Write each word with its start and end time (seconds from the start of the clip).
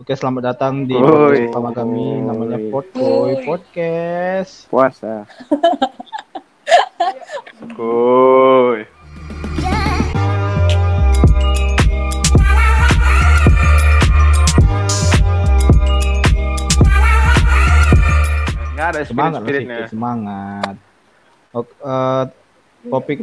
Oke, 0.00 0.16
selamat 0.16 0.56
datang 0.56 0.88
di 0.88 0.96
podcast 0.96 1.52
pertama 1.52 1.76
kami 1.76 2.24
namanya 2.24 2.56
Podboy 2.72 3.44
Podcast. 3.44 4.64
Puasa. 4.72 5.28
Kuy. 7.76 8.88
Nggak 18.72 18.86
ada 18.88 19.00
spirit 19.04 19.12
Semangat 19.12 19.40
spiritnya. 19.44 19.84
sedikit, 19.84 19.92
semangat. 19.92 20.74
Oke, 21.52 21.72
eh, 21.76 22.24
topik 22.88 23.18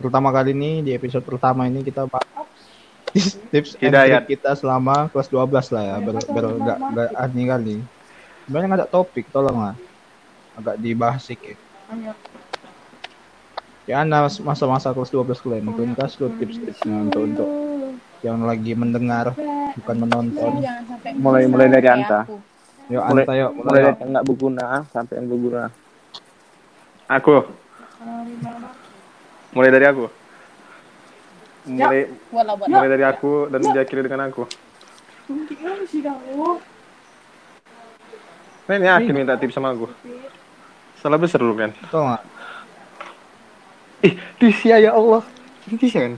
pertama 0.00 0.32
kali 0.32 0.56
ini 0.56 0.80
di 0.80 0.96
episode 0.96 1.28
pertama 1.28 1.68
ini 1.68 1.84
kita 1.84 2.08
bahas 2.08 2.41
tips 3.12 3.76
Hidayat. 3.76 4.24
kita 4.24 4.56
selama 4.56 5.08
kelas 5.08 5.28
12 5.28 5.68
lah 5.68 5.82
ya, 5.84 5.96
ber, 5.98 6.16
ber, 6.24 6.44
nggak 6.56 6.78
nggak 6.80 7.08
aneh 7.14 7.44
kali. 7.46 7.76
Sebenarnya 8.42 8.66
nggak 8.66 8.80
ada 8.80 8.88
topik, 8.88 9.24
tolong 9.28 9.58
lah. 9.62 9.74
Agak 10.54 10.76
dibahas 10.76 11.20
sedikit. 11.20 11.56
Ya, 13.82 14.00
anda 14.00 14.22
masa-masa 14.40 14.90
kelas 14.90 15.10
12 15.10 15.38
kalian, 15.38 15.64
mungkin 15.64 15.92
kasih 15.92 16.30
tips-tipsnya 16.38 16.96
untuk 17.02 17.22
untuk 17.22 17.48
yang 18.22 18.38
lagi 18.40 18.72
mendengar, 18.72 19.34
bukan 19.74 19.96
menonton. 19.98 20.62
Mulai- 21.18 21.50
mulai 21.50 21.66
dari 21.68 21.88
Anta. 21.90 22.22
aku. 22.22 22.38
Yuk, 22.88 22.98
Mulai, 23.00 23.22
anta 23.24 23.34
yuk, 23.34 23.50
mulai 23.52 23.62
mulai. 23.62 23.82
dari 23.84 23.98
yang 23.98 24.10
nggak 24.10 24.26
berguna 24.26 24.66
sampai 24.90 25.14
yang 25.16 25.26
berguna. 25.26 25.62
Aku. 27.08 27.34
Mulai 29.52 29.70
dari 29.70 29.86
aku. 29.86 30.04
Mulai 31.62 32.10
bola. 32.30 32.52
mulai 32.58 32.88
dari 32.90 33.04
aku 33.06 33.46
dan 33.46 33.62
diakhiri 33.62 34.02
dengan 34.02 34.26
aku. 34.26 34.50
Nah, 38.66 38.74
ini 38.78 38.88
akhir 38.90 39.12
minta 39.14 39.38
tips 39.38 39.54
sama 39.54 39.70
aku. 39.70 39.86
Salah 40.98 41.18
besar 41.18 41.42
lu 41.42 41.54
kan. 41.54 41.70
Tolong 41.90 42.14
nggak? 42.14 42.24
Ih, 44.02 44.14
Tisya 44.42 44.82
ya 44.82 44.90
Allah. 44.94 45.22
Ini 45.70 45.76
Tisya 45.78 46.00
kan? 46.02 46.14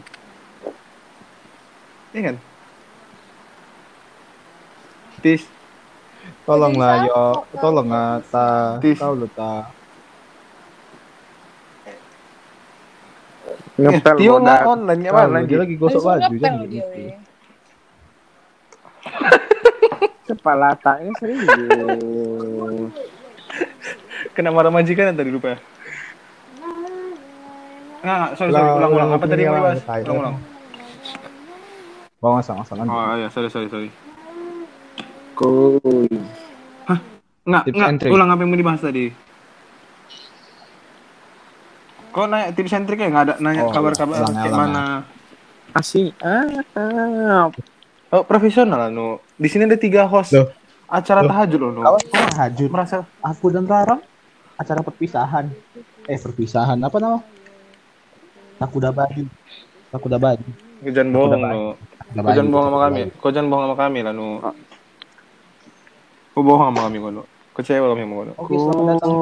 Iya 2.16 2.20
kan? 2.32 2.36
Tis. 5.24 5.44
Tolong 6.44 6.76
lah, 6.76 7.08
yo, 7.08 7.48
tolong 7.56 7.88
lah, 7.88 8.20
ta, 8.28 8.76
Tis. 8.80 9.00
tahu 9.00 9.24
lu 9.24 9.28
ta. 9.32 9.72
Ngepel 13.74 14.14
Tio 14.22 14.34
nggak 14.38 14.60
online 14.70 15.00
ya 15.02 15.10
Tahu 15.10 15.18
mana 15.34 15.38
dia 15.42 15.58
lagi 15.58 15.74
gosok 15.74 16.02
baju 16.06 16.34
jadi 16.34 16.66
dia, 16.70 16.84
gitu. 16.86 17.00
Kepala 20.24 20.72
taknya 20.78 21.10
serius. 21.20 21.44
Kena 24.32 24.54
marah 24.54 24.72
majikan 24.72 25.12
tadi 25.12 25.30
lupa 25.30 25.54
ya? 25.54 25.58
Nggak, 28.04 28.16
nggak, 28.20 28.30
sorry, 28.36 28.50
sorry, 28.52 28.68
Ulang, 28.68 28.92
ulang, 28.92 29.10
Apa 29.16 29.24
tadi 29.28 29.42
yang 29.48 29.54
mau 29.56 29.64
ulang, 29.72 30.18
ulang. 30.20 30.36
Bawa 32.20 32.32
masang-masang 32.40 32.78
aja. 32.84 32.88
Oh 32.88 33.14
iya, 33.20 33.28
sorry, 33.32 33.48
sorry, 33.52 33.68
sorry. 33.68 33.88
Kuy. 35.36 36.08
Nggak, 37.44 37.62
Tips 37.68 37.76
nggak, 37.76 37.88
and 37.92 37.98
trick. 38.00 38.12
ulang 38.16 38.28
apa 38.32 38.40
yang 38.40 38.50
mau 38.52 38.60
dibahas 38.60 38.80
tadi? 38.80 39.12
Kok 42.14 42.30
nanya 42.30 42.54
tips 42.54 42.70
and 42.78 42.86
trick 42.86 43.02
ya? 43.02 43.10
Nggak 43.10 43.24
ada 43.26 43.34
nanya 43.42 43.66
Oh, 43.66 43.74
kabar-kabar 43.74 44.22
ulang, 44.22 44.34
kayak 44.38 44.54
ulang, 44.54 44.70
mana? 44.70 44.84
Asik. 45.74 46.14
Ah. 46.22 47.50
Oh, 48.14 48.22
profesional 48.22 48.78
lah, 48.78 48.90
Nu. 48.94 49.18
Di 49.34 49.50
sini 49.50 49.66
ada 49.66 49.74
tiga 49.74 50.06
host 50.06 50.30
Loh. 50.30 50.46
acara 50.86 51.26
Loh. 51.26 51.34
tahajud 51.34 51.58
loh, 51.58 51.70
Nu. 51.74 51.80
Kawan 51.82 52.34
hajud. 52.38 52.70
Merasa 52.70 53.02
Aku 53.18 53.50
dan 53.50 53.66
Rara 53.66 53.98
acara 54.54 54.86
perpisahan. 54.86 55.50
Eh, 56.06 56.14
perpisahan 56.14 56.78
apa 56.78 56.96
nama? 57.02 57.18
Aku 58.62 58.78
udah 58.78 58.94
baju. 58.94 59.26
Aku 59.90 60.06
udah 60.06 60.20
baju. 60.22 60.46
Jangan 60.86 61.10
bohong, 61.10 61.42
Kau 62.14 62.30
jangan 62.30 62.50
bohong 62.54 62.66
sama 62.70 62.78
kami. 62.86 63.00
Kau 63.18 63.30
jangan 63.34 63.48
bohong 63.50 63.64
sama 63.66 63.76
kami 63.82 63.98
lah, 64.06 64.14
Nu. 64.14 64.38
Kau 66.30 66.42
bohong 66.46 66.70
sama 66.70 66.80
kami, 66.86 66.96
kau, 67.02 67.10
Nu. 67.10 67.22
Kecewa 67.54 67.94
kami 67.94 68.02
sama 68.02 68.14
Nu. 68.26 68.32
Oke, 68.34 68.54
selamat 68.58 68.84
datang 68.98 69.14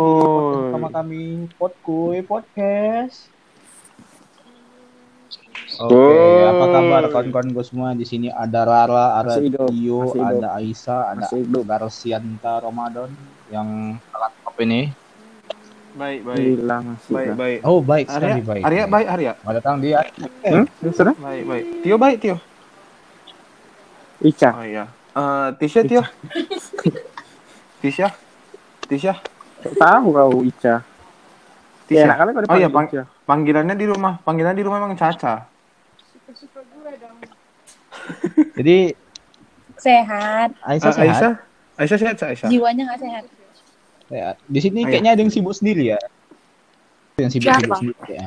bersama 0.56 0.88
kami 0.88 1.22
Podkuy 1.60 2.24
Podcast. 2.24 3.28
Oke, 5.76 6.16
apa 6.48 6.64
kabar 6.64 7.02
kawan-kawan 7.12 7.48
gue 7.52 7.64
semua? 7.68 7.88
Di 7.92 8.08
sini 8.08 8.32
ada 8.32 8.64
Rara, 8.64 9.20
ada 9.20 9.36
Tio, 9.68 10.16
ada 10.16 10.56
Aisyah, 10.56 11.12
ada. 11.12 11.28
Garsianta 11.60 12.64
Ramadan 12.64 13.12
yang 13.52 14.00
alat 14.16 14.32
apa 14.48 14.60
ini? 14.64 14.88
Baik, 15.92 16.24
baik. 16.24 16.44
Masih. 16.64 17.12
Baik, 17.12 17.30
baik. 17.36 17.58
Oh, 17.68 17.84
baik 17.84 18.06
Arya, 18.08 18.16
sekali 18.16 18.42
baik. 18.48 18.62
Arya, 18.64 18.82
baik, 18.88 19.08
Arya. 19.12 19.32
Selamat 19.36 19.54
datang 19.60 19.76
di 19.76 19.88
Hmm? 19.92 20.66
Sudah? 20.88 21.14
Baik, 21.20 21.42
baik. 21.44 21.64
Tio, 21.84 21.96
baik, 22.00 22.16
Tio. 22.16 22.36
Ica. 24.24 24.50
Oh 24.56 24.64
iya. 24.64 24.84
Eh, 25.12 25.48
Tisha, 25.60 25.84
Tio. 25.84 26.00
Tisha. 27.82 28.08
Tisha. 28.86 29.18
Tahu 29.74 30.06
kau 30.10 30.40
Ica. 30.42 30.86
Tisha. 31.84 31.98
Ya, 31.98 32.06
enak 32.08 32.16
kali 32.16 32.30
kau 32.32 32.42
Oh 32.46 32.56
iya, 32.56 32.68
pang 32.68 32.86
Ica. 32.86 33.02
panggilannya 33.26 33.74
di 33.74 33.86
rumah. 33.86 34.22
Panggilannya 34.22 34.54
di 34.54 34.64
rumah 34.64 34.78
emang 34.78 34.94
Caca. 34.94 35.50
Jadi 38.54 38.78
Sehat. 39.82 40.54
Aisyah 40.62 40.88
Eh, 40.88 40.94
sehat. 40.94 41.10
Aisyah. 41.10 41.32
Aisyah 41.74 41.98
sehat, 41.98 42.16
Aisyah. 42.22 42.48
Jiwanya 42.48 42.82
nggak 42.86 43.00
sehat. 43.02 43.24
Ya, 44.06 44.36
di 44.38 44.60
sini 44.60 44.84
Ayo. 44.84 44.92
kayaknya 44.92 45.10
ada 45.12 45.20
yang 45.20 45.32
sibuk 45.32 45.50
sendiri 45.50 45.90
ya. 45.90 45.98
Yang 47.18 47.30
sibuk-sibuk 47.34 47.66
Siapa? 47.66 47.80
sendiri 47.80 48.12
ya. 48.14 48.26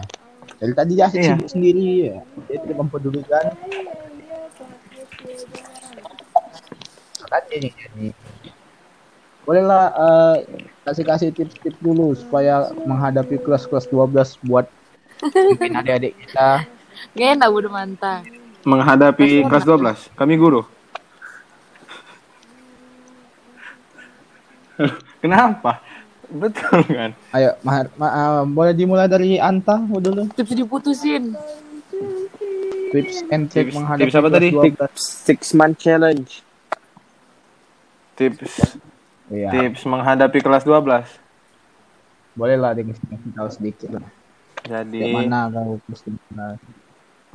Dari 0.56 0.74
tadi 0.74 0.92
dia 0.94 1.06
asik 1.08 1.20
Iya. 1.22 1.30
sibuk 1.32 1.48
sendiri 1.48 1.84
ya. 2.04 2.18
Dia 2.46 2.58
tidak 2.60 2.78
mempedulikan. 2.78 3.46
Makanya 7.22 7.56
nih, 7.62 7.72
Bolehlah 9.46 9.94
eh, 9.94 10.36
kasih-kasih 10.84 11.30
tips-tips 11.32 11.78
dulu 11.78 12.14
supaya 12.14 12.54
menghadapi 12.82 13.38
kelas-kelas 13.38 13.86
12 13.88 14.42
buat 14.44 14.66
mungkin 15.54 15.78
adik-adik 15.78 16.14
kita. 16.20 16.66
Gak 17.14 17.30
enak 17.38 17.50
bodo 17.50 17.70
mantap. 17.70 18.26
Menghadapi 18.66 19.46
kelas 19.46 19.64
12. 19.64 20.18
Kami 20.18 20.34
guru. 20.36 20.66
Kenapa? 25.22 25.80
Betul 26.26 26.82
kan? 26.90 27.14
Ayo, 27.32 27.54
Mahar, 27.62 27.86
ma- 27.96 28.12
eh, 28.12 28.44
boleh 28.44 28.74
dimulai 28.74 29.06
dari 29.06 29.38
Anta 29.38 29.78
dulu. 29.78 30.26
Tips 30.34 30.58
diputusin. 30.58 31.38
Tips 32.90 33.22
and 33.30 33.48
trick 33.48 33.70
Tips- 33.70 33.78
menghadapi 33.78 34.10
tips 34.10 34.16
apa 34.16 34.28
kelas 34.28 34.36
tadi? 34.42 34.50
12. 34.90 34.90
Six 34.98 35.40
month 35.54 35.78
challenge. 35.78 36.42
Tips 38.16 38.80
Iya. 39.30 39.50
tips 39.50 39.82
menghadapi 39.90 40.38
kelas 40.42 40.62
12. 40.62 41.10
Bolehlah 42.36 42.76
dikasih 42.78 43.32
tahu 43.34 43.50
sedikit 43.50 43.90
lah. 43.98 44.10
Jadi 44.66 45.14
mana 45.14 45.50
kenal 45.50 46.58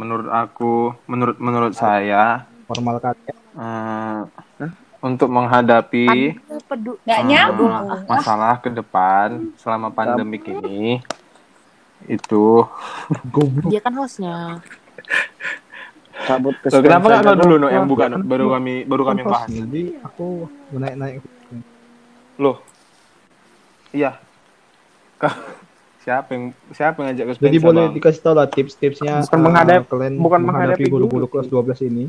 menurut 0.00 0.28
aku, 0.32 0.96
menurut 1.04 1.36
menurut 1.36 1.72
saya 1.76 2.48
formal 2.64 2.96
kalian. 3.02 3.36
eh, 3.58 4.70
untuk 5.04 5.28
menghadapi 5.28 6.40
Pedu. 6.68 6.96
Gak 7.02 7.18
eh, 7.20 8.00
masalah 8.06 8.62
ke 8.62 8.70
depan 8.70 9.52
selama 9.58 9.90
pandemik 9.90 10.46
ini 10.46 11.02
itu 12.08 12.64
Dia 13.68 13.80
kan 13.84 13.92
hostnya. 14.00 14.56
Cabut 16.24 16.54
ke 16.60 16.68
Loh, 16.72 16.80
kenapa 16.84 17.06
nggak 17.20 17.38
dulu 17.40 17.54
no 17.60 17.68
yang 17.68 17.84
Wah, 17.88 17.90
buka 17.90 18.04
kan 18.08 18.22
baru 18.24 18.46
kami 18.56 18.74
baru 18.84 19.02
kami 19.08 19.20
Kan 19.24 19.28
bahas 19.28 19.48
host, 19.48 19.56
Jadi 19.56 19.82
aku 20.04 20.26
naik-naik. 20.76 21.20
Loh 22.40 22.56
iya 23.92 24.16
siapa 26.00 26.32
yang 26.32 26.44
siapa 26.72 26.96
yang 26.96 27.06
ngajak 27.12 27.24
ke 27.26 27.32
Jadi 27.36 27.36
Spencer, 27.52 27.66
boleh 27.66 27.82
Bang? 27.84 27.94
dikasih 27.94 28.20
tahu 28.20 28.34
lah 28.34 28.48
tips-tipsnya 28.48 29.12
Bukan 29.20 29.36
eh, 29.36 29.44
menghadap- 29.44 29.84
kalian 29.86 30.14
bukan 30.16 30.40
menghadapi 30.40 30.84
guru-guru 30.88 31.26
guru 31.26 31.26
kelas 31.28 31.46
12 31.76 31.84
ini. 31.84 32.04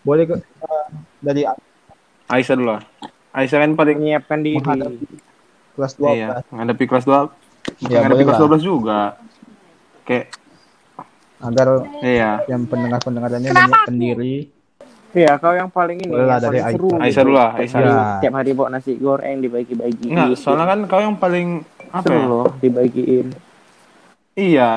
Boleh 0.00 0.24
ke 0.24 0.34
eh, 0.40 0.86
dari 1.20 1.42
Aisyah 2.26 2.54
dulu 2.56 2.70
lah 2.72 2.82
Aisyah 3.30 3.58
kan 3.60 3.70
paling 3.76 3.96
menyiapkan 3.96 4.38
diri. 4.40 4.56
menghadapi 4.56 5.04
kelas 5.76 5.92
12. 5.94 6.08
iya 6.10 6.26
menghadapi 6.48 6.84
kelas 6.86 7.04
2 7.04 7.28
Ya, 7.82 8.00
menghadapi 8.00 8.08
boleh 8.16 8.24
kelas 8.24 8.40
lah. 8.40 8.48
12 8.48 8.62
juga 8.64 9.00
kayak 10.02 10.26
Agar 11.40 11.68
iya 12.00 12.30
yang 12.46 12.64
pendengar-pendengarannya 12.64 13.48
menyiapkan 13.48 13.94
diri. 13.94 14.34
Iya, 15.10 15.32
kau 15.36 15.50
yang 15.50 15.66
paling 15.68 15.98
ini. 16.00 16.14
Lah 16.14 16.38
dari 16.38 16.62
paling 16.62 16.76
seru. 16.78 16.88
Aisyah 16.94 17.22
dulu 17.26 17.34
lah 17.34 17.50
Aisyah 17.58 17.78
Ya. 17.80 17.94
Tiap 18.22 18.32
hari 18.32 18.50
bawa 18.54 18.68
nasi 18.70 18.94
goreng 18.94 19.42
dibagi-bagi. 19.42 20.06
Enggak, 20.06 20.38
soalnya 20.38 20.66
kan 20.70 20.78
kau 20.86 21.00
yang 21.02 21.16
paling 21.18 21.66
apa 21.90 22.02
seru 22.06 22.14
ya? 22.14 22.26
loh 22.30 22.46
dibagiin. 22.62 23.26
Iya, 24.38 24.70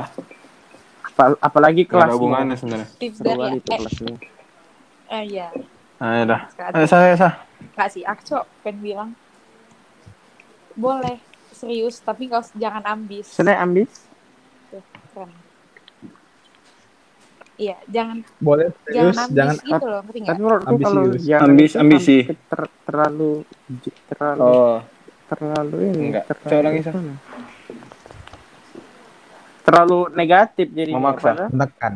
Apa- 1.06 1.38
apalagi 1.38 1.86
nggak 1.86 1.94
ada 1.94 2.10
kelas 2.10 2.16
hubungannya 2.18 2.56
sebenarnya. 2.58 2.88
Tips 2.98 3.18
Seru 3.22 3.28
dari 3.30 3.38
kali 3.40 3.58
itu 3.62 3.70
kelasnya. 3.70 4.16
eh, 5.06 5.24
iya. 5.30 5.48
Nah, 6.02 6.12
ya 6.18 6.24
dah. 6.26 6.42
Sekarang. 6.50 6.74
Eh, 6.74 6.88
saya, 6.90 7.14
saya. 7.14 7.34
Enggak 7.62 7.90
sih, 7.94 8.02
aku 8.02 8.22
cok 8.26 8.44
pengen 8.66 8.78
bilang 8.82 9.10
boleh 10.74 11.22
serius 11.54 12.02
tapi 12.02 12.26
usah- 12.28 12.50
jangan 12.58 12.82
ambis. 12.90 13.30
Seneng 13.30 13.62
ambis? 13.62 14.10
Tuh, 14.74 14.82
keren. 15.14 15.30
Iya, 17.54 17.78
jangan 17.86 18.18
Boleh 18.40 18.74
serius, 18.82 19.14
jangan 19.14 19.14
ambis 19.22 19.38
jangan 19.38 19.56
gitu 19.62 19.86
loh, 19.86 20.02
ngerti? 20.02 20.20
Tapi 20.26 20.40
menurutku 20.40 20.74
kalau 20.80 21.02
Ambisius. 21.04 21.24
jangan 21.24 21.46
Ambis- 21.46 21.70
itu 21.70 21.80
ambisi. 21.80 22.18
ter- 22.26 22.74
terlalu 22.84 23.32
terlalu 24.10 24.42
Oh, 24.42 24.78
terlalu 25.28 25.78
ini 25.84 26.02
Enggak. 26.10 26.24
terlalu, 26.34 26.70
mana? 26.82 27.14
terlalu 29.64 30.00
negatif 30.14 30.68
jadi 30.70 30.92
Memaksa. 30.92 31.32
menekan. 31.48 31.94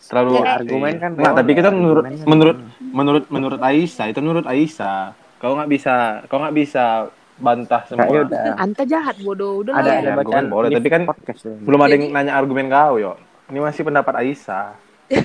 terlalu 0.00 0.32
Jadi- 0.34 0.48
argumen 0.48 0.94
kan 0.96 1.10
Nggak, 1.12 1.32
tapi 1.36 1.50
kita 1.52 1.68
menurut 1.68 2.00
kan 2.00 2.14
menurut 2.24 2.56
menurut 2.80 3.24
menurut 3.28 3.60
Aisyah 3.60 4.06
itu 4.08 4.20
menurut 4.24 4.46
Aisyah. 4.46 5.12
Kau 5.36 5.52
nggak 5.52 5.68
bisa, 5.68 5.94
kau 6.26 6.40
nggak 6.40 6.56
bisa 6.56 7.12
bantah 7.38 7.82
semua. 7.86 8.06
yaudah. 8.06 8.54
Anta 8.56 8.82
jahat 8.82 9.16
bodoh. 9.18 9.62
Udah 9.62 9.72
ada 9.74 9.82
lah. 9.84 9.94
ya, 9.94 10.00
ada 10.00 10.10
bacaan 10.16 10.34
argumen 10.38 10.50
boleh, 10.50 10.68
ini 10.68 10.76
tapi 10.76 10.88
kan 10.88 11.02
podcast 11.04 11.40
ya. 11.42 11.54
Belum 11.56 11.80
ada 11.80 11.92
yang 11.92 12.02
Jadi- 12.04 12.14
nanya 12.14 12.32
argumen 12.34 12.66
kau, 12.68 12.94
yo. 12.96 13.12
Ini 13.48 13.58
masih 13.58 13.82
pendapat 13.82 14.14
Aisyah. 14.18 14.66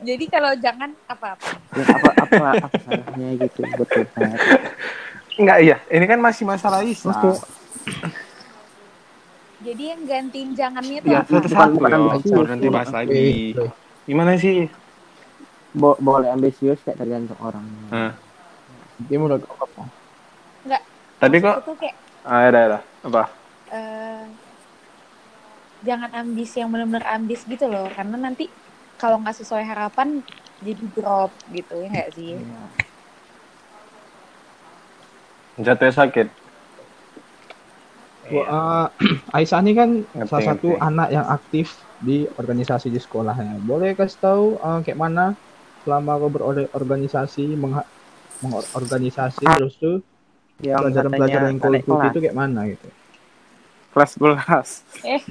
Jadi 0.00 0.24
kalau 0.26 0.50
jangan 0.58 0.90
apa-apa. 1.06 1.48
Ya, 1.74 1.84
apa 1.84 2.10
apa 2.16 2.38
apa 2.58 2.68
salahnya 2.78 3.28
gitu 3.36 3.60
berdebat 3.62 4.38
Enggak 5.38 5.58
iya, 5.62 5.76
ini 5.86 6.04
kan 6.06 6.18
masih 6.18 6.44
masalah 6.46 6.82
Aisyah. 6.82 7.14
Oke. 7.14 7.30
Jadi 9.58 9.82
yang 9.84 10.02
gantiin 10.06 10.50
jangannya 10.54 10.98
tuh 11.02 11.10
Ya, 11.10 11.20
apa? 11.22 11.34
yo. 11.34 11.94
ambisius. 11.98 12.30
Baru 12.32 12.46
nanti 12.46 12.66
bahas 12.70 12.90
lagi. 12.90 13.54
Gimana 14.06 14.38
sih? 14.38 14.70
Bo- 15.74 15.98
boleh 16.00 16.32
ambisius 16.32 16.80
kayak 16.80 16.96
tergantung 16.96 17.36
orang 17.38 17.60
Hah. 17.92 18.12
Jadi 19.04 19.14
menurut 19.14 19.44
apa? 19.44 19.82
Tapi 21.18 21.36
kok 21.42 21.66
kayak 21.78 21.96
ah, 22.22 22.46
ada 22.46 22.60
ada. 22.68 22.78
Apa? 23.02 23.22
eh, 23.74 24.24
jangan 25.82 26.10
ambis 26.14 26.50
yang 26.58 26.68
benar-benar 26.70 27.06
ambis 27.14 27.42
gitu 27.46 27.66
loh, 27.70 27.86
karena 27.90 28.16
nanti 28.18 28.50
kalau 28.98 29.18
nggak 29.22 29.36
sesuai 29.38 29.62
harapan 29.62 30.22
jadi 30.62 30.82
drop 30.94 31.30
gitu 31.54 31.74
ya 31.82 31.86
nggak 31.90 32.10
sih? 32.14 32.34
Jatuhnya 35.58 35.94
sakit. 35.94 36.26
Wah, 38.30 38.46
eh, 39.00 39.16
Aisyah 39.36 39.60
ini 39.64 39.72
kan 39.74 39.90
Ngerti, 40.14 40.28
salah 40.30 40.44
satu 40.54 40.68
ngerti. 40.76 40.86
anak 40.86 41.08
yang 41.10 41.26
aktif 41.26 41.66
di 41.98 42.28
organisasi 42.38 42.94
di 42.94 43.00
sekolahnya. 43.00 43.58
Boleh 43.66 43.94
kasih 43.98 44.18
tahu 44.22 44.44
eh, 44.58 44.78
kayak 44.86 44.98
mana 44.98 45.34
selama 45.82 46.20
kau 46.20 46.30
berorganisasi, 46.30 47.56
mengorganisasi 48.42 49.44
terus 49.46 49.74
tuh 49.80 49.98
yang 50.58 50.82
pelajaran-pelajaran 50.82 51.54
yang 51.54 51.58
ikuti 51.58 51.80
kelas 51.86 52.10
itu 52.10 52.20
kayak 52.22 52.36
mana 52.36 52.60
gitu? 52.66 52.88
kelas 53.94 54.12
belas 54.20 54.68
Eh, 55.06 55.22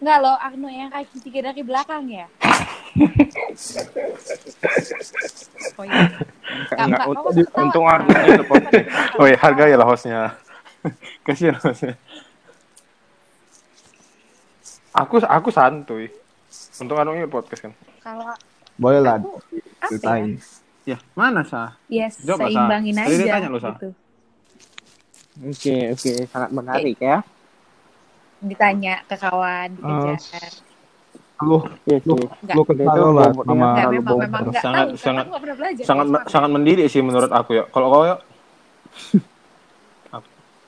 nggak 0.00 0.18
loh, 0.24 0.36
Agno 0.40 0.68
yang 0.72 0.88
kaki 0.88 1.20
tiga 1.20 1.52
dari 1.52 1.60
belakang 1.60 2.08
ya? 2.08 2.26
oh 5.78 5.84
iya. 5.84 6.08
Enggak, 6.74 7.04
untung 7.52 7.86
Agno 7.86 8.12
itu 8.24 8.44
podcast. 8.48 8.86
Oh 9.20 9.28
iya, 9.28 9.36
hargai 9.36 9.76
lah 9.76 9.84
hostnya. 9.84 10.32
Kasihan 11.28 11.60
hostnya. 11.60 12.00
Aku 14.96 15.20
aku 15.22 15.48
santuy. 15.52 16.08
Untung 16.80 16.98
anu 16.98 17.14
ini 17.14 17.28
podcast 17.28 17.68
kan. 17.68 17.72
Kalau 18.00 18.32
Boleh 18.80 19.04
lah 19.04 19.20
aku 19.20 19.36
apa 20.00 20.24
ya? 20.24 20.40
Ya, 20.82 20.96
mana 21.12 21.44
sah? 21.44 21.76
Ya, 21.86 22.08
Jawab, 22.08 22.40
Sa. 22.40 22.46
seimbangin 22.46 22.94
dia 22.96 23.04
aja. 23.04 23.26
tanya 23.30 23.48
lo, 23.48 23.58
Sa. 23.58 23.70
gitu. 23.70 23.88
oke 25.40 25.74
oke 25.94 26.10
sangat 26.26 26.50
menarik 26.50 26.96
ya 26.98 27.18
Ditanya 28.40 29.04
ke 29.04 29.14
kawan, 29.14 29.68
Eh, 29.70 29.84
dikejar. 29.84 30.50
Lu 31.40 31.56
Iya 31.82 31.96
Enggak. 31.98 32.16
sih. 32.18 32.28
lu 32.50 32.62
Itu 32.62 32.62
kesal 32.66 33.08
lah 33.10 33.28
sama 33.28 33.42
memang, 33.46 33.72
memang 34.18 34.42
enggak 34.42 34.62
Sangat- 34.62 34.88
tahu. 34.88 34.96
sangat- 34.98 35.26
belajar. 35.28 35.84
Sangat 35.84 36.06
sangat 36.26 36.50
mendidik 36.50 36.86
sih 36.86 37.00
menurut 37.00 37.28
aku 37.30 37.50
ya. 37.54 37.64
Kalau 37.66 37.86
kau 37.88 38.04
ya 38.04 38.16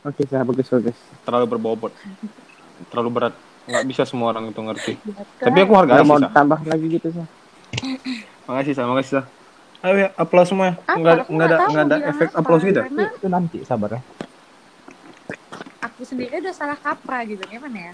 oke 0.03 0.23
saya 0.27 0.43
bagus 0.43 0.69
bagus 0.69 0.97
terlalu 1.23 1.47
berbobot. 1.49 1.93
Terlalu 2.89 3.11
berat. 3.11 3.35
Nggak 3.63 3.85
bisa 3.87 4.03
semua 4.03 4.31
orang 4.31 4.49
itu 4.49 4.59
ngerti. 4.59 4.93
Betul. 4.99 5.43
Tapi 5.43 5.59
aku 5.59 5.73
hargai 5.75 5.97
sih, 5.99 6.05
mau 6.05 6.19
Sa. 6.19 6.29
tambah 6.29 6.59
lagi 6.63 6.87
gitu 6.91 7.09
sih 7.09 7.27
Makasih, 8.43 8.73
Sa. 8.75 8.83
Makasih, 8.85 9.13
Sa. 9.13 9.23
Ayo 9.83 9.95
ya, 9.99 10.09
aplaus 10.15 10.47
semua. 10.47 10.67
ya. 10.71 10.75
Enggak 10.95 11.27
Aku 11.27 11.31
enggak 11.35 11.47
ada 11.51 11.57
enggak 11.67 11.85
ada 11.91 11.97
efek 12.07 12.29
apa, 12.31 12.39
aplaus 12.39 12.63
gitu. 12.63 12.81
Karena 12.87 13.07
itu 13.11 13.29
nanti 13.29 13.59
sabar 13.67 13.99
ya. 13.99 14.01
aku 15.83 16.01
sendiri 16.07 16.39
udah 16.39 16.55
salah 16.55 16.79
kaprah 16.79 17.27
gitu. 17.27 17.43
Gimana 17.51 17.91
ya? 17.91 17.93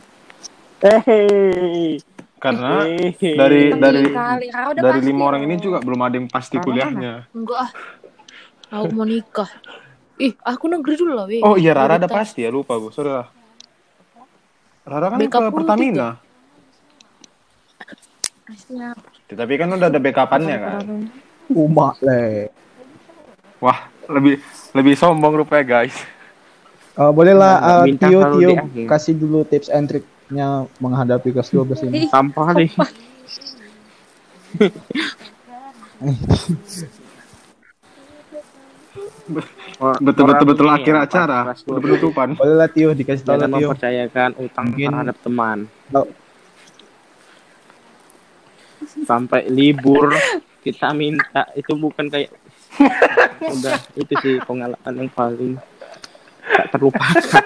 Hehehe. 0.85 1.99
Karena 2.37 2.85
Hehehe. 2.85 3.32
dari 3.35 3.62
Tapi 3.73 3.81
dari 3.81 4.02
kali, 4.12 4.46
dari 4.76 5.00
lima 5.00 5.23
orang 5.25 5.43
ini 5.49 5.56
juga 5.56 5.81
belum 5.81 6.00
ada 6.05 6.14
yang 6.20 6.29
pasti 6.29 6.61
Mana, 6.61 6.64
kuliahnya. 6.69 7.14
Enggak 7.32 7.58
ah. 7.64 7.70
Aku 8.69 8.93
mau 8.93 9.08
nikah. 9.08 9.49
Ih, 10.20 10.37
aku 10.44 10.69
negeri 10.69 10.94
dulu 11.00 11.12
lah, 11.17 11.25
weh. 11.25 11.41
Oh 11.41 11.56
iya, 11.56 11.73
Rara 11.73 11.96
ada 11.96 12.05
Udah 12.05 12.20
pasti 12.20 12.44
ya, 12.44 12.52
lupa 12.52 12.76
gue. 12.76 12.93
Sorry 12.93 13.08
lah. 13.08 13.32
Rara 14.84 15.14
kan 15.14 15.19
Backup 15.25 15.41
ke 15.41 15.52
Pertamina. 15.56 16.08
Tapi 19.29 19.55
kan 19.56 19.69
udah 19.73 19.88
ada 19.88 20.00
backupannya 20.00 20.56
kan. 20.61 20.84
Umak 21.49 21.97
le. 22.00 22.53
Wah, 23.59 23.79
lebih 24.06 24.39
lebih 24.73 24.95
sombong 24.95 25.43
rupanya 25.43 25.65
guys. 25.81 25.97
Eh, 26.95 27.11
bolehlah 27.11 27.55
eh, 27.59 27.83
bintang 27.89 28.11
Tio 28.11 28.21
Tio 28.35 28.50
kasih 28.85 29.15
dulu 29.15 29.47
tips 29.47 29.71
and 29.71 29.87
triknya 29.87 30.67
menghadapi 30.79 31.31
kelas 31.31 31.49
12 31.50 31.87
ini. 31.87 32.11
Sampah 32.11 32.49
nih 32.53 32.71
Betul-betul 40.01 40.47
betul 40.49 40.67
Orang 40.67 40.79
akhir 40.81 40.94
ini, 40.94 41.05
acara, 41.05 41.39
udah 41.44 41.55
12. 41.55 41.85
penutupan. 41.85 42.29
Bolehlah 42.35 42.69
Tio 42.73 42.91
dikasih 42.93 43.23
tahu 43.23 43.35
jangan 43.37 43.51
Tio. 43.53 43.69
mempercayakan 43.69 44.31
utang 44.41 44.67
Mungkin- 44.73 44.89
terhadap 44.89 45.17
teman 45.21 45.59
sampai 48.99 49.47
libur 49.47 50.11
kita 50.69 50.93
minta 50.93 51.43
itu 51.55 51.72
bukan 51.75 52.06
kayak 52.06 52.29
udah 53.56 53.79
itu 53.94 54.13
sih 54.20 54.34
pengalaman 54.44 54.93
yang 54.94 55.10
paling 55.10 55.56
tak 56.46 56.67
terlupakan 56.70 57.44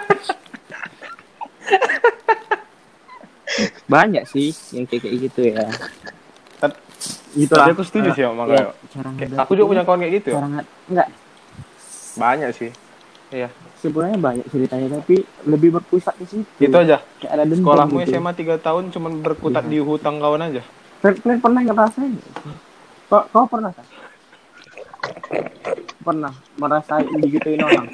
banyak 3.87 4.25
sih 4.25 4.50
yang 4.73 4.85
kayak 4.85 5.02
kayak 5.05 5.17
gitu 5.23 5.41
ya 5.49 5.67
Itulah. 7.33 7.67
Tapi 7.67 7.75
aku 7.75 7.83
setuju 7.83 8.14
sih 8.14 8.23
sama 8.23 8.47
ya, 8.47 8.71
cara 8.93 9.09
Kayak 9.19 9.41
Aku 9.43 9.59
juga 9.59 9.67
punya 9.73 9.83
kawan 9.83 9.99
kayak 9.99 10.14
gitu 10.21 10.29
ya. 10.31 10.37
orang 10.38 10.52
enggak 10.87 11.09
Banyak 12.14 12.50
sih. 12.52 12.71
Iya, 13.33 13.49
sebenarnya 13.81 14.21
banyak 14.21 14.47
ceritanya 14.47 15.00
tapi 15.00 15.25
lebih 15.49 15.81
berpusat 15.81 16.12
di 16.21 16.26
situ 16.29 16.45
itu 16.61 16.76
aja. 16.76 17.00
kayak 17.17 17.33
ada 17.33 17.43
dendam 17.43 17.64
Sekolahmu 17.64 17.97
gitu. 17.99 18.12
SMA 18.12 18.33
3 18.37 18.61
tahun 18.61 18.85
cuman 18.93 19.12
berkutat 19.25 19.64
Iya. 19.64 19.73
di 19.73 19.79
hutang 19.81 20.21
kawan 20.21 20.45
aja. 20.45 20.62
Kalian 21.00 21.41
pernah 21.41 21.61
ngerasain? 21.64 22.12
Kau, 23.12 23.28
kau 23.28 23.45
pernah 23.45 23.69
kan? 23.76 23.85
Pernah 26.00 26.33
merasain 26.57 27.04
digituin 27.21 27.61
orang? 27.61 27.92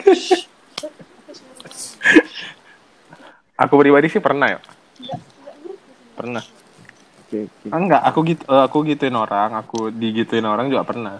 Aku 3.58 3.74
pribadi 3.74 4.06
sih 4.06 4.22
pernah 4.22 4.46
ya. 4.54 4.58
Pernah. 6.14 6.46
Oke, 7.26 7.50
oke. 7.50 7.66
Ah, 7.74 7.78
Enggak, 7.82 8.02
aku 8.06 8.18
gitu 8.30 8.42
eh, 8.46 8.62
aku 8.62 8.76
gituin 8.86 9.18
orang, 9.18 9.58
aku 9.58 9.90
digituin 9.90 10.46
orang 10.46 10.70
juga 10.70 10.86
pernah. 10.86 11.18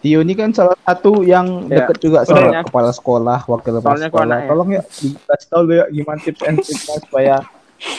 Tio 0.00 0.24
ini 0.24 0.32
kan 0.32 0.50
salah 0.56 0.74
satu 0.88 1.20
yang 1.20 1.68
Ya, 1.68 1.84
dekat 1.84 2.00
juga 2.00 2.24
sama 2.24 2.48
soalnya- 2.48 2.64
kepala 2.64 2.90
sekolah, 2.90 3.38
wakil 3.44 3.72
kepala 3.76 3.98
sekolah. 4.00 4.38
Tolong 4.48 4.68
ya 4.72 4.82
dikasih 4.88 5.48
tahu 5.52 5.62
ya 5.68 5.84
gimana 5.92 6.18
tips 6.24 6.42
and 6.42 6.56
triknya 6.64 6.96
supaya 7.04 7.36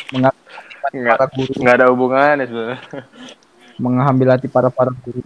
mengambil 0.09 0.41
Guru, 0.85 1.51
enggak 1.55 1.75
ada 1.75 1.85
hubungannya 1.87 2.45
sebenarnya. 2.45 2.79
mengambil 3.75 4.27
hati 4.31 4.47
para 4.47 4.67
para 4.67 4.91
guru. 4.93 5.23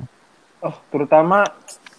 Oh, 0.59 0.75
terutama 0.89 1.43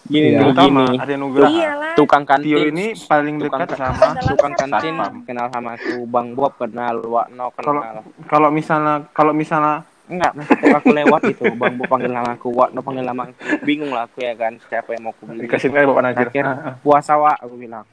Gini 0.01 0.31
Iya. 0.31 0.31
nih, 0.31 0.43
terutama 0.47 0.81
gini. 0.87 0.97
Arya 0.97 1.17
Nugraha. 1.17 1.51
Iyalah. 1.51 1.93
Tukang 1.93 2.23
Tio 2.23 2.57
kantin. 2.57 2.71
ini 2.71 2.85
paling 2.97 3.35
tukang, 3.37 3.59
dekat 3.61 3.77
sama 3.77 4.07
tukang 4.17 4.53
kantin 4.55 4.95
Satpam. 4.95 5.13
kenal 5.21 5.47
sama 5.49 5.69
aku, 5.75 5.95
Bang 6.05 6.27
Bob 6.33 6.55
kenal, 6.55 6.95
Wakno 6.99 7.45
Kalau 7.51 7.81
kenal. 7.83 8.01
kalau 8.25 8.49
misalnya 8.49 9.05
kalau 9.09 9.33
misalnya 9.33 9.83
Enggak, 10.09 10.33
aku 10.73 10.89
lewat 10.89 11.21
itu, 11.29 11.45
Bang 11.53 11.77
Bob 11.77 11.85
panggil 11.85 12.09
nama 12.09 12.33
aku, 12.33 12.49
Wakno 12.49 12.81
panggil 12.81 13.05
nama 13.05 13.29
aku. 13.29 13.61
Bingung 13.61 13.93
lah 13.93 14.09
aku 14.09 14.17
ya 14.19 14.33
kan, 14.33 14.57
siapa 14.65 14.89
yang 14.89 15.05
mau 15.05 15.13
aku 15.13 15.29
beli. 15.29 15.45
dikasih 15.45 15.69
kayak 15.69 15.85
Bapak 15.85 16.01
Najir. 16.01 16.25
Akhir 16.25 16.43
Ah, 16.43 16.49
ah. 16.49 16.73
puasa 16.81 17.13
Wak, 17.13 17.37
aku 17.39 17.55
bilang. 17.55 17.85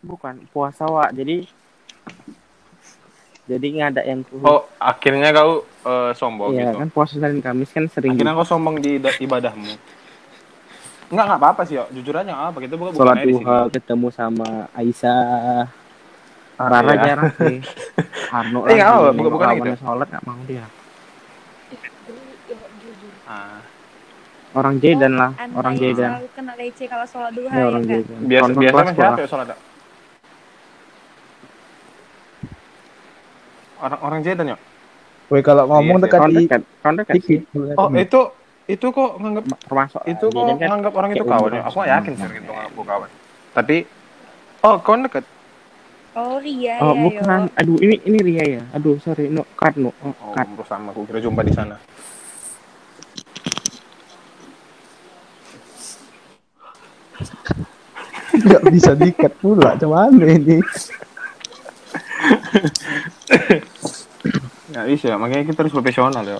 Bukan, 0.00 0.46
puasa 0.48 0.86
Wak. 0.86 1.10
Jadi 1.12 1.44
Jadi 3.50 3.66
nggak 3.72 3.88
ada 3.90 4.02
yang 4.04 4.20
khusus. 4.22 4.44
Oh, 4.44 4.62
akhirnya 4.78 5.28
kau 5.30 5.52
eh, 5.82 6.10
sombong 6.14 6.50
iya 6.52 6.70
gitu. 6.70 6.78
kan 6.78 6.88
puasa 6.88 7.14
Senin 7.16 7.40
Kamis 7.40 7.68
kan 7.68 7.84
sering 7.86 8.14
Akhirnya 8.14 8.32
kau 8.32 8.46
sombong 8.46 8.78
di 8.78 8.96
da- 8.96 9.16
ibadahmu. 9.16 9.74
Enggak, 11.10 11.24
enggak 11.26 11.40
apa-apa 11.42 11.62
sih, 11.64 11.74
yo. 11.74 11.84
Jujur 11.90 12.14
aja 12.14 12.30
enggak 12.30 12.40
apa. 12.46 12.58
Kita 12.60 12.74
bukan 12.76 12.92
sholat 12.92 13.02
bukan 13.10 13.18
di 13.20 13.32
sini. 13.32 13.42
duha 13.42 13.58
ketemu 13.68 14.06
sama 14.10 14.48
Aisyah. 14.70 15.66
Rara 16.56 16.78
iya. 16.88 17.02
jarang 17.02 17.32
sih. 17.34 17.56
Arno 18.38 18.58
Eh, 18.62 18.76
nggak 18.76 18.86
apa-apa, 18.86 19.02
lagi 19.02 19.18
bukan- 19.18 19.32
bukan 19.32 19.46
lawannya 19.48 19.74
itu. 19.74 19.82
sholat 19.82 20.06
nggak 20.06 20.24
mau 20.24 20.40
dia. 20.46 20.64
Ah, 23.24 23.58
Orang 24.50 24.78
Jedan 24.78 25.14
lah, 25.14 25.30
Anda 25.32 25.54
orang 25.54 25.74
selalu 25.78 26.26
kena 26.34 26.52
lece 26.54 26.84
kalau 26.84 27.06
sholat 27.06 27.30
duha 27.30 27.48
Ya, 27.48 27.54
ya 27.56 27.64
orang 27.64 27.82
kan? 27.82 27.94
Jedan. 27.96 28.18
biasa 28.20 28.50
biasa 28.52 28.74
mah 28.76 28.92
siapa 28.92 29.18
ya 29.18 29.28
sholat? 29.28 29.46
Orang 33.80 34.00
orang 34.00 34.20
Jedan 34.20 34.46
ya? 34.46 34.58
Woi 35.30 35.40
kalau 35.40 35.64
ngomong 35.64 35.98
Iya, 35.98 36.04
dekat 36.04 36.20
di 36.26 36.34
dekat, 36.42 36.60
dekat 36.84 37.14
sih. 37.22 37.38
dikit. 37.38 37.76
Oh, 37.78 37.88
itu 37.94 38.20
itu 38.66 38.86
kok 38.90 39.10
nganggap 39.18 39.44
Termasuk 39.62 40.02
itu 40.04 40.24
kok 40.26 40.42
Jedan 40.42 40.56
kan 40.58 40.68
nganggap 40.74 40.92
orang 40.94 41.10
itu 41.10 41.24
kawan 41.24 41.50
ya? 41.50 41.62
Aku 41.64 41.76
nggak 41.78 41.90
yakin 41.90 42.12
sih 42.12 42.26
itu 42.26 42.50
nganggap 42.50 42.72
gua 42.74 42.86
kawan. 42.86 43.08
Tapi 43.50 43.76
oh, 44.60 44.76
kawan 44.78 45.00
deket. 45.06 45.24
Oh 46.10 46.36
Ria 46.36 46.74
Oh, 46.82 46.90
ya 46.90 47.00
bukan. 47.06 47.40
Aduh, 47.54 47.78
ini 47.78 47.96
ini 48.02 48.18
Ria 48.18 48.44
ya. 48.58 48.62
Aduh, 48.74 48.98
sorry. 48.98 49.30
No, 49.30 49.46
Karno. 49.54 49.94
Oh, 50.02 50.10
Oh, 50.10 50.34
umroh 50.34 50.66
sama 50.66 50.90
aku 50.90 51.06
kira 51.06 51.22
jumpa 51.22 51.46
di 51.46 51.54
sana. 51.54 51.78
Nggak 58.30 58.62
bisa 58.70 58.92
dikat 58.94 59.32
pula, 59.38 59.74
cuman 59.76 60.14
ini. 60.22 60.58
Nggak 64.70 64.86
bisa, 64.86 65.16
makanya 65.16 65.44
kita 65.44 65.58
harus 65.60 65.72
profesional 65.72 66.22
ya. 66.22 66.38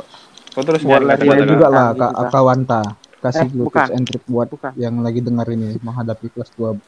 Kau 0.51 0.63
terus 0.63 0.83
Buat 0.83 1.03
latihan 1.03 1.43
juga 1.43 1.67
lah 1.69 1.87
Kak. 1.95 2.13
Akawanta. 2.17 2.83
Kasih 3.21 3.45
Eh, 3.45 3.49
bukan. 3.53 3.85
tips 3.85 3.93
and 3.93 4.05
trick 4.09 4.25
buat 4.25 4.49
Bukan. 4.49 4.73
yang 4.75 4.97
lagi 4.99 5.21
dengar 5.21 5.45
ini 5.47 5.77
menghadapi 5.79 6.33
kelas 6.33 6.51
2. 6.57 6.73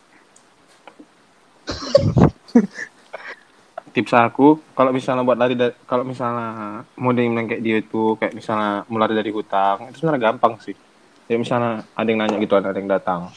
Tips 3.92 4.16
aku, 4.16 4.56
kalau 4.72 4.88
misalnya 4.88 5.20
buat 5.20 5.36
lari 5.36 5.52
dari, 5.52 5.76
kalau 5.84 6.00
misalnya 6.00 6.80
mau 6.96 7.12
yang 7.12 7.44
kayak 7.44 7.60
dia 7.60 7.76
itu, 7.76 8.16
kayak 8.16 8.32
misalnya 8.32 8.88
mau 8.88 8.96
lari 8.96 9.12
dari 9.12 9.28
hutang, 9.28 9.92
itu 9.92 10.00
sebenarnya 10.00 10.32
gampang 10.32 10.56
sih. 10.64 10.72
Ya 11.28 11.36
misalnya 11.36 11.84
ada 11.92 12.08
yang 12.08 12.24
nanya 12.24 12.40
gitu, 12.40 12.56
ada 12.56 12.72
yang 12.72 12.88
datang. 12.88 13.28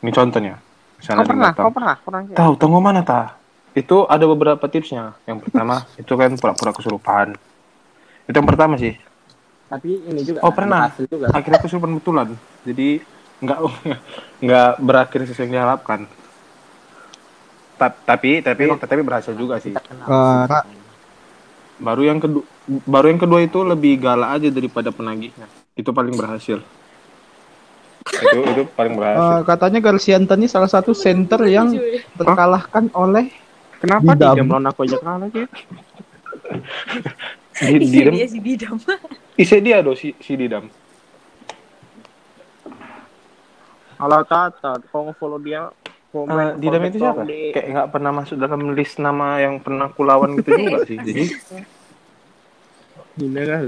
Ini 0.00 0.08
contohnya. 0.08 0.56
Misalnya 0.96 1.20
Kau 1.20 1.28
pernah, 1.28 1.52
datang. 1.52 1.64
kau 1.68 1.72
pernah, 1.76 1.94
pernah. 2.00 2.20
Tahu, 2.32 2.52
tunggu 2.56 2.80
mana 2.80 3.04
ta? 3.04 3.36
Itu 3.70 4.06
ada 4.10 4.26
beberapa 4.26 4.66
tipsnya. 4.66 5.14
Yang 5.26 5.46
pertama, 5.46 5.86
itu 5.94 6.12
kan 6.14 6.30
pura-pura 6.34 6.72
kesurupan. 6.74 7.38
Itu 8.26 8.34
yang 8.34 8.48
pertama 8.50 8.74
sih. 8.74 8.98
Tapi 9.70 10.02
ini 10.02 10.20
juga. 10.26 10.42
Oh, 10.42 10.50
pernah. 10.50 10.90
berhasil 10.90 11.06
juga. 11.06 11.26
Akhirnya 11.30 11.60
kesurupan 11.62 11.92
betulan. 12.02 12.28
Jadi 12.66 12.98
nggak 13.40 13.58
nggak 14.44 14.70
berakhir 14.82 15.20
sesuai 15.30 15.46
yang 15.46 15.52
diharapkan. 15.62 16.00
Ta- 17.78 17.96
tapi 17.96 18.42
tapi 18.42 18.68
tapi 18.76 19.00
berhasil 19.06 19.32
juga 19.38 19.56
sih. 19.62 19.72
Eh, 19.72 20.42
Ra, 20.50 20.60
Baru 21.80 22.04
yang 22.04 22.20
kedua 22.20 22.44
baru 22.84 23.08
yang 23.08 23.20
kedua 23.22 23.40
itu 23.40 23.64
lebih 23.64 23.96
galak 23.96 24.36
aja 24.36 24.48
daripada 24.52 24.92
penagihnya. 24.92 25.48
Itu 25.78 25.94
paling 25.94 26.12
berhasil. 26.18 26.60
itu 28.20 28.40
itu 28.52 28.62
paling 28.76 29.00
berhasil. 29.00 29.22
eh, 29.22 29.40
katanya 29.48 29.80
Garcianta 29.80 30.34
ini 30.36 30.44
salah 30.44 30.68
satu 30.68 30.92
center 30.92 31.40
yang 31.48 31.72
terkalahkan 32.20 32.92
oleh 32.92 33.32
Kenapa 33.80 34.12
Bidam. 34.12 34.34
dia 34.36 34.44
melawan 34.44 34.68
aku 34.68 34.80
aja 34.84 34.98
kalah 35.00 35.28
sih? 35.32 35.48
di, 37.60 37.76
di, 37.80 37.98
Iya 38.00 38.10
dia 38.12 38.26
si 38.28 38.38
bidam. 38.40 38.76
isi 39.42 39.56
dia 39.64 39.80
do 39.80 39.92
si 39.96 40.12
si 40.20 40.36
Didam. 40.36 40.68
Kalau 44.00 44.20
Tata, 44.24 44.80
kau 44.88 45.08
nge-follow 45.08 45.40
dia 45.40 45.68
komen 46.12 46.56
Didam 46.60 46.82
itu 46.88 46.98
siapa? 47.00 47.24
di 47.24 47.52
Kayak 47.52 47.68
nggak 47.72 47.88
pernah 47.92 48.12
masuk 48.16 48.36
dalam 48.40 48.72
list 48.72 48.96
nama 48.96 49.40
yang 49.40 49.60
pernah 49.60 49.88
kulawan 49.92 50.36
gitu 50.40 50.56
juga 50.56 50.78
sih. 50.88 50.96
Jadi 51.06 51.24
Gila 53.20 53.42
kan 53.44 53.62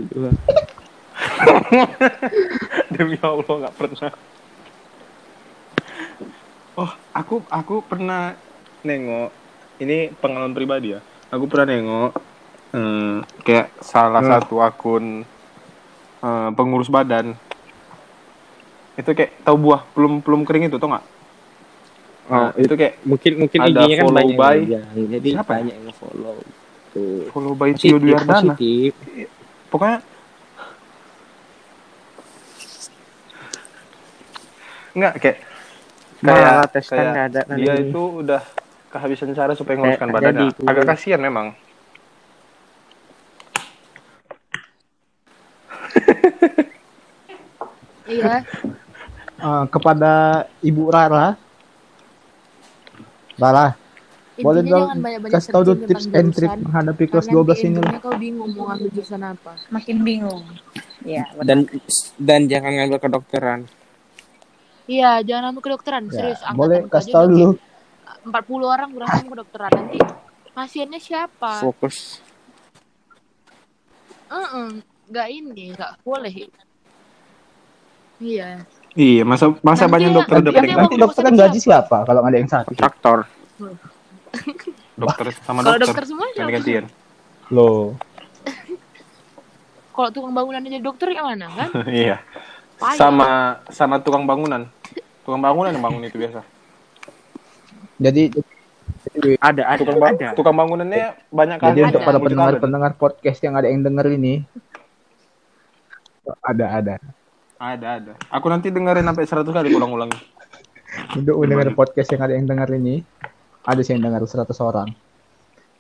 demi 2.95 3.17
Allah 3.21 3.55
nggak 3.67 3.77
pernah. 3.77 4.13
Oh, 6.73 6.93
aku 7.13 7.45
aku 7.53 7.85
pernah 7.85 8.33
nengok. 8.81 9.42
Ini 9.83 10.15
pengalaman 10.15 10.55
pribadi 10.55 10.95
ya. 10.95 11.01
Aku 11.29 11.51
pernah 11.51 11.67
nengok 11.69 12.13
eh, 12.73 13.15
kayak 13.43 13.69
salah 13.83 14.23
Hmm. 14.23 14.31
satu 14.39 14.63
akun 14.63 15.27
eh, 16.23 16.49
pengurus 16.55 16.87
badan. 16.87 17.35
Itu 18.95 19.11
kayak 19.11 19.43
tahu 19.43 19.57
buah 19.59 19.83
belum 19.93 20.23
belum 20.23 20.41
kering 20.45 20.71
itu 20.71 20.79
tau 20.79 20.87
nggak? 20.89 21.07
Oh, 22.23 22.39
Nah, 22.39 22.51
itu 22.55 22.71
kayak 22.73 23.03
mungkin 23.03 23.33
mungkin 23.37 23.59
Ada 23.59 23.83
kan 23.83 24.05
follow 24.07 24.15
banyak 24.15 24.39
by. 24.39 24.59
yang 24.63 24.87
jadi 25.11 25.29
Siapa 25.35 25.51
ya? 25.51 25.59
banyak 25.59 25.75
yang 25.75 25.87
nge-follow. 25.91 26.37
Tuh. 26.93 27.25
follow 27.33 27.53
by 27.57 27.73
Tio 27.73 27.97
Duyardana. 27.99 28.55
Pokoknya 29.67 29.99
Enggak 34.93 35.13
kayak 35.19 35.39
Malah 36.23 36.69
kayak 36.69 36.85
kan 36.87 37.07
kayak 37.11 37.27
ada 37.33 37.41
dia 37.57 37.75
itu 37.81 38.03
udah 38.23 38.43
kehabisan 38.93 39.33
cara 39.33 39.53
supaya 39.53 39.75
Kayak 39.75 39.81
nguruskan 39.81 40.07
nggak 40.07 40.17
badannya. 40.21 40.49
jadi. 40.53 40.69
Agak 40.69 40.85
kasihan 40.87 41.21
memang. 41.21 41.47
Iya. 48.05 48.35
eh, 49.47 49.65
kepada 49.71 50.13
Ibu 50.61 50.83
Rara. 50.89 51.39
Rara, 53.33 53.75
boleh 54.39 54.63
dong 54.63 54.87
kasih 55.27 55.51
tahu 55.51 55.63
dulu 55.65 55.75
searching 55.75 55.89
tips 55.89 56.07
and 56.15 56.31
trick 56.31 56.53
menghadapi 56.63 57.05
kelas 57.11 57.27
Karena 57.27 57.43
12 57.43 57.49
nanti 57.49 57.67
ini 57.67 57.81
lah. 57.81 57.93
kau 57.99 58.15
bingung 58.15 58.51
mau 58.55 58.65
ngambil 58.71 58.89
jurusan 58.93 59.23
apa. 59.25 59.53
Makin 59.73 59.97
bingung. 60.05 60.43
Iya, 61.03 61.27
benar. 61.35 61.43
Dan 61.43 61.59
dan 62.21 62.41
jangan 62.47 62.71
ngambil 62.71 62.99
kedokteran. 63.03 63.61
Iya, 64.87 65.25
jangan 65.25 65.51
ambil 65.51 65.63
kedokteran, 65.65 66.03
Ya, 66.07 66.13
serius. 66.13 66.39
angkatan 66.41 66.61
boleh 66.61 66.79
kasih 66.87 67.11
tahu 67.11 67.25
udah 67.25 67.33
dulu. 67.33 67.51
40 68.23 68.33
orang 68.65 68.89
berhasil 68.91 69.23
ambil 69.23 69.43
kedokteran 69.43 69.73
nanti. 69.73 69.99
Pasiennya 70.53 71.01
siapa? 71.01 71.59
Fokus. 71.61 72.21
Heeh, 74.29 74.69
nggak 75.09 75.27
ini, 75.29 75.65
nggak 75.73 75.91
boleh. 76.01 76.35
Iya. 78.17 78.63
Iya, 78.93 79.23
masa 79.25 79.57
masa 79.65 79.89
Nanti 79.89 79.95
banyak 79.99 80.11
ya- 80.11 80.17
dokter 80.19 80.37
nanti 80.39 80.73
Nanti 80.77 80.95
dokter 81.01 81.23
kan 81.25 81.35
gaji 81.35 81.59
siapa 81.59 82.05
kalau 82.05 82.21
nggak 82.21 82.33
ada 82.33 82.39
yang 82.39 82.51
sakit? 82.51 82.77
Kontraktor. 82.77 83.19
dokter 85.03 85.27
sama 85.41 85.61
Kalau 85.61 85.73
dokter. 85.75 85.87
dokter 85.89 86.05
semua 86.05 86.27
siapa? 86.29 86.39
ganti-gantian. 86.45 86.85
Loh, 87.49 87.97
Kalau 89.93 90.09
tukang 90.09 90.33
bangunan 90.33 90.61
jadi 90.61 90.81
dokter 90.81 91.09
yang 91.11 91.27
mana 91.27 91.49
kan? 91.49 91.69
iya. 91.91 92.21
Payah. 92.77 92.97
Sama 92.97 93.29
sama 93.69 93.97
tukang 93.99 94.25
bangunan. 94.25 94.69
Tukang 95.25 95.41
bangunan 95.41 95.73
yang 95.73 95.85
bangun 95.85 96.05
itu 96.05 96.17
biasa. 96.17 96.41
Jadi 97.97 98.23
Ada 99.39 99.63
ada 99.69 99.79
Tukang, 99.79 99.99
ba- 99.99 100.11
ada. 100.11 100.29
tukang 100.33 100.55
bangunannya 100.55 101.15
banyak 101.29 101.57
jadi 101.57 101.71
kali. 101.75 101.87
untuk 101.87 102.01
Ada. 102.01 102.07
para 102.07 102.17
Muncul 102.17 102.27
pendengar 102.29 102.51
ada. 102.51 102.61
pendengar 102.61 102.93
podcast 102.95 103.39
yang 103.41 103.55
ada 103.55 103.67
yang 103.67 103.81
denger 103.81 104.07
ini 104.11 104.35
ada 106.41 106.67
ada 106.73 106.95
Ada 107.57 107.87
ada. 107.97 108.13
Aku 108.29 108.47
nanti 108.47 108.69
dengerin 108.69 109.05
sampai 109.05 109.23
100 109.25 109.47
kali 109.49 109.69
ulang-ulang. 109.71 110.11
untuk 111.15 111.35
mendengar 111.37 111.73
podcast 111.73 112.11
yang 112.11 112.21
ada 112.21 112.35
yang 112.35 112.45
denger 112.45 112.69
ini 112.75 113.01
ada 113.63 113.81
sih 113.81 113.95
yang 113.95 114.03
dengar 114.03 114.21
100 114.21 114.45
orang 114.61 114.93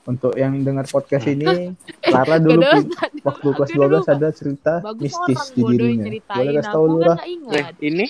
untuk 0.02 0.33
yang 0.35 0.57
dengar 0.59 0.87
podcast 0.87 1.28
ini 1.28 1.76
Lara 2.09 2.38
dulu 2.38 2.59
ada- 2.59 2.81
waktu 3.21 3.49
kelas 3.50 3.69
ada 3.69 3.76
dulu 3.76 3.97
12 3.99 4.09
ada 4.09 4.28
cerita 4.31 4.73
Bagus 4.81 5.12
mistis 5.12 5.40
di 5.52 5.62
dirinya 5.69 6.07
boleh 6.09 6.52
kasih 6.57 6.64
tahu 6.64 6.85
kan 6.88 6.97
lah 7.04 7.16
nggak 7.21 7.61
Eh, 7.61 7.66
ini 7.85 8.07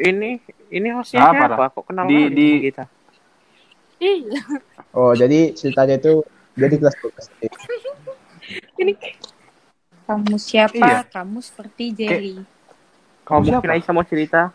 ini 0.00 0.40
ini 0.70 0.88
hostnya 0.90 1.22
Apa, 1.22 1.54
siapa? 1.54 1.64
Kok 1.74 1.84
kenal 1.86 2.04
Di- 2.10 2.30
di- 2.34 2.50
sama 2.50 2.66
kita? 2.66 2.84
Iya. 4.02 4.42
oh 4.94 5.12
jadi 5.14 5.54
ceritanya 5.54 5.94
itu 5.98 6.22
jadi 6.58 6.74
kelas 6.78 6.94
12 6.98 7.30
Kamu 10.04 10.36
siapa? 10.36 10.76
Iya. 10.76 11.00
Kamu 11.08 11.40
seperti 11.40 11.96
Jelly. 11.96 12.36
Kalau 13.24 13.40
Kamu 13.40 13.56
mungkin 13.56 13.64
siapa? 13.64 13.72
Aisyah 13.80 13.92
mau 13.96 14.04
cerita, 14.04 14.52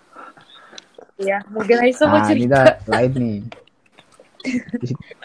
Iya, 1.19 1.43
mungkin 1.51 1.75
Aisyah 1.83 2.07
mau 2.07 2.15
nah 2.15 2.23
ini 2.31 2.47
cerita. 2.47 2.63
dah 2.63 2.79
lain 2.87 3.11
nih 3.17 3.39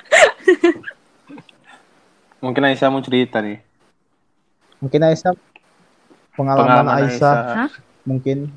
Mungkin 2.44 2.61
Aisyah 2.64 2.88
mau 2.92 3.00
cerita 3.00 3.40
nih. 3.40 3.59
mungkin 4.83 5.00
Aisyah 5.00 5.33
pengalaman, 6.37 6.61
Pengalaman 6.66 6.94
Aisyah, 7.00 7.09
Aisyah 7.09 7.35
Hah? 7.56 7.71
mungkin 8.04 8.52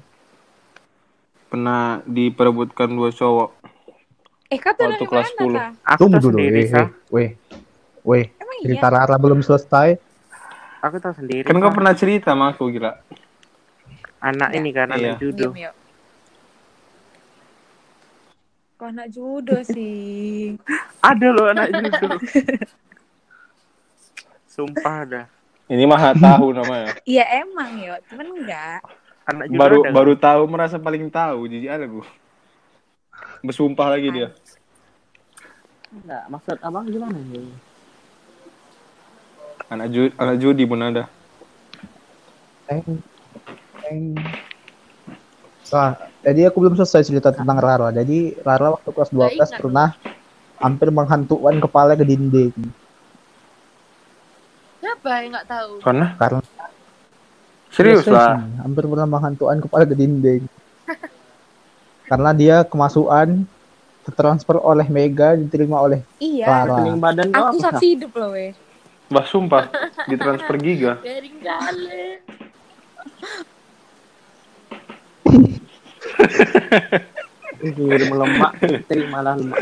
pernah 1.48 2.04
diperebutkan 2.04 2.92
dua 2.92 3.10
cowok. 3.10 3.50
Eh, 4.48 4.60
kata 4.60 4.88
Waktu 4.88 4.96
dari 4.96 5.06
kelas 5.08 5.30
mana, 5.36 5.44
10. 5.44 5.60
Ta? 5.60 5.68
aku 5.84 6.00
tunggu 6.00 6.18
dulu 6.24 6.38
sendiri, 6.40 6.56
weh 6.56 6.68
Sa. 6.72 6.82
weh 7.12 7.30
weh 8.04 8.24
Emang 8.32 8.58
Emang 8.58 8.64
Cerita 8.64 8.88
iya. 8.88 8.94
Rara 8.96 9.16
belum 9.20 9.40
selesai. 9.44 9.90
Aku 10.80 10.96
tahu 10.98 11.14
sendiri. 11.20 11.44
Kan 11.44 11.60
kau 11.60 11.74
pernah 11.74 11.92
cerita 11.92 12.32
sama 12.32 12.56
aku 12.56 12.72
gila. 12.72 12.96
anak 14.18 14.50
ini 14.56 14.70
kan 14.72 14.88
Iya. 14.92 15.14
anak 15.14 15.22
judo. 15.22 15.52
Diam. 15.54 15.76
Kok 18.78 18.88
anak 18.88 19.08
judo 19.10 19.58
sih? 19.62 20.54
Ada 21.06 21.28
loh 21.34 21.46
anak 21.50 21.68
judo. 21.70 22.08
Sumpah 24.58 25.06
ada. 25.06 25.22
Ini 25.70 25.86
mah 25.86 26.18
tahu 26.18 26.50
namanya. 26.50 26.98
Iya 27.06 27.46
emang 27.46 27.78
yuk, 27.78 28.02
cuman 28.10 28.42
enggak. 28.42 28.82
Anak 29.28 29.46
judo 29.52 29.60
baru 29.60 29.78
ada. 29.84 29.92
baru 29.92 30.14
tahu 30.16 30.42
merasa 30.48 30.80
paling 30.80 31.12
tahu 31.12 31.52
jijik 31.52 31.68
ada 31.68 31.84
gue. 31.84 32.08
Bersumpah 33.44 33.92
lagi 33.92 34.08
dia. 34.08 34.32
Enggak, 35.92 36.24
maksud 36.32 36.58
abang 36.64 36.88
gimana 36.88 37.16
nih? 37.16 37.52
Anak 39.68 39.88
judi, 39.92 40.10
anak 40.16 40.36
judi 40.40 40.64
pun 40.64 40.80
ada. 40.80 41.12
Teng. 42.72 43.04
Teng. 43.84 44.16
Nah, 45.68 45.92
jadi 46.24 46.48
aku 46.48 46.64
belum 46.64 46.80
selesai 46.80 47.12
cerita 47.12 47.36
tentang 47.36 47.60
Rara. 47.60 47.92
Jadi 47.92 48.40
Rara 48.40 48.80
waktu 48.80 48.90
kelas 48.96 49.12
12 49.12 49.36
ingat. 49.36 49.60
pernah 49.60 49.90
hampir 50.64 50.88
menghantukan 50.90 51.60
kepala 51.60 52.00
ke 52.00 52.08
dinding 52.08 52.56
Siapa 54.80 55.10
yang 55.20 55.36
nggak 55.36 55.48
tahu? 55.52 55.72
Karena 55.84 56.16
karena 56.16 56.40
serius 57.78 58.06
lah. 58.10 58.42
hampir 58.66 58.84
pernah 58.90 59.06
menghantukan 59.06 59.58
kepala 59.62 59.86
ke 59.86 59.94
dinding. 59.94 60.44
karena 62.10 62.32
dia 62.34 62.56
kemasukan 62.66 63.46
tertransfer 64.08 64.56
oleh 64.64 64.88
Mega 64.88 65.36
diterima 65.36 65.84
oleh 65.84 66.00
Iya. 66.18 66.48
Rara. 66.48 66.80
Rekening 66.80 66.98
badan 66.98 67.28
Aku 67.36 67.60
saksi 67.60 67.86
hidup 68.00 68.12
loh 68.16 68.32
weh. 68.32 68.56
Bah 69.12 69.24
sumpah 69.28 69.68
ditransfer 70.08 70.56
giga. 70.60 71.00
Garing 71.06 71.38
kali. 71.44 72.04
Ngirim 77.58 78.12
lemak, 78.14 78.52
terimalah 78.86 79.34
lemak. 79.34 79.60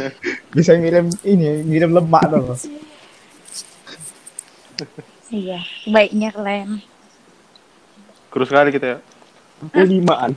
bisa 0.56 0.72
ngirim 0.80 1.12
ini, 1.22 1.60
ngirim 1.68 1.92
lemak 1.92 2.22
tuh. 2.32 2.56
Iya. 5.28 5.60
Baiknya 5.86 6.32
kalian. 6.32 6.80
Kurus 8.34 8.50
sekali 8.50 8.74
kita 8.74 8.98
ya. 8.98 8.98
Limaan. 9.78 10.34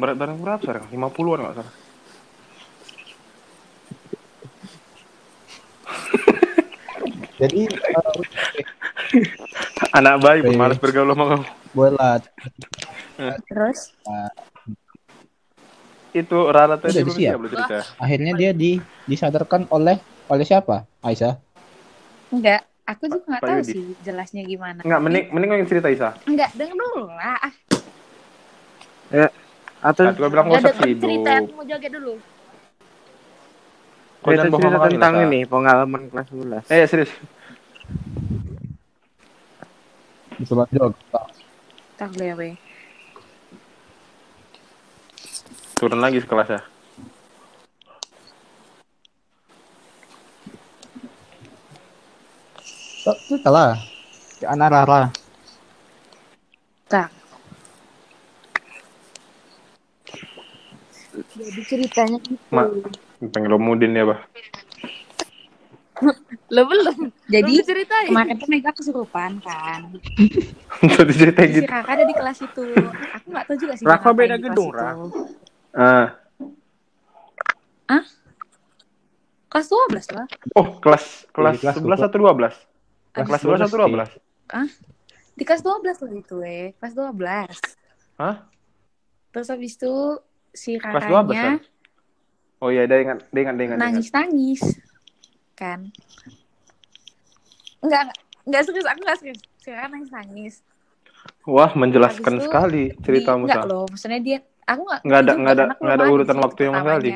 Berat 0.00 0.16
badan 0.16 0.40
berapa 0.40 0.64
sekarang? 0.64 0.88
50-an 0.88 1.38
nggak 1.44 1.56
salah. 1.60 1.74
Jadi 7.40 7.68
eh, 7.68 8.04
Anak 10.00 10.24
bayi 10.24 10.40
pun 10.40 10.56
Oke. 10.56 10.60
malas 10.60 10.80
bergaul 10.80 11.12
sama 11.12 11.24
kau. 11.28 11.42
bola 11.76 12.16
Terus? 13.52 13.92
Itu 16.16 16.38
Rara 16.48 16.80
tadi 16.80 16.96
Udah 16.96 17.04
belum 17.04 17.16
siap 17.20 17.36
belum 17.36 17.52
cerita. 17.52 17.78
akhirnya 18.00 18.32
dia 18.32 18.50
di 18.56 18.80
disadarkan 19.04 19.68
oleh 19.68 20.00
oleh 20.32 20.44
siapa? 20.48 20.88
Aisyah. 21.04 21.36
Enggak. 22.32 22.69
Aku 22.90 23.06
juga 23.06 23.24
nggak 23.30 23.42
tahu 23.46 23.58
Yudi. 23.62 23.70
sih 23.70 23.84
jelasnya 24.02 24.42
gimana. 24.42 24.80
Enggak, 24.82 25.00
mending 25.00 25.24
mending 25.30 25.50
yang 25.62 25.68
cerita 25.70 25.88
Isa. 25.92 26.10
Enggak, 26.26 26.50
denger 26.58 26.74
dulu 26.74 27.06
lah. 27.06 27.38
Ah, 27.38 27.52
Atau 29.80 30.02
Nah, 30.04 30.12
gua 30.12 30.28
bilang 30.28 30.46
Nggak 30.50 30.60
gak 30.60 30.74
usah 30.74 30.84
ada 30.84 31.00
cerita, 31.00 31.30
aku 31.40 31.52
mau 31.54 31.64
joget 31.64 31.92
dulu. 31.94 32.14
Kau 34.20 34.36
cerita 34.36 34.56
kami, 34.60 34.92
tentang 34.92 35.14
ini 35.24 35.40
pengalaman 35.48 36.02
kelas 36.12 36.26
11. 36.28 36.68
Eh 36.68 36.84
serius. 36.84 37.10
Coba 40.44 40.64
jog. 40.72 40.92
tak 41.96 42.08
boleh 42.16 42.32
weh. 42.36 42.54
Turun 45.76 46.00
lagi 46.00 46.20
sekelas 46.20 46.48
ya. 46.48 46.60
Cerita 53.00 53.48
lah. 53.48 53.72
Anak 54.44 54.68
Rara. 54.72 55.00
Tak. 56.88 57.08
Jadi 61.36 61.60
ceritanya 61.64 62.18
gitu. 62.20 62.36
Ma, 62.52 62.68
pengen 63.32 63.48
lo 63.48 63.56
mudin 63.60 63.96
ya, 63.96 64.04
Bah. 64.04 64.20
Lo 66.48 66.64
belum. 66.64 67.12
Jadi 67.28 67.52
Belum 67.60 67.68
ceritain. 67.68 68.08
kemarin 68.08 68.34
tuh 68.40 68.48
Mega 68.48 68.72
kesurupan 68.72 69.36
kan. 69.44 69.80
Untuk 70.84 71.04
diceritain 71.08 71.48
Si 71.52 71.60
gitu. 71.60 71.68
Raka 71.68 71.90
ada 71.92 72.04
di 72.08 72.14
kelas 72.16 72.38
itu. 72.40 72.64
Aku 73.20 73.26
nggak 73.28 73.44
tahu 73.44 73.56
juga 73.60 73.72
sih. 73.76 73.84
Raka 73.84 74.08
beda 74.16 74.36
gedung, 74.40 74.72
itu. 74.72 74.80
Ra. 74.80 74.92
Ah. 75.76 76.06
Kelas 79.50 79.66
12 79.66 80.16
lah. 80.16 80.26
Oh, 80.54 80.78
kelas 80.78 81.26
kelas 81.34 81.58
kelas 81.58 81.76
11 81.82 82.06
atau 82.06 82.18
12? 82.22 82.69
Kelas 83.10 83.26
Kelas 83.26 83.42
11 83.42 83.66
atau 83.66 83.78
12? 83.86 84.10
Di 85.34 85.42
kelas 85.46 85.62
12 85.64 85.96
loh 86.04 86.10
itu 86.14 86.34
weh. 86.38 86.66
Kelas 86.78 86.92
12. 86.94 87.56
Hah? 88.20 88.36
Terus 89.30 89.48
habis 89.48 89.72
itu 89.74 89.94
si 90.52 90.76
Kelas 90.76 91.06
12 91.06 91.34
kan? 91.34 91.58
Oh 92.60 92.68
iya, 92.68 92.84
dia 92.84 93.00
ingat, 93.00 93.24
dia 93.32 93.40
ingat, 93.40 93.54
dia 93.56 93.64
ingat. 93.72 93.78
nangis-nangis. 93.80 94.60
Kan. 95.56 95.88
Enggak, 97.80 98.00
enggak, 98.04 98.16
enggak 98.44 98.62
serius. 98.68 98.86
Aku 98.86 99.00
enggak 99.00 99.18
serius. 99.18 99.40
Si 99.60 99.68
Raka 99.72 99.88
nangis-nangis. 99.88 100.54
Wah, 101.48 101.72
menjelaskan 101.72 102.36
itu 102.36 102.44
sekali 102.48 102.84
ceritamu, 103.00 103.44
enggak 103.44 103.64
loh, 103.68 103.84
maksudnya 103.88 104.20
dia 104.20 104.38
aku 104.64 104.84
enggak 104.88 105.00
Nggak 105.04 105.20
ada- 105.20 105.32
juga, 105.32 105.40
nggak 105.40 105.52
ada- 105.52 105.60
karena 105.60 105.74
aku 105.76 105.82
nggak 105.84 105.96
ada 105.96 106.06
urutan 106.12 106.38
waktu 106.40 106.60
yang 106.60 106.74
sekali. 106.76 107.10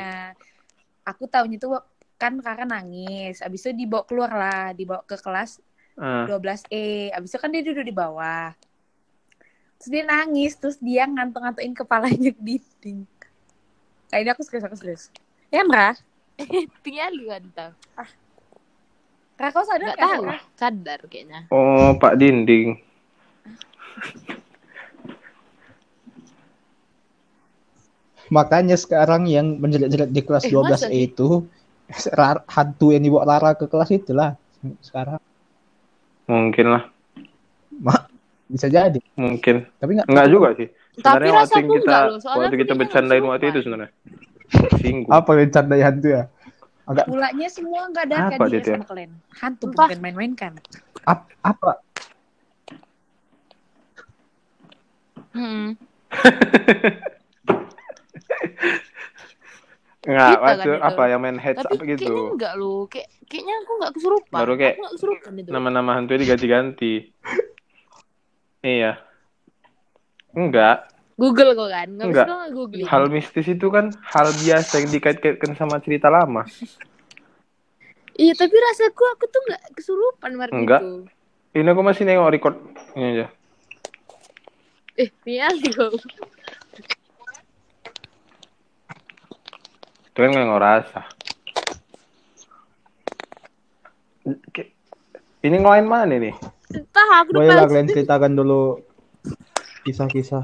Aku 1.05 1.23
tahunya 1.29 1.57
tuh 1.61 1.69
kan 2.17 2.33
kakak 2.41 2.67
nangis, 2.69 3.41
abis 3.41 3.59
itu 3.65 3.85
dibawa 3.85 4.03
keluar 4.05 4.31
lah, 4.33 4.65
dibawa 4.73 5.01
ke 5.05 5.17
kelas 5.17 5.61
Ah. 5.95 6.27
12E, 6.27 7.15
abis 7.15 7.31
itu 7.31 7.39
kan 7.39 7.49
dia 7.49 7.63
duduk 7.63 7.87
di 7.87 7.95
bawah. 7.95 8.51
Terus 9.79 9.89
dia 9.91 10.03
nangis, 10.03 10.53
terus 10.59 10.75
dia 10.79 11.07
ngantung-ngantuin 11.07 11.71
kepalanya 11.71 12.31
ke 12.31 12.41
dinding. 12.41 13.07
Kayaknya 14.11 14.31
aku 14.35 14.43
serius, 14.43 14.65
aku 14.67 14.75
serius. 14.75 15.03
Ya, 15.47 15.63
Mra? 15.63 15.95
Tinggal 16.83 17.11
lu 17.15 17.31
kan. 17.31 17.43
Ra, 19.35 19.47
kau 19.51 19.63
sadar 19.63 19.91
Nggak 19.91 19.99
tahu. 19.99 20.23
Ra? 20.27 20.37
Sadar 20.55 20.99
kayaknya. 21.07 21.39
Oh, 21.51 21.95
Pak 21.95 22.15
Dinding. 22.19 22.79
Makanya 28.25 28.73
sekarang 28.75 29.29
yang 29.29 29.61
menjelat-jelat 29.61 30.09
di 30.09 30.21
kelas 30.25 30.49
Eh, 30.49 30.51
12 30.51 30.65
masa 30.65 30.87
sih? 30.89 31.05
itu 31.07 31.45
hantu 32.55 32.87
yang 32.89 33.03
dibawa 33.05 33.37
Rara 33.37 33.51
ke 33.53 33.69
kelas 33.69 33.93
itulah 33.93 34.33
sekarang 34.81 35.21
Mungkin 36.25 36.65
lah, 36.67 36.83
bisa 38.47 38.65
jadi 38.65 38.99
mungkin. 39.13 39.65
tapi 39.77 39.91
nggak 39.95 40.07
Enggak 40.09 40.27
juga 40.29 40.47
sih. 40.53 40.67
Tapi 40.95 41.27
Sebenarnya 41.27 41.33
waktu 41.33 41.53
yang 41.53 41.67
rasaku 41.67 41.75
kita 41.75 41.83
enggak 41.85 42.03
loh, 42.07 42.19
waktu 42.39 42.55
kita 42.57 42.73
bercandain 42.73 43.19
nggak 43.19 43.31
waktu 43.31 43.45
itu 43.47 43.59
sebenarnya. 43.61 43.91
Singgung. 44.77 45.09
apa 45.09 45.29
yang 45.35 45.49
candai 45.49 45.81
hantu 45.81 46.07
ya 46.07 46.23
agak 46.85 47.05
Pulanya 47.09 47.49
semua 47.49 47.89
nggak 47.89 48.05
ada 48.05 48.17
Apa 48.29 48.37
kan 48.37 48.47
dia 48.47 48.61
sama 48.61 48.85
kalian. 48.85 49.11
Hantu 49.35 49.65
Entah. 49.65 49.87
bukan 49.89 49.99
main-main 49.99 50.33
kan. 50.37 50.53
ap- 51.03 51.33
apa 51.41 51.81
Hmm. 55.33 55.75
Enggak, 60.05 60.29
Kita 60.29 60.37
kan 60.37 60.45
waktu 60.55 60.69
itu. 60.69 60.85
apa 60.85 61.03
yang 61.05 61.19
main 61.19 61.37
heads 61.37 61.57
Tapi 61.57 61.65
apa 61.67 61.81
kayaknya 61.81 61.97
gitu. 61.99 62.15
enggak 62.31 62.53
loh. 62.55 62.79
Kayak 62.85 63.07
kayaknya 63.25 63.53
aku 63.57 63.71
enggak 63.73 63.93
kesurupan. 63.93 64.37
Baru 64.37 64.53
kayak 64.53 64.71
aku 64.71 64.79
enggak 64.79 64.93
kesurupan 64.93 65.31
itu. 65.35 65.49
Nama-nama 65.49 65.91
hantunya 65.93 66.19
diganti-ganti. 66.21 66.93
Iya. 68.61 68.91
Enggak, 70.31 70.77
Google 71.15 71.55
kok 71.55 71.69
kan? 71.69 71.87
Enggak 71.89 72.05
Enggak. 72.05 72.25
bisa 72.27 72.51
googling. 72.51 72.85
hal 72.85 73.03
mistis 73.07 73.47
itu 73.47 73.67
kan 73.69 73.85
hal 74.05 74.27
biasa 74.35 74.73
yang 74.77 74.89
dikait-kaitkan 74.89 75.51
sama 75.53 75.79
cerita 75.79 76.07
lama. 76.07 76.43
Iya, 78.15 78.31
tapi 78.31 78.55
rasaku 78.55 79.03
aku 79.11 79.27
tuh 79.27 79.41
enggak 79.43 79.63
kesurupan 79.75 80.31
waktu 80.39 80.55
Enggak. 80.55 80.79
itu. 80.79 80.91
Ini 81.51 81.67
aku 81.67 81.81
masih 81.83 82.03
nengok 82.03 82.31
record 82.31 82.55
ini 82.95 83.05
aja. 83.11 83.27
Eh, 84.95 85.11
Mial 85.27 85.51
kok. 85.67 85.91
Kan 90.15 90.31
nggak 90.31 90.47
ngerasa. 90.47 91.01
Kayak- 94.49 94.73
Ini 95.43 95.55
ngelain 95.61 95.85
mana 95.85 96.17
nih? 96.17 96.33
Entah 96.73 97.21
aku 97.21 97.29
udah 97.29 97.37
boleh 97.37 97.47
lah 97.47 97.55
males. 97.61 97.69
kalian 97.69 97.87
ceritakan 97.93 98.31
dulu 98.33 98.61
kisah-kisah. 99.85 100.43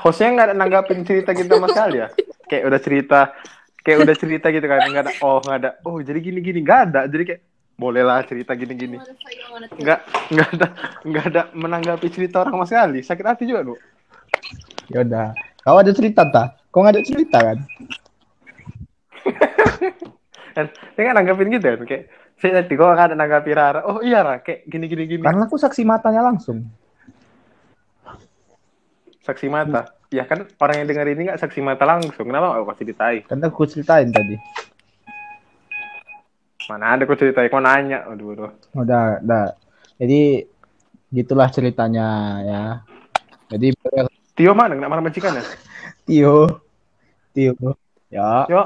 Hostnya 0.00 0.32
nggak 0.32 0.46
ada 0.48 0.56
nanggapin 0.56 1.04
cerita 1.04 1.36
kita 1.36 1.60
sama 1.60 1.68
sekali 1.68 2.00
ya? 2.00 2.08
Kayak 2.48 2.64
udah 2.64 2.80
cerita 2.80 3.20
kayak 3.84 3.98
udah 4.00 4.16
cerita 4.16 4.48
gitu 4.48 4.64
kan 4.64 4.80
nggak 4.80 5.04
ada 5.04 5.12
oh 5.20 5.44
nggak 5.44 5.58
ada 5.60 5.70
oh 5.84 6.00
jadi 6.00 6.16
gini 6.16 6.40
gini 6.40 6.64
nggak 6.64 6.80
ada 6.88 7.00
jadi 7.04 7.22
kayak 7.28 7.40
bolehlah 7.76 8.24
cerita 8.24 8.56
gini 8.56 8.72
gini 8.72 8.96
nggak 9.76 9.98
nggak 10.32 10.48
ada 10.56 10.66
nggak 11.04 11.24
ada 11.28 11.42
menanggapi 11.52 12.08
cerita 12.08 12.40
orang 12.40 12.56
sama 12.56 12.64
sekali 12.64 13.04
sakit 13.04 13.24
hati 13.26 13.44
juga 13.44 13.60
lu 13.60 13.76
Ya 14.88 15.00
udah. 15.00 15.36
Kau 15.60 15.76
ada 15.76 15.92
cerita 15.92 16.24
tak? 16.24 16.64
Kau 16.68 16.80
nggak 16.80 16.96
ada 16.96 17.04
cerita 17.04 17.38
kan? 17.40 17.58
Kan 20.56 20.70
dia 20.70 21.02
kan 21.02 21.14
nanggapin 21.18 21.50
gitu 21.50 21.66
kan 21.66 21.82
kayak 21.82 22.04
saya 22.38 22.62
tadi 22.62 22.74
kok 22.74 22.90
ada 22.98 23.14
nanggapi 23.14 23.50
Rara. 23.54 23.80
Oh 23.86 24.02
iya 24.02 24.26
Rara 24.26 24.42
kayak 24.42 24.66
gini 24.66 24.84
gini 24.90 25.04
gini. 25.06 25.22
Karena 25.22 25.46
aku 25.46 25.56
saksi 25.58 25.82
matanya 25.86 26.22
langsung. 26.22 26.66
saksi 29.24 29.48
mata? 29.48 29.88
Ya 30.12 30.28
kan 30.28 30.44
orang 30.60 30.84
yang 30.84 30.88
denger 30.92 31.16
ini 31.16 31.32
nggak 31.32 31.40
saksi 31.40 31.64
mata 31.64 31.88
langsung. 31.88 32.28
Kenapa? 32.28 32.60
Aku 32.60 32.68
kasih 32.68 32.86
ditai. 32.92 33.24
Karena 33.24 33.48
aku 33.48 33.64
ceritain 33.64 34.12
tadi. 34.12 34.36
mana 36.64 36.96
ada 36.96 37.04
aku 37.04 37.16
ceritain 37.16 37.48
kau 37.52 37.60
nanya? 37.60 38.08
Aduh 38.08 38.36
aduh. 38.36 38.52
Udah, 38.76 39.20
udah. 39.20 39.52
Jadi 40.00 40.44
gitulah 41.12 41.48
ceritanya 41.52 42.06
ya. 42.44 42.62
Jadi 43.52 43.72
Tio 44.34 44.52
mana? 44.52 44.76
Nggak 44.76 44.90
marah 44.90 45.04
majikannya 45.04 45.42
Tio, 46.04 46.60
Tio, 47.32 47.52
ya, 48.12 48.44
Yo. 48.50 48.60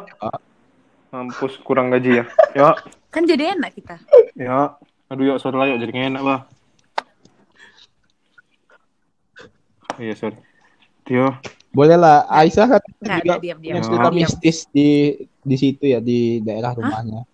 Mampus 1.08 1.56
kurang 1.64 1.88
gaji 1.88 2.20
ya. 2.20 2.24
Yo. 2.52 2.68
Kan 3.08 3.24
jadi 3.24 3.56
enak 3.56 3.72
kita. 3.72 3.96
Ya. 4.36 4.76
Aduh 5.08 5.24
yuk 5.24 5.40
lah 5.40 5.66
yuk 5.72 5.80
jadi 5.80 6.12
enak 6.12 6.20
bah. 6.20 6.40
Iya 9.98 10.14
sorry. 10.14 10.38
Tio. 11.08 11.32
boleh 11.72 11.96
lah. 11.96 12.24
Aisyah 12.28 12.66
kan 12.76 12.82
Nggak, 13.00 13.18
juga 13.24 13.36
diam, 13.40 13.58
diam. 13.60 13.74
punya 13.76 13.82
cerita 13.84 14.08
Diam. 14.08 14.16
mistis 14.16 14.58
di 14.72 14.88
di 15.44 15.56
situ 15.56 15.84
ya 15.88 16.00
di 16.00 16.40
daerah 16.44 16.76
rumahnya. 16.76 17.24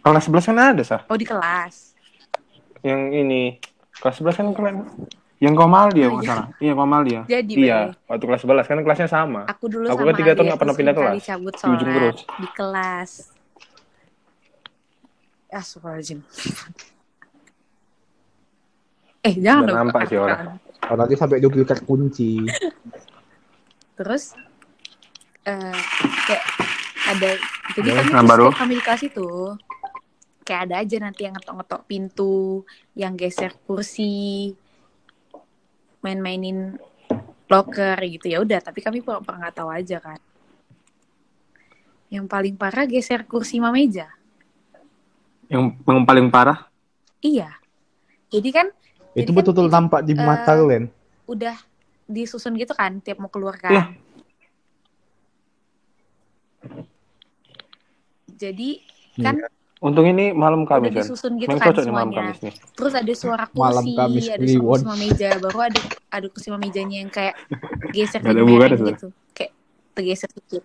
Kelas 0.00 0.24
11 0.28 0.48
kan 0.48 0.56
ada 0.76 0.82
sah. 0.84 1.02
Oh 1.08 1.16
di 1.16 1.28
kelas. 1.28 1.92
Yang 2.80 3.02
ini 3.12 3.42
kelas 4.00 4.16
11 4.20 4.36
kan 4.40 4.46
keren. 4.56 4.76
Yang 5.40 5.54
Komal 5.56 5.86
dia 5.88 6.06
Oh, 6.06 6.20
iya. 6.20 6.28
salah. 6.28 6.46
Iya 6.58 6.72
Komal 6.74 7.00
dia. 7.02 7.20
Jadi, 7.24 7.52
iya. 7.58 7.96
Waktu 8.04 8.24
kelas 8.24 8.40
11 8.44 8.68
kan 8.68 8.78
kelasnya 8.78 9.08
sama. 9.08 9.40
Aku 9.48 9.66
dulu 9.66 9.86
Aku 9.86 9.98
sama 9.98 10.06
kan 10.06 10.16
tiga 10.16 10.30
tahun 10.30 10.36
Adi, 10.36 10.46
nggak 10.46 10.60
pernah 10.60 10.76
pindah 10.76 10.94
kelas. 10.94 11.14
cabut 11.24 11.54
Di 11.54 11.64
ujung 11.66 11.90
terus. 11.90 12.18
di 12.36 12.48
kelas. 12.50 13.10
Astagfirullahaladzim. 15.50 16.20
Eh 19.22 19.34
jangan 19.36 19.64
dong. 19.66 19.76
nampak 19.78 20.02
sih 20.06 20.16
orang. 20.16 20.56
Oh, 20.82 20.94
nanti 20.94 21.14
sampai 21.14 21.38
duplikat 21.38 21.82
kunci. 21.82 22.40
Terus 23.94 24.32
eh 25.42 25.80
kayak 26.24 26.44
ada 27.06 27.30
jadi 27.74 27.86
Ya, 27.90 28.02
kami 28.06 28.26
baru. 28.26 28.46
kami 28.50 28.72
di 28.76 28.82
kelas 28.82 29.02
itu 29.02 29.28
kayak 30.42 30.60
ada 30.66 30.74
aja 30.78 30.96
nanti 30.98 31.20
yang 31.22 31.32
ngetok-ngetok 31.32 31.82
pintu, 31.84 32.64
yang 32.92 33.12
geser 33.14 33.52
kursi, 33.60 34.52
main-mainin 36.00 36.76
locker 37.46 37.98
gitu 38.06 38.26
ya 38.30 38.38
udah 38.40 38.60
tapi 38.62 38.80
kami 38.80 39.02
pura-pura 39.02 39.36
nggak 39.36 39.56
tahu 39.56 39.68
aja 39.68 39.98
kan 39.98 40.20
yang 42.10 42.26
paling 42.26 42.58
parah 42.58 42.86
geser 42.86 43.22
kursi 43.22 43.62
meja 43.62 44.10
Yang, 45.50 45.82
yang 45.82 46.02
paling 46.06 46.26
parah. 46.30 46.70
iya 47.20 47.50
jadi 48.30 48.50
kan 48.54 48.66
Itu 49.10 49.26
Jadi 49.26 49.26
kan 49.26 49.34
betul-betul 49.34 49.66
itu, 49.66 49.74
tampak 49.74 50.00
di 50.06 50.14
mata 50.14 50.54
eh, 50.54 50.58
kalian. 50.62 50.84
udah 51.26 51.56
disusun 52.06 52.54
gitu 52.54 52.70
kan 52.74 53.02
tiap 53.02 53.18
mau 53.18 53.26
keluar 53.26 53.58
kan 53.58 53.74
Iya. 53.74 53.84
jadi 58.30 58.70
kan 59.18 59.36
Untung 59.80 60.04
ini 60.04 60.36
malam 60.36 60.68
Kamis 60.68 60.92
udah 60.92 61.00
kan. 61.00 61.04
disusun 61.08 61.32
gitu 61.40 61.56
kan 61.56 61.72
malam 61.72 61.80
semuanya 61.80 62.16
Kamis 62.20 62.38
nih. 62.44 62.54
terus 62.76 62.92
ada 62.92 63.12
suara 63.16 63.44
Malam 63.56 63.84
kursi 63.88 63.96
Kamis 63.96 64.24
ada 64.28 64.44
suara 64.44 64.64
kursi 64.68 64.84
meja 65.00 65.28
baru 65.40 65.58
ada 65.64 65.80
ada 66.12 66.26
kursi 66.28 66.48
mejanya 66.52 66.96
yang 67.00 67.08
kayak 67.08 67.34
geser 67.96 68.20
ada 68.20 68.42
mereng 68.44 68.76
gitu 68.76 69.08
kayak 69.32 69.52
tergeser 69.96 70.28
dikit 70.36 70.64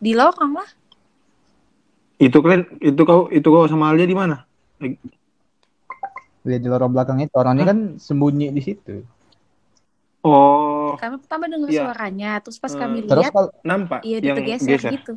di 0.00 0.12
lorong 0.16 0.56
lah 0.56 0.70
Itu 2.20 2.44
kalian 2.44 2.68
itu 2.84 3.00
kau 3.08 3.32
itu 3.32 3.48
kau 3.48 3.64
sama 3.64 3.96
Alia 3.96 4.04
di 4.04 4.12
mana? 4.12 4.44
Lihat 6.44 6.60
di 6.60 6.68
lorong 6.68 6.92
belakang 6.92 7.16
itu 7.24 7.32
orangnya 7.32 7.64
kan 7.72 7.78
sembunyi 7.96 8.52
di 8.52 8.60
situ. 8.60 9.00
Oh, 10.20 11.00
kami 11.00 11.16
pertama 11.16 11.48
dengar 11.48 11.72
Iya. 11.72 11.88
suaranya 11.88 12.30
terus 12.44 12.60
pas 12.60 12.68
Hmm. 12.76 12.80
kami 12.84 13.08
Terus 13.08 13.24
lihat 13.24 13.32
kalau 13.32 13.48
nampak 13.64 14.04
iya 14.04 14.20
yang 14.20 14.36
geser. 14.44 14.80
gitu 14.92 15.16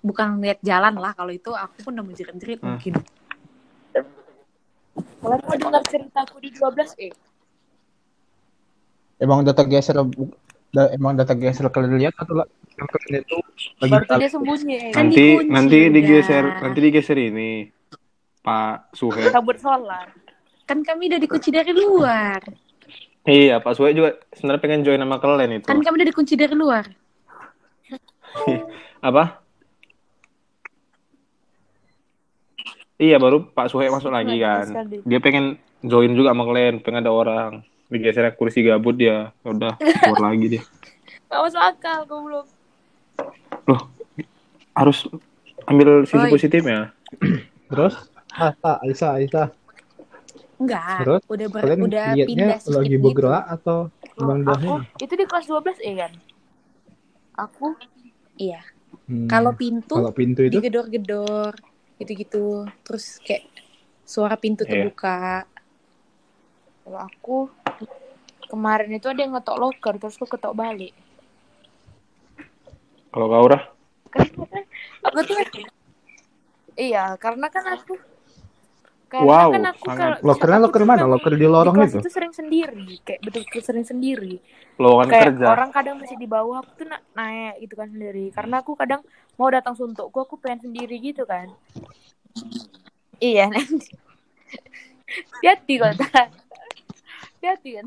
bukan 0.00 0.38
lihat 0.38 0.58
jalan 0.60 0.94
lah 0.94 1.12
kalau 1.12 1.30
itu 1.30 1.50
aku 1.50 1.82
pun 1.82 1.92
udah 1.92 2.04
menjerit-jerit 2.04 2.58
Hmm. 2.58 2.74
mungkin 2.74 2.94
Kalian 5.20 5.40
mau 5.42 5.54
dengar 5.54 5.82
ceritaku 5.84 6.36
di 6.38 6.50
12 6.50 6.96
eh? 6.98 7.12
emang 9.18 9.44
udah 9.44 9.52
tergeser 9.52 9.96
udah- 9.96 10.90
emang 10.90 11.12
udah 11.14 11.26
tergeser 11.26 11.68
kalian 11.68 11.96
lihat 11.98 12.16
atau 12.16 12.34
lah 12.34 12.48
yang 12.72 12.88
kalian 12.88 13.20
itu 13.20 13.36
lagi 13.78 14.16
dia 14.16 14.30
sembunyi 14.30 14.76
eh. 14.78 14.90
Kan 14.90 15.06
Nanti 15.06 15.24
nanti 15.46 15.78
digeser 15.90 16.44
nanti 16.58 16.78
digeser 16.80 17.18
ini 17.18 17.68
Pak 18.40 18.96
Suhe. 18.96 19.28
Kabut 19.28 19.56
sholat. 19.56 20.08
kan 20.64 20.80
kami 20.80 21.06
udah 21.06 21.18
dikunci 21.18 21.50
dari 21.50 21.70
luar 21.70 22.40
Iya, 23.22 23.60
Pak 23.60 23.72
Suhe 23.74 23.92
juga 23.92 24.16
sebenarnya 24.32 24.62
pengen 24.62 24.80
join 24.80 24.96
sama 24.96 25.18
kalian 25.18 25.60
itu. 25.60 25.66
kan 25.66 25.76
kami 25.76 25.94
udah 25.98 26.08
dikunci 26.08 26.34
dari 26.34 26.54
luar 26.54 26.88
Apa? 29.02 29.42
Iya, 33.00 33.16
baru 33.16 33.48
Pak 33.48 33.72
Suhe 33.72 33.88
masuk 33.88 34.12
lagi 34.12 34.36
kan. 34.36 34.68
sekali. 34.68 35.00
Dia 35.08 35.18
pengen 35.24 35.56
join 35.80 36.12
juga 36.12 36.36
sama 36.36 36.44
kalian, 36.44 36.84
pengen 36.84 37.00
ada 37.00 37.12
orang. 37.16 37.64
Digeser 37.88 38.28
kursi 38.36 38.60
gabut 38.60 38.94
dia. 39.00 39.32
Ya 39.40 39.48
Udah, 39.48 39.74
keluar 39.80 40.20
lagi 40.28 40.46
dia. 40.60 40.62
Gak 41.32 41.40
masuk 41.40 41.62
akal, 41.64 42.04
goblok. 42.04 42.46
Loh, 43.64 43.88
harus 44.76 45.08
ambil 45.64 46.04
sisi 46.04 46.28
Oi. 46.28 46.30
positifnya. 46.30 46.92
terus 47.70 47.94
ah, 48.34 48.54
ah 48.62 48.76
Aisyah 48.82 49.18
Aisyah 49.18 49.46
enggak 50.58 50.98
Terus, 51.06 51.22
udah 51.30 51.46
ber- 51.48 51.62
kalian 51.62 51.80
udah 51.86 52.06
pindah 52.26 52.58
lagi 52.66 52.94
gitu. 52.98 53.02
bergerak 53.02 53.44
atau 53.46 53.78
emang 54.18 54.42
udah 54.44 54.58
Aku, 54.58 54.74
itu 55.00 55.14
di 55.16 55.24
kelas 55.24 55.46
12 55.48 55.78
eh 55.80 55.94
kan? 55.96 56.12
Aku, 57.38 57.78
iya 58.36 58.60
Hmm, 59.06 59.26
kalau 59.30 59.54
pintu 59.54 60.02
kalau 60.02 60.10
pintu 60.14 60.46
itu 60.46 60.58
digedor-gedor 60.58 61.54
gitu-gitu 62.00 62.64
terus 62.80 63.20
kayak 63.20 63.44
suara 64.08 64.34
pintu 64.40 64.64
Iya. 64.64 64.72
terbuka 64.72 65.44
kalau 66.82 67.00
aku 67.04 67.38
kemarin 68.50 68.90
itu 68.96 69.06
ada 69.06 69.20
yang 69.22 69.36
ngetok 69.36 69.60
loker 69.60 69.94
terus 70.00 70.18
aku 70.18 70.26
ketok 70.26 70.56
balik. 70.58 70.90
Kalau 73.14 73.26
kau 73.30 73.46
Rah? 73.46 73.62
Kan 74.10 74.26
aku 75.06 75.18
tuh 75.22 75.36
iya, 76.74 77.14
karena 77.20 77.46
kan 77.46 77.64
aku 77.78 77.94
karena 79.10 79.26
Wow, 79.26 79.50
kan 79.50 79.64
aku 79.74 79.84
kalau 79.90 80.14
Lokernya 80.22 80.58
loker 80.62 80.82
mana? 80.86 81.02
Loker 81.06 81.34
di 81.34 81.46
lorong 81.46 81.74
kelas 81.74 81.98
itu? 81.98 82.00
itu 82.06 82.10
sering 82.10 82.30
sendiri, 82.30 83.02
kayak 83.02 83.20
betul-betul 83.26 83.62
sering 83.62 83.82
sendiri. 83.82 84.38
Lowongan 84.78 85.06
kayak 85.10 85.34
kerja. 85.34 85.46
orang 85.50 85.70
kadang 85.74 85.96
masih 85.98 86.16
di 86.16 86.24
bawah 86.30 86.62
aku 86.62 86.70
tuh 86.78 86.86
na- 86.88 87.02
naik 87.12 87.66
gitu 87.66 87.74
kan 87.76 87.90
sendiri 87.90 88.30
karena 88.32 88.62
aku 88.64 88.72
kadang 88.78 89.02
mau 89.40 89.48
datang 89.48 89.72
suntukku 89.72 90.20
aku 90.20 90.36
pengen 90.36 90.68
sendiri 90.68 91.00
gitu 91.00 91.24
kan 91.24 91.48
iya 93.24 93.48
nanti 93.48 93.96
hati 95.40 95.80
kok 95.80 95.96
hati 97.40 97.70
kan. 97.80 97.86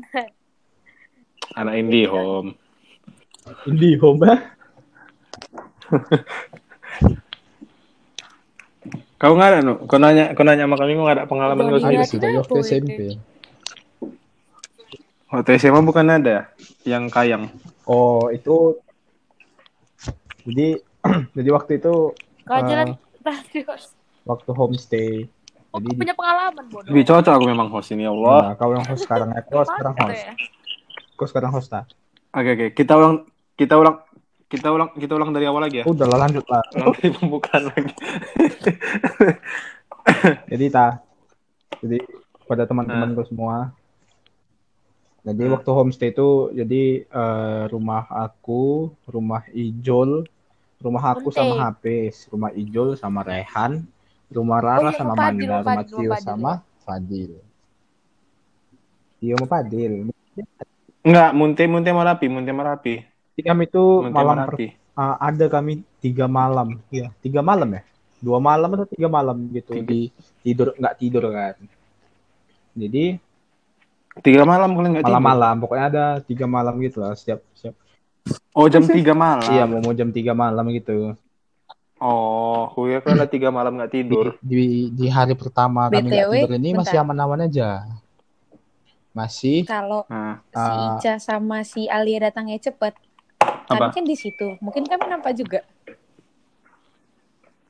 Anak 1.54 1.74
indie 1.78 2.10
home. 2.10 2.58
Indie 3.68 3.94
home 4.00 4.24
ah. 4.32 4.40
Kau 9.20 9.32
nggak 9.38 9.48
ada, 9.48 9.58
Nu? 9.62 9.74
Kau 9.86 9.96
nanya, 9.96 10.34
kau 10.34 10.44
nanya 10.44 10.66
sama 10.66 10.76
kami, 10.76 10.98
nggak 10.98 11.16
ada 11.16 11.24
pengalaman 11.30 11.70
kau 11.70 11.80
sendiri? 11.80 12.04
sih 12.04 12.18
dari 12.20 12.36
waktu 12.36 12.58
SMP 12.60 12.98
Waktu 15.30 15.50
SMA 15.58 15.80
bukan 15.82 16.06
ada 16.10 16.50
yang 16.86 17.08
kayang. 17.10 17.50
oh 17.84 18.28
itu 18.32 18.78
jadi 20.44 20.80
jadi 21.36 21.48
waktu 21.50 21.72
itu 21.78 21.94
kau 22.42 22.54
Eh, 22.54 22.64
jalan 22.64 22.86
waktu 24.24 24.50
homestay 24.50 25.08
oh, 25.70 25.78
jadi 25.78 25.94
punya 25.94 26.14
pengalaman 26.14 26.64
bodoh 26.66 26.88
Lebih 26.88 27.04
cocok 27.06 27.32
aku 27.32 27.46
memang 27.46 27.68
host 27.68 27.88
ini, 27.90 28.02
ya 28.02 28.10
Allah. 28.10 28.40
nah, 28.42 28.54
kau 28.54 28.70
yang 28.70 28.84
host 28.84 29.02
sekarang 29.02 29.28
ya 29.30 29.40
kau 29.42 29.62
sekarang 29.62 29.94
Mantap 29.94 30.08
host 30.08 30.22
ya. 30.22 30.34
kau 31.14 31.26
sekarang 31.26 31.50
host 31.50 31.68
tak 31.68 31.84
Oke 32.30 32.50
oke, 32.50 32.66
kita 32.74 32.92
ulang 32.94 33.16
kita 33.54 33.74
ulang 33.74 33.96
kita 34.44 34.68
ulang 34.68 34.90
kita 34.92 35.12
ulang 35.12 35.30
dari 35.30 35.46
awal 35.46 35.62
lagi 35.62 35.80
ya. 35.80 35.84
udah 35.84 36.04
lah 36.04 36.18
lanjut 36.20 36.44
lah 36.44 36.62
dari 36.74 37.08
pembukaan 37.10 37.62
lagi. 37.66 37.92
jadi 40.50 40.64
ta 40.68 40.86
jadi 41.78 41.98
pada 42.44 42.62
Ah. 42.62 42.68
teman-temanku 42.68 43.24
semua 43.24 43.72
Jadi 45.22 45.40
Hmm. 45.42 45.56
waktu 45.56 45.70
homestay 45.70 46.08
itu 46.10 46.28
jadi 46.52 46.82
eh, 47.02 47.62
rumah 47.66 48.04
aku, 48.06 48.92
rumah 49.06 49.40
Ijol, 49.50 50.28
rumah 50.84 51.16
aku 51.16 51.32
sama 51.32 51.56
Homestay. 51.56 51.64
Hafiz, 51.64 52.28
rumah 52.28 52.52
Ijol 52.52 52.88
sama 53.00 53.24
Rehan, 53.24 53.88
rumah 54.28 54.60
Rara 54.60 54.84
Oh 54.84 54.92
iya, 54.92 54.98
sama 55.00 55.14
Fadil, 55.16 55.48
Manda, 55.48 55.56
rumah 55.64 55.84
Tio 55.88 56.12
sama 56.20 56.52
Fadil. 56.84 57.32
Tio 59.16 59.34
sama 59.34 59.46
Fadil. 59.48 59.92
Enggak, 61.00 61.30
Munte 61.32 61.64
Munte 61.64 61.90
Merapi, 61.90 62.26
Munte 62.28 62.52
Merapi. 62.52 62.94
Jadi 63.34 63.42
kami 63.42 63.62
itu 63.64 63.84
Munte 64.04 64.14
malam 64.14 64.36
per- 64.44 64.76
ah, 64.94 65.16
ada 65.18 65.46
kami 65.48 65.72
tiga 65.98 66.28
malam, 66.28 66.68
ya 66.92 67.08
tiga 67.18 67.40
malam 67.40 67.66
ya, 67.72 67.82
dua 68.20 68.38
malam 68.38 68.68
atau 68.76 68.86
tiga 68.86 69.08
malam 69.08 69.36
gitu 69.50 69.72
Tiga. 69.74 69.88
di 69.88 70.00
tidur 70.40 70.76
nggak 70.76 70.94
tidur 71.00 71.24
kan. 71.32 71.56
Jadi 72.76 73.18
Tiga 74.14 74.46
malam 74.46 74.78
kalian 74.78 74.94
nggak 74.94 75.04
tidur? 75.10 75.18
malam-malam 75.18 75.54
pokoknya 75.58 75.86
ada 75.90 76.04
tiga 76.22 76.46
malam 76.46 76.78
gitu 76.78 77.02
lah 77.02 77.18
setiap 77.18 77.42
setiap 77.50 77.74
Oh, 78.50 78.66
jam 78.66 78.82
tiga 78.82 79.12
malam. 79.12 79.44
iya 79.46 79.64
mau 79.64 79.80
mau 79.80 79.92
jam 79.92 80.08
tiga 80.08 80.32
malam 80.32 80.64
gitu. 80.70 81.12
Oh, 81.96 82.68
gue 82.70 82.98
kira 82.98 83.14
ada 83.14 83.26
tiga 83.26 83.48
malam 83.48 83.74
nggak 83.74 83.92
tidur. 83.92 84.36
di, 84.38 84.54
di, 84.54 84.64
di 84.90 85.06
hari 85.06 85.32
pertama 85.32 85.88
kami 85.88 86.04
nggak 86.04 86.26
BTW, 86.26 86.32
tidur 86.38 86.52
ini 86.54 86.70
masih 86.72 86.96
aman-aman 86.98 87.44
aja. 87.44 87.84
Masih 89.10 89.62
Kalau 89.62 90.02
Nah, 90.06 90.42
si 90.42 90.58
Ah. 90.58 90.96
Ica 90.96 91.14
sama 91.18 91.62
si 91.62 91.86
Alia 91.86 92.18
datangnya 92.24 92.58
cepet, 92.60 92.94
kami 93.68 93.86
kan 93.90 94.04
di 94.04 94.14
situ. 94.14 94.58
Mungkin 94.58 94.84
kami 94.84 95.04
nampak 95.06 95.32
juga. 95.34 95.60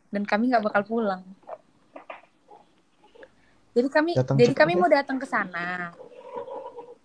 Dan 0.08 0.24
kami 0.24 0.48
nggak 0.48 0.62
bakal 0.62 0.82
pulang. 0.84 1.22
Jadi 3.74 3.88
kami, 3.90 4.10
Datang 4.14 4.38
jadi 4.38 4.54
kami 4.54 4.72
ya? 4.72 4.78
mau 4.78 4.86
datang 4.88 5.18
ke 5.18 5.26
sana. 5.26 5.90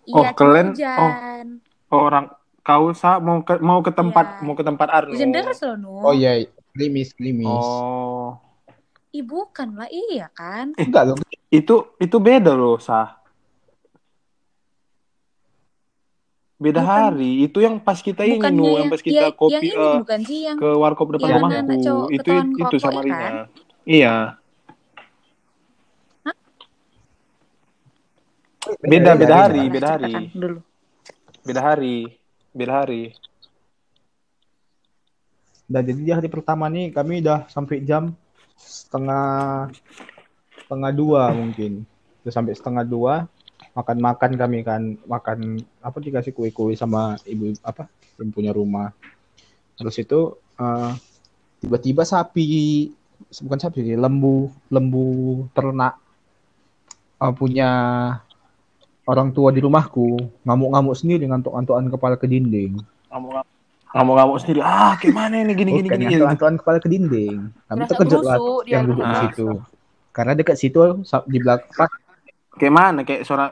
Oh, 0.06 0.22
Iya, 0.22 0.30
cuma 0.30 0.38
kalian- 0.38 0.70
hujan. 0.72 1.46
orang 1.90 2.26
kau 2.60 2.92
sa 2.92 3.16
mau 3.18 3.40
ke 3.40 3.56
mau 3.58 3.80
ke 3.80 3.90
tempat 3.90 4.26
Iya. 4.36 4.42
mau 4.44 4.54
ke 4.54 4.62
tempat 4.62 4.88
Arno. 4.88 5.12
Hujan 5.12 5.32
deras 5.32 5.58
loh, 5.60 5.76
Nu. 5.76 5.90
oh 6.02 6.12
iya 6.12 6.44
klimis 6.70 7.12
klimis. 7.12 7.48
Oh, 7.48 8.36
Ih, 9.10 9.26
bukan 9.26 9.74
lah, 9.74 9.90
iya 9.90 10.30
kan? 10.30 10.70
Enggak 10.78 11.02
loh. 11.02 11.16
itu 11.50 11.74
itu 11.98 12.16
beda 12.16 12.54
loh, 12.54 12.78
Sah. 12.78 13.18
Beda 16.54 16.84
Bukan. 16.84 16.92
hari. 16.94 17.32
Itu 17.42 17.58
yang 17.58 17.80
pas 17.80 17.98
kita 17.98 18.22
ini 18.22 18.36
Bukannya 18.36 18.60
nu, 18.60 18.76
yang 18.76 18.86
pas 18.86 19.00
kita 19.00 19.26
ya, 19.26 19.34
kopi 19.34 19.50
yang 19.56 19.64
ini 19.64 19.74
eh, 19.74 19.96
bukan 19.98 20.20
sih 20.22 20.38
yang 20.44 20.56
ke 20.60 20.68
warkop 20.76 21.08
depan 21.16 21.26
yang 21.26 21.42
rumahku. 21.42 21.74
cowok 21.80 22.06
Itu 22.12 22.30
itu 22.36 22.60
rokok 22.60 22.78
sama 22.78 23.00
ya 23.00 23.02
Rina. 23.02 23.16
kan? 23.18 23.32
Iya. 23.82 24.14
Beda 28.78 28.86
Beda 28.86 29.10
beda 29.16 29.34
hari, 29.34 29.62
beda 29.66 29.88
hari. 29.96 30.12
dulu. 30.36 30.58
Beda 31.42 31.60
hari. 31.64 32.19
Beda 32.50 32.82
hari. 32.82 33.14
Nah, 35.70 35.86
jadi 35.86 36.00
di 36.02 36.10
hari 36.10 36.26
pertama 36.26 36.66
nih 36.66 36.90
kami 36.90 37.22
udah 37.22 37.46
sampai 37.46 37.78
jam 37.86 38.10
setengah 38.58 39.70
setengah 40.66 40.90
dua 40.90 41.30
mungkin. 41.30 41.86
Udah 42.26 42.34
sampai 42.34 42.58
setengah 42.58 42.82
dua 42.82 43.30
makan-makan 43.70 44.34
kami 44.34 44.58
kan 44.66 44.98
makan 45.06 45.62
apa 45.78 45.96
dikasih 46.02 46.34
kue-kue 46.34 46.74
sama 46.74 47.14
ibu 47.22 47.54
apa 47.62 47.86
yang 48.18 48.34
punya 48.34 48.50
rumah. 48.50 48.90
Terus 49.78 49.94
itu 50.02 50.34
eh, 50.58 50.90
tiba-tiba 51.62 52.02
sapi 52.02 52.90
bukan 53.46 53.60
sapi 53.62 53.94
lembu 53.94 54.50
lembu 54.74 55.06
ternak 55.54 56.02
eh, 57.22 57.32
punya 57.38 57.70
orang 59.10 59.34
tua 59.34 59.50
di 59.50 59.58
rumahku 59.58 60.14
ngamuk-ngamuk 60.40 60.94
sendiri 60.94 61.26
ngantuk-ngantukan 61.26 61.90
kepala 61.90 62.14
ke 62.14 62.24
dinding. 62.24 62.78
Ngamuk-ngamuk 63.90 64.38
sendiri. 64.38 64.60
Ah, 64.62 64.94
gimana 64.96 65.34
ini 65.36 65.50
gini 65.52 65.70
gini 65.74 65.82
Bukan, 65.84 65.98
gini. 65.98 66.06
ngantuk-ngantukan 66.06 66.54
kepala 66.56 66.78
ke 66.78 66.88
dinding. 66.88 67.38
Kami 67.66 67.76
Merasa 67.76 67.90
terkejut 67.90 68.22
lah 68.22 68.38
yang 68.64 68.84
duduk 68.86 69.02
di 69.02 69.16
situ. 69.24 69.46
Karena 70.10 70.32
dekat 70.32 70.56
situ 70.56 70.78
di 71.26 71.38
belakang 71.38 71.90
Kayak 72.52 72.74
mana? 72.74 73.00
Kayak 73.02 73.22
suara 73.24 73.46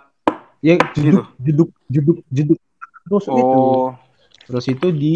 ya 0.59 0.75
Gitu. 0.75 0.99
duduk 1.01 1.27
duduk 1.38 1.68
duduk 1.88 2.18
duduk 2.29 2.59
terus 3.05 3.25
itu. 3.27 3.59
oh. 3.59 3.90
Terus 4.44 4.64
itu 4.66 4.88
di 4.90 5.14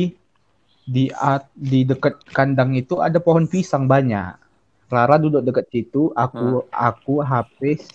di 0.82 1.04
at- 1.12 1.50
di 1.52 1.82
dekat 1.82 2.18
kandang 2.26 2.74
itu 2.74 2.98
ada 2.98 3.18
pohon 3.18 3.46
pisang 3.46 3.86
banyak. 3.86 4.38
Rara 4.86 5.16
duduk 5.16 5.40
dekat 5.40 5.66
situ, 5.68 6.10
aku 6.12 6.66
aku 6.68 7.22
Hafiz. 7.22 7.86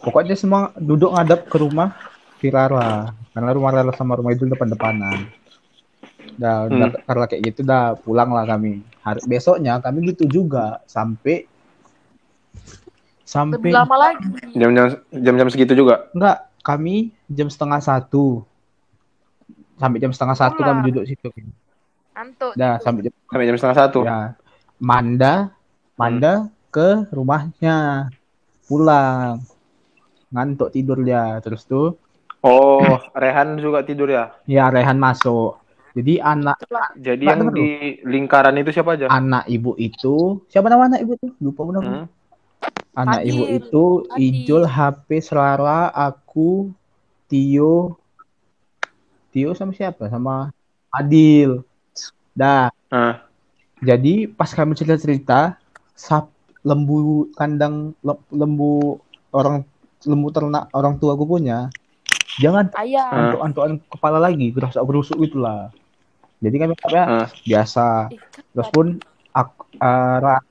Pokoknya 0.00 0.34
semua 0.36 0.72
duduk 0.80 1.12
ngadap 1.12 1.46
ke 1.46 1.56
rumah 1.60 1.92
si 2.40 2.48
Rara. 2.48 3.12
Karena 3.36 3.50
rumah 3.52 3.70
Rara 3.76 3.92
sama 3.92 4.16
rumah 4.16 4.32
itu 4.32 4.48
depan-depanan. 4.48 5.28
Dah, 6.40 6.68
Hmm. 6.68 6.80
dah, 6.80 6.88
karena 7.04 7.24
kayak 7.28 7.42
gitu 7.52 7.60
dah 7.60 7.96
pulang 8.00 8.32
lah 8.32 8.48
kami. 8.48 8.80
Hari 9.04 9.20
besoknya 9.28 9.76
kami 9.80 10.12
gitu 10.12 10.24
juga 10.28 10.80
sampai 10.88 11.44
sampai 13.24 13.60
Lebih 13.60 13.72
lama 13.76 13.96
lagi. 13.96 14.26
Jam-jam 14.56 14.86
jam-jam 15.12 15.48
segitu 15.52 15.72
juga. 15.76 16.08
enggak 16.16 16.50
kami 16.60 17.12
jam 17.30 17.48
setengah 17.48 17.80
satu 17.80 18.44
sampai 19.80 19.96
jam 19.96 20.12
setengah 20.12 20.36
satu 20.36 20.60
kami 20.60 20.92
duduk 20.92 21.04
situ. 21.08 21.28
Ngantuk. 22.12 22.52
Dah 22.56 22.76
sampai 22.82 23.08
jam 23.08 23.12
Sampai 23.30 23.46
jam 23.46 23.56
setengah 23.56 23.78
satu. 23.78 24.00
Ya, 24.04 24.34
Manda, 24.80 25.54
Manda 25.94 26.48
ke 26.72 27.06
rumahnya, 27.12 28.08
pulang, 28.66 29.44
ngantuk 30.32 30.70
tidur 30.74 30.98
dia. 31.06 31.38
Terus 31.44 31.62
tuh, 31.66 31.98
Oh, 32.40 32.96
Rehan 33.12 33.60
juga 33.60 33.84
tidur 33.84 34.08
ya. 34.08 34.32
ya 34.48 34.72
Rehan 34.72 34.96
masuk. 34.96 35.60
Jadi 35.92 36.22
anak 36.22 36.56
Jadi 36.96 37.24
yang 37.26 37.50
denger 37.50 37.54
di 37.58 37.68
lingkaran 38.06 38.54
itu 38.62 38.70
siapa 38.70 38.94
aja? 38.94 39.08
anak 39.10 39.44
ibu 39.50 39.74
itu, 39.74 40.38
siapa 40.46 40.70
nama 40.70 40.86
anak 40.86 41.00
ibu 41.02 41.12
tuh? 41.18 41.30
Lupa 41.42 41.60
benar. 41.66 41.82
Hmm? 41.82 42.04
Anak 42.94 43.22
Adil. 43.22 43.30
ibu 43.34 43.44
itu 43.50 43.84
Adil. 44.06 44.24
Ijul, 44.26 44.62
HP, 44.66 45.08
Rara, 45.34 45.90
aku, 45.94 46.70
Tio, 47.30 47.98
Tio 49.30 49.50
sama 49.54 49.72
siapa? 49.74 50.10
Sama 50.10 50.50
Adil. 50.90 51.62
Dah. 52.34 52.70
Ah. 52.90 53.26
Jadi 53.80 54.28
pas 54.28 54.50
kami 54.52 54.76
cerita-cerita, 54.76 55.56
sap 55.96 56.28
lembu 56.60 57.30
kandang 57.38 57.96
le- 58.04 58.26
lembu 58.30 59.00
orang 59.32 59.64
lembu 60.02 60.28
ternak 60.30 60.72
orang 60.72 60.96
tua 60.96 61.12
gue 61.12 61.24
punya, 61.24 61.68
jangan 62.36 62.72
Ayam. 62.72 63.04
Ah. 63.04 63.18
antuk-antukan 63.28 63.72
kepala 63.86 64.18
lagi, 64.18 64.48
gerusuk 64.48 64.82
gerusuk 64.84 65.16
gitulah. 65.20 65.68
Jadi 66.40 66.56
kami 66.56 66.72
ya 66.88 67.04
Ah. 67.04 67.26
biasa. 67.44 68.08
Kan 68.08 68.44
Terus 68.50 68.68
pun 68.72 68.86
aku 69.30 69.68
eh, 69.76 70.16
Ra- 70.18 70.46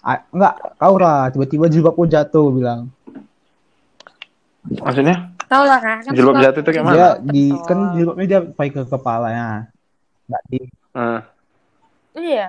ah, 0.00 0.18
enggak 0.30 0.54
kau 0.76 0.94
Ra, 0.98 1.30
tiba-tiba 1.30 1.66
jilbabku 1.66 2.04
jatuh 2.04 2.50
bilang. 2.50 2.90
Maksudnya? 4.68 5.32
Tahu 5.48 5.64
lah 5.64 5.80
kan? 5.80 5.96
kan 6.04 6.12
Jilbab 6.12 6.44
jatuh 6.44 6.60
itu 6.60 6.70
kayak 6.76 6.84
mana? 6.84 6.92
Dia 6.92 7.08
di 7.24 7.44
Betul. 7.48 7.64
kan 7.64 7.78
jilbabnya 7.96 8.26
dia 8.26 8.40
pakai 8.44 8.70
ke 8.70 8.82
kepalanya. 8.84 9.46
Enggak 10.28 10.42
di 10.44 10.58
Ah. 10.92 11.20
Iya. 12.12 12.46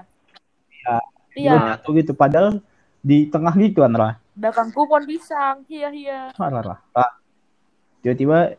Iya. 0.73 0.95
Iya. 1.38 1.53
jatuh 1.79 1.91
gitu 1.95 2.12
padahal 2.12 2.59
di 2.99 3.29
tengah 3.31 3.53
gitu 3.55 3.85
kan 3.85 3.93
Ra. 3.95 4.09
Belakangku 4.39 4.88
pohon 4.88 5.04
pisang. 5.04 5.67
Iya, 5.67 5.89
iya. 5.91 6.19
Ra, 6.32 6.47
Ra. 6.47 6.75
Ra. 6.95 7.08
Tiba-tiba 7.99 8.56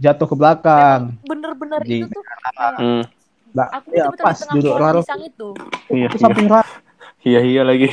jatuh 0.00 0.26
ke 0.26 0.36
belakang. 0.40 1.20
Bener-bener 1.20 1.84
Di- 1.84 2.00
itu 2.00 2.06
tuh 2.08 2.22
kayak 2.24 2.72
Hmm. 2.80 3.02
Lah, 3.56 3.68
aku 3.80 3.96
ya 3.96 4.12
pas 4.12 4.38
duduk 4.52 4.72
pohon 4.76 4.82
Rara 4.84 5.00
pisang 5.00 5.20
itu. 5.24 5.48
Iya, 5.88 6.08
ke 6.08 6.16
iya. 6.20 6.60
Iya, 7.24 7.40
iya 7.44 7.62
lagi. 7.64 7.88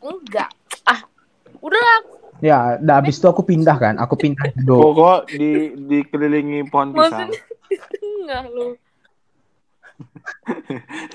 Enggak. 0.00 0.50
Ah, 0.86 1.00
udah 1.60 1.80
Ya, 2.44 2.76
dah 2.76 3.00
habis 3.00 3.16
itu 3.16 3.26
aku 3.32 3.40
pindah 3.48 3.76
kan, 3.80 3.96
aku 3.96 4.12
pindah 4.20 4.52
duduk. 4.60 4.76
Pokok 4.92 5.32
di 5.32 5.72
dikelilingi 5.88 6.68
pohon 6.68 6.92
pisang. 6.92 7.32
Maksudnya 7.32 7.40
di 7.72 7.76
tengah 7.96 8.44
lu. 8.52 8.68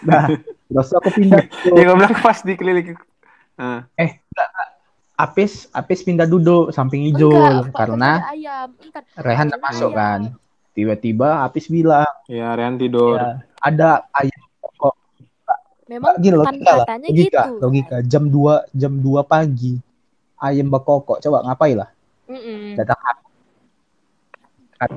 Nah, 0.01 0.25
terus 0.65 0.89
aku 0.97 1.10
pindah 1.13 1.45
nggak 1.69 1.95
bilang 1.97 2.15
pas 2.25 2.41
dikelilingi. 2.41 2.93
Ah. 3.62 3.86
Apis, 5.13 5.69
Apis 5.69 6.02
pindah 6.02 6.26
duduk 6.26 6.74
samping 6.74 7.06
Enggak, 7.06 7.21
Ijul 7.21 7.54
apa- 7.62 7.78
karena 7.78 8.12
ayam. 8.28 8.67
Entar. 8.76 9.04
Rehan 9.15 9.47
Ada 9.47 9.58
masuk 9.62 9.91
ayam. 9.91 10.00
kan. 10.00 10.19
Tiba-tiba 10.71 11.45
Apis 11.45 11.69
bilang, 11.69 12.10
Ya, 12.26 12.50
Rehan 12.52 12.76
tidur. 12.76 13.21
ya, 13.21 13.38
ada 13.62 14.10
ayam 14.12 14.41
kok. 14.74 14.95
Memang 15.86 16.15
Gini 16.17 16.32
kan 16.34 16.41
logika 16.47 16.71
lah, 16.71 16.86
katanya 16.88 17.08
logika, 17.08 17.41
gitu. 17.43 17.54
logika. 17.60 17.97
Jam 18.02 18.24
2 18.26 18.54
jam 18.71 18.93
2 18.95 19.21
pagi 19.21 19.74
ayam 20.36 20.67
bekokok. 20.67 21.19
Coba 21.19 21.38
ngapain 21.43 21.78
lah? 21.78 21.89
Mm-mm. 22.26 22.74
Kata 22.74 22.95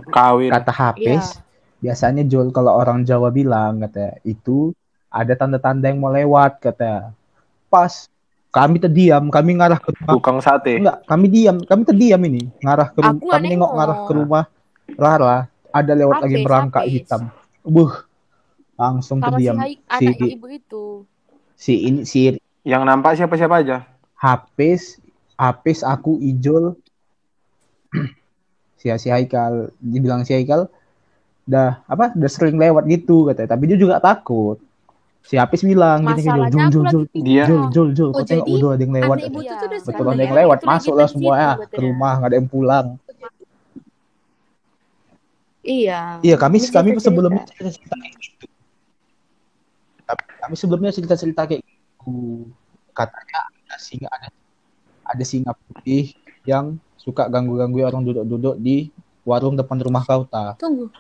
Kawin. 0.08 0.48
kata 0.48 0.72
Hafiz, 0.72 1.36
biasanya 1.78 2.24
Jul 2.24 2.48
kalau 2.48 2.72
orang 2.72 3.04
Jawa 3.04 3.28
bilang 3.28 3.76
kata 3.78 4.16
itu 4.24 4.72
ada 5.10 5.36
tanda-tanda 5.36 5.84
yang 5.84 6.00
mau 6.00 6.08
lewat 6.08 6.56
kata. 6.58 7.12
Pas 7.68 8.08
kami 8.54 8.78
terdiam, 8.78 9.26
kami 9.34 9.58
ngarah 9.58 9.82
ke 9.82 9.90
rumah. 9.90 10.14
Tukang 10.14 10.38
sate. 10.38 10.78
Enggak, 10.78 11.02
kami 11.10 11.26
diam, 11.26 11.56
kami 11.66 11.82
terdiam 11.82 12.22
ini, 12.22 12.46
ngarah 12.62 12.88
ke 12.94 12.98
rumah. 13.02 13.18
Aku 13.18 13.26
Kami 13.26 13.46
nengok 13.50 13.72
ngarah 13.74 13.98
ke 14.06 14.12
rumah 14.14 14.44
Rara, 14.94 15.36
ada 15.74 15.92
lewat 15.98 16.22
lagi 16.22 16.36
merangkak 16.38 16.84
habis. 16.86 16.94
hitam. 17.02 17.22
Buh. 17.66 17.90
Langsung 18.78 19.18
Sama 19.18 19.38
si 19.38 19.50
terdiam. 19.50 19.54
Si, 19.58 19.66
anak 19.90 20.18
ibu 20.22 20.46
itu. 20.50 20.84
si 21.54 21.74
ini 21.86 22.00
si 22.06 22.38
Yang 22.62 22.82
nampak 22.86 23.18
siapa-siapa 23.18 23.60
aja. 23.60 23.76
Hapis, 24.16 25.02
Hapis 25.34 25.82
aku 25.82 26.16
Ijol. 26.22 26.78
si 28.80 28.88
si 28.96 29.08
Haikal, 29.10 29.74
dibilang 29.82 30.22
si 30.22 30.32
Haikal 30.32 30.70
dah 31.44 31.84
apa? 31.84 32.16
Udah 32.16 32.30
sering 32.32 32.56
lewat 32.56 32.88
gitu 32.88 33.28
katanya, 33.28 33.52
tapi 33.52 33.68
dia 33.68 33.76
juga 33.76 34.00
takut. 34.00 34.63
Si 35.24 35.40
Hapis 35.40 35.64
bilang 35.64 36.04
gini 36.04 36.20
gini, 36.20 36.28
Masalahnya 36.36 36.68
Jul 36.68 36.84
Jul 36.84 36.84
Jul. 36.84 37.04
Dia- 37.24 37.48
Jul 37.48 37.62
Jul 37.72 37.88
Jul, 37.96 38.10
Oh, 38.12 38.20
jadi 38.20 38.44
udah 38.44 38.70
ada 38.76 38.82
yang 38.84 38.92
lewat. 38.92 39.16
Tuh 39.18 39.32
udah 39.32 39.80
Betul 39.80 40.06
ada 40.06 40.20
yang 40.20 40.36
lewat. 40.36 40.58
masuklah 40.62 41.08
benci 41.08 41.14
semua 41.16 41.34
ya 41.34 41.52
katanya. 41.56 41.72
ke 41.72 41.78
rumah, 41.80 42.12
nggak 42.14 42.28
ada 42.28 42.36
yang 42.36 42.48
pulang. 42.48 42.86
Iya. 45.64 46.20
Iya, 46.20 46.36
kami 46.36 46.60
Ini 46.60 46.68
kami 46.68 46.92
cerita-cerita. 46.92 47.00
sebelumnya 47.00 47.42
cerita-cerita 47.48 47.94
kayak 47.96 48.14
gitu. 48.20 48.46
Kami, 50.44 50.54
sebelumnya 50.54 50.92
cerita-cerita 50.92 51.42
kayak 51.48 51.62
gitu. 51.64 52.52
Katanya 52.92 53.40
ada 53.48 53.76
singa 53.80 54.08
ada 54.12 54.28
ada 55.04 55.24
singa 55.24 55.52
putih 55.56 56.12
yang 56.44 56.76
suka 56.94 57.24
ganggu-ganggu 57.26 57.80
orang 57.80 58.04
duduk-duduk 58.04 58.60
di 58.60 58.92
warung 59.24 59.56
depan 59.56 59.80
rumah 59.80 60.04
kau 60.04 60.28
ta. 60.28 60.52
Tunggu. 60.60 60.92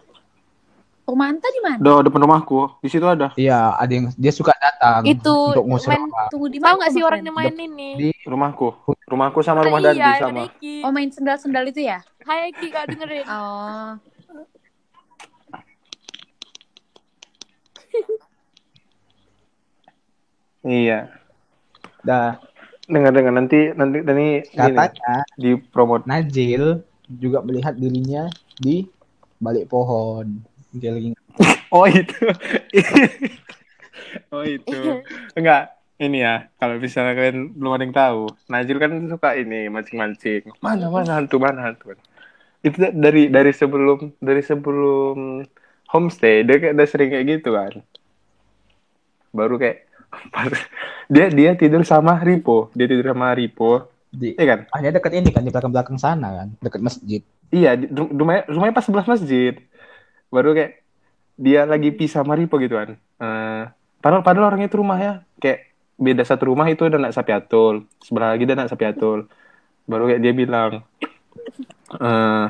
Rumah 1.04 1.26
Anta 1.28 1.48
di 1.52 1.60
mana? 1.60 1.76
Udah 1.78 2.00
depan 2.00 2.20
rumahku. 2.24 2.80
Di 2.80 2.88
situ 2.88 3.04
ada. 3.04 3.28
Iya, 3.36 3.76
ada 3.76 3.92
yang 3.92 4.08
dia 4.16 4.32
suka 4.32 4.56
datang 4.56 5.04
Itu, 5.04 5.52
untuk 5.52 5.64
ngusir 5.68 5.92
main- 5.92 6.08
orang. 6.08 6.28
Tunggu 6.32 6.48
di 6.48 6.56
Tahu 6.56 6.64
mana? 6.64 6.76
nggak 6.80 6.90
sih 6.90 7.02
orang 7.04 7.20
yang 7.20 7.36
main 7.36 7.54
ini? 7.54 7.88
Di- 8.00 8.24
Rumahku. 8.24 8.68
Rumahku 9.04 9.38
sama 9.44 9.60
rumah 9.62 9.84
Ah, 9.84 9.92
Dandi 9.92 10.00
iya, 10.00 10.16
sama. 10.16 10.48
Oh 10.80 10.90
main 10.90 11.12
sendal-sendal 11.12 11.68
itu 11.68 11.84
ya? 11.84 12.00
Hai 12.24 12.48
Ki, 12.50 12.72
kak 12.72 12.88
dengerin. 12.88 13.28
Oh. 13.28 14.00
Iya. 20.64 21.12
Dah, 22.00 22.40
Dengar-dengar 22.84 23.32
nanti 23.32 23.72
nanti 23.72 24.04
nanti 24.04 24.20
gini 24.44 24.44
katanya 24.52 25.24
di 25.40 25.56
promote. 25.56 26.04
Najil 26.04 26.84
juga 27.08 27.40
melihat 27.40 27.72
dirinya 27.74 28.28
di 28.60 28.84
balik 29.40 29.72
pohon. 29.72 30.44
Dia 30.74 30.90
lagi 30.90 31.14
Oh 31.74 31.86
itu. 31.86 32.24
oh 34.34 34.44
itu. 34.46 34.80
Enggak. 35.38 35.74
Ini 35.94 36.26
ya, 36.26 36.34
kalau 36.58 36.82
misalnya 36.82 37.14
kalian 37.14 37.54
belum 37.54 37.70
ada 37.78 37.84
yang 37.86 37.94
tahu, 37.94 38.22
Najil 38.50 38.82
kan 38.82 38.90
suka 39.06 39.38
ini 39.38 39.70
mancing-mancing. 39.70 40.50
Mana 40.58 40.90
mana 40.90 41.22
hantu 41.22 41.38
mana 41.38 41.70
hantu. 41.70 41.94
Itu 42.66 42.90
dari 42.90 43.30
dari 43.30 43.54
sebelum 43.54 44.10
dari 44.18 44.42
sebelum 44.42 45.46
homestay 45.94 46.42
dia 46.42 46.58
kayak 46.58 46.74
udah 46.74 46.88
sering 46.90 47.14
kayak 47.14 47.26
gitu 47.38 47.54
kan. 47.54 47.78
Baru 49.30 49.54
kayak 49.54 49.86
pas 50.34 50.50
dia 51.06 51.30
dia 51.30 51.50
tidur 51.54 51.86
sama 51.86 52.18
Ripo, 52.18 52.74
dia 52.74 52.90
tidur 52.90 53.14
sama 53.14 53.30
Ripo, 53.30 53.86
di 54.10 54.34
iya 54.34 54.44
kan? 54.50 54.60
hanya 54.74 54.98
dekat 54.98 55.14
ini 55.14 55.30
kan 55.30 55.46
di 55.46 55.54
belakang-belakang 55.54 55.98
sana 55.98 56.42
kan, 56.42 56.48
dekat 56.58 56.82
masjid. 56.82 57.22
Iya, 57.54 57.78
di- 57.78 57.90
rum- 57.90 58.10
rumahnya, 58.18 58.50
rumahnya 58.50 58.74
pas 58.74 58.82
sebelah 58.82 59.06
masjid. 59.06 59.54
Baru 60.34 60.50
kayak 60.50 60.82
dia 61.38 61.62
lagi 61.62 61.94
pisah 61.94 62.26
sama 62.26 62.34
Ripo 62.34 62.58
gitu 62.58 62.74
kan. 62.74 62.98
Eh, 62.98 63.62
padahal 64.02 64.26
padahal 64.26 64.50
orangnya 64.50 64.66
itu 64.66 64.82
rumahnya 64.82 65.22
kayak 65.38 65.70
beda 65.94 66.26
satu 66.26 66.50
rumah 66.50 66.66
itu 66.66 66.82
ada 66.82 66.98
anak 66.98 67.14
sapi 67.14 67.30
atul, 67.30 67.86
sebelah 68.02 68.34
lagi 68.34 68.42
ada 68.42 68.66
anak 68.66 68.70
sapi 68.74 68.84
atul. 68.84 69.30
Baru 69.86 70.10
kayak 70.10 70.18
dia 70.18 70.34
bilang 70.34 70.82
eh 71.94 72.46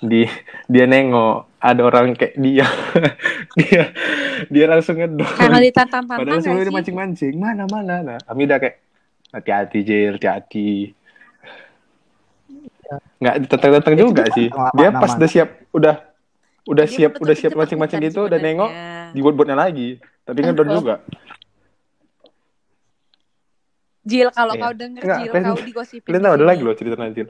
di 0.00 0.24
dia 0.66 0.84
nengok 0.88 1.60
ada 1.60 1.82
orang 1.84 2.16
kayak 2.16 2.34
dia 2.40 2.64
dia 3.60 3.92
dia 4.48 4.64
langsung 4.64 4.96
ngedor 4.96 5.28
Karena 5.36 5.60
ditantang-tantang 5.60 6.24
padahal 6.24 6.40
sebelumnya 6.40 6.64
dia 6.64 6.70
sih? 6.72 6.76
mancing-mancing 6.80 7.34
mana 7.36 7.64
mana 7.68 7.94
nah 8.00 8.18
kami 8.24 8.48
udah 8.48 8.58
kayak 8.58 8.76
hati-hati 9.30 9.78
Jil 9.84 10.12
hati-hati 10.16 10.70
nggak 13.20 13.34
ditantang-tantang 13.44 13.94
Ya, 13.94 14.00
juga 14.00 14.22
itu 14.24 14.34
sih 14.40 14.48
kan 14.48 14.72
dia 14.72 14.88
pas 14.96 15.12
udah 15.12 15.28
siap 15.28 15.48
udah 15.76 15.94
udah 16.64 16.84
Dia 16.84 16.92
siap 16.92 17.12
udah 17.16 17.34
siap 17.34 17.52
mancing-mancing 17.54 18.00
gitu 18.02 18.24
udah 18.24 18.36
nengok 18.36 18.70
dibuat-buatnya 19.12 19.56
lagi 19.56 19.96
tapi 20.22 20.40
Oh. 20.42 20.76
juga 20.76 20.94
Jil, 24.00 24.28
kalau 24.30 24.54
Iya. 24.54 24.62
kau 24.62 24.74
denger 24.74 25.00
Enggak, 25.02 25.18
Jil, 25.20 25.30
kau 25.30 25.56
digosipin. 25.60 26.06
kalian 26.08 26.22
tahu 26.22 26.34
ada 26.34 26.46
lagi 26.46 26.62
loh 26.62 26.74
cerita 26.74 26.96
Najil 26.96 27.28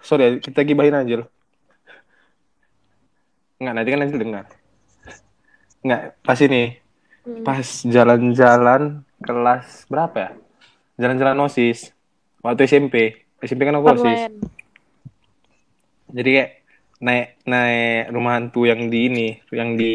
sorry 0.00 0.38
kita 0.38 0.60
gibahin 0.62 0.92
Najil 0.92 1.24
nggak 3.58 3.74
nanti 3.74 3.88
kan 3.88 3.98
Najil 3.98 4.18
dengar 4.18 4.44
nggak 5.80 6.00
pas 6.20 6.38
ini 6.38 6.76
Hmm. 7.20 7.44
pas 7.44 7.60
jalan-jalan 7.84 9.04
kelas 9.20 9.84
berapa 9.86 10.16
ya? 10.16 10.30
Jalan-jalan 10.96 11.36
OSIS 11.38 11.92
waktu 12.40 12.64
SMP. 12.64 12.94
SMP 13.38 13.68
kan 13.68 13.76
aku 13.76 13.92
OSIS. 13.92 14.32
Jadi 16.08 16.28
kayak 16.32 16.50
naik 17.00 17.40
naik 17.48 18.12
rumah 18.12 18.36
hantu 18.36 18.68
yang 18.68 18.92
di 18.92 18.98
ini, 19.08 19.28
yang 19.50 19.74
di 19.74 19.92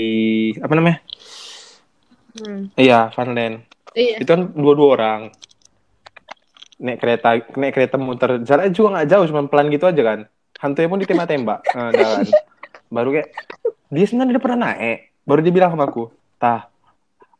apa 0.58 0.74
namanya? 0.74 1.00
Hmm. 2.36 2.68
Iya, 2.76 3.13
Funland. 3.15 3.63
Iya. 3.96 4.20
Itu 4.20 4.28
kan 4.28 4.52
dua-dua 4.52 4.88
orang. 5.00 5.22
Naik 6.82 7.00
kereta, 7.00 7.39
naik 7.56 7.74
kereta 7.78 7.96
muter. 7.96 8.44
Jalannya 8.44 8.76
juga 8.76 9.00
nggak 9.00 9.08
jauh, 9.08 9.26
cuma 9.32 9.48
pelan 9.48 9.72
gitu 9.72 9.88
aja 9.88 10.02
kan. 10.04 10.20
Hantunya 10.60 10.91
pun 10.91 11.00
ditembak-tembak. 11.00 11.60
Nah, 11.78 11.89
dah 11.94 12.08
kan. 12.20 12.28
Baru 12.91 13.15
kayak 13.15 13.30
dia 13.94 14.06
sebenarnya 14.10 14.36
udah 14.36 14.44
pernah 14.44 14.60
naik. 14.68 15.00
Baru 15.24 15.39
dia 15.46 15.54
bilang 15.54 15.72
sama 15.72 15.88
aku, 15.88 16.12
"Tah, 16.41 16.68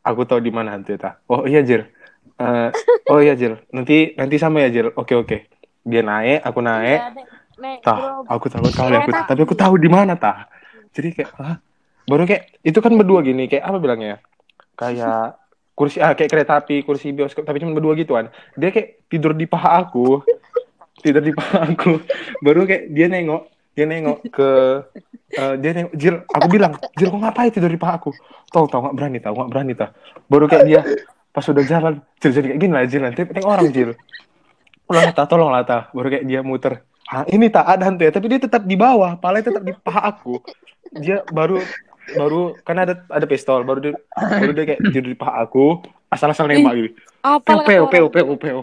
aku 0.06 0.23
tahu 0.23 0.39
di 0.39 0.54
mana 0.54 0.78
hantu 0.78 0.95
tah." 0.95 1.19
Oh 1.28 1.43
iya, 1.43 1.65
Jir. 1.65 1.89
Eh, 2.36 2.69
oh 3.12 3.19
iya, 3.19 3.34
Jir. 3.36 3.60
Nanti 3.73 4.15
nanti 4.15 4.36
sama 4.39 4.63
ya, 4.63 4.69
Jir. 4.71 4.93
Oke, 4.95 5.17
oke. 5.17 5.38
Dia 5.86 6.01
naik, 6.01 6.39
aku 6.41 6.60
naik. 6.63 6.99
Iya, 7.01 7.35
Nek. 7.55 7.79
Tah, 7.87 8.25
aku 8.27 8.51
tahu 8.51 8.67
kali 8.67 8.95
aku, 8.99 9.11
Kereta 9.11 9.19
tapi 9.31 9.41
aku 9.47 9.55
tahu 9.55 9.73
di 9.79 9.87
mana 9.87 10.19
tah. 10.19 10.51
Jadi 10.91 11.11
kayak, 11.15 11.31
Hah? 11.39 11.57
baru 12.05 12.23
kayak 12.27 12.61
itu 12.61 12.79
kan 12.79 12.91
berdua 12.95 13.19
gini, 13.23 13.47
kayak 13.47 13.63
apa 13.63 13.77
bilangnya? 13.79 14.15
Kayak 14.75 15.39
kursi 15.75 15.99
ah 15.99 16.15
kayak 16.15 16.31
kereta 16.31 16.63
api, 16.63 16.83
kursi 16.87 17.11
bioskop, 17.11 17.43
tapi 17.43 17.59
cuma 17.59 17.75
berdua 17.75 17.95
gitu 17.99 18.15
kan. 18.15 18.31
Dia 18.55 18.71
kayak 18.71 19.07
tidur 19.11 19.35
di 19.35 19.47
paha 19.47 19.83
aku, 19.83 20.23
tidur 21.03 21.23
di 21.23 21.35
paha 21.35 21.67
aku. 21.67 21.99
Baru 22.39 22.63
kayak 22.63 22.91
dia 22.91 23.07
nengok, 23.11 23.43
dia 23.75 23.85
nengok 23.87 24.17
ke 24.31 24.49
eh, 25.35 25.55
dia 25.59 25.71
nengok, 25.75 25.93
Jil, 25.95 26.15
aku 26.31 26.47
bilang, 26.47 26.73
Jil 26.95 27.11
kok 27.11 27.19
ngapain 27.19 27.51
tidur 27.51 27.71
di 27.71 27.79
paha 27.79 27.99
aku? 27.99 28.11
Tahu 28.51 28.65
tahu 28.71 28.79
nggak 28.87 28.95
berani 28.95 29.19
tahu 29.19 29.33
nggak 29.35 29.51
berani 29.51 29.73
tah. 29.75 29.89
Baru 30.31 30.47
kayak 30.47 30.63
dia 30.67 30.81
pas 31.35 31.43
udah 31.43 31.63
jalan, 31.67 31.93
Jil 32.23 32.31
jadi 32.31 32.47
kayak 32.55 32.59
gini 32.63 32.71
lah 32.71 32.83
Jil 32.87 33.03
nanti 33.03 33.21
tengok 33.27 33.51
orang 33.51 33.67
Jil. 33.71 33.91
Tolong 34.85 35.11
tah, 35.11 35.25
tolong 35.27 35.51
lah 35.51 35.63
tah. 35.67 35.81
Baru 35.91 36.07
kayak 36.07 36.23
dia 36.23 36.39
muter. 36.45 36.85
Ah, 37.05 37.21
ini 37.29 37.53
tak 37.53 37.69
ada 37.69 37.85
hantu 37.85 38.01
ya, 38.01 38.11
tapi 38.13 38.25
dia 38.33 38.41
tetap 38.41 38.65
di 38.65 38.73
bawah, 38.73 39.13
palanya 39.21 39.53
tetap 39.53 39.61
di 39.61 39.77
paha 39.77 40.09
aku. 40.09 40.41
Dia 40.97 41.21
baru 41.29 41.61
baru 42.17 42.57
kan 42.65 42.81
ada 42.81 43.01
ada 43.09 43.25
pistol, 43.29 43.61
baru 43.61 43.79
dia 43.81 43.93
baru 44.13 44.51
dia 44.57 44.65
kayak 44.73 44.81
tidur 44.89 45.13
di 45.13 45.17
paha 45.17 45.45
aku, 45.45 45.85
asal-asal 46.09 46.49
nembak 46.49 46.73
gitu. 46.73 46.89
Apa 47.21 47.61
Peu 47.61 47.85
peu 47.89 48.05
peu 48.09 48.25
peu 48.25 48.37
peu. 48.41 48.57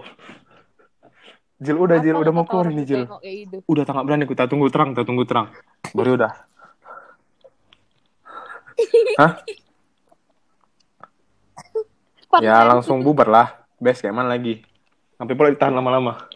Jil 1.63 1.79
udah 1.79 2.03
Jil 2.03 2.19
udah 2.19 2.33
mau 2.35 2.43
keluar 2.43 2.67
ini 2.75 2.83
Jil. 2.83 3.07
gitu? 3.07 3.63
Udah 3.71 3.87
tak 3.87 4.03
berani 4.03 4.27
aku 4.27 4.35
tak 4.35 4.51
tunggu 4.51 4.67
terang, 4.67 4.99
tak 4.99 5.07
tunggu 5.07 5.23
terang. 5.23 5.47
Baru 5.95 6.19
udah. 6.19 6.35
Hah? 9.23 9.33
Ya 12.43 12.67
langsung 12.67 13.07
bubar 13.07 13.31
lah. 13.31 13.49
Best 13.79 14.03
kayak 14.03 14.19
mana 14.19 14.35
lagi. 14.35 14.67
Sampai 15.15 15.39
pula 15.39 15.55
ditahan 15.55 15.71
lama-lama. 15.71 16.27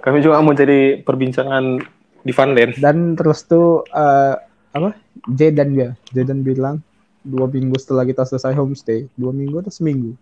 Kami 0.00 0.18
juga 0.24 0.40
mau 0.40 0.56
jadi 0.56 1.04
perbincangan 1.04 1.80
di 2.24 2.32
Funland. 2.32 2.76
Dan 2.80 3.16
terus 3.16 3.44
tuh 3.44 3.84
eh, 3.92 4.34
apa? 4.72 4.96
Jedan 5.28 5.76
ya. 5.76 5.90
Jedan 6.12 6.40
bilang 6.40 6.80
dua 7.20 7.44
minggu 7.48 7.76
setelah 7.76 8.08
kita 8.08 8.24
selesai 8.24 8.56
homestay, 8.56 9.04
dua 9.12 9.30
minggu 9.30 9.60
atau 9.60 9.72
seminggu, 9.72 10.16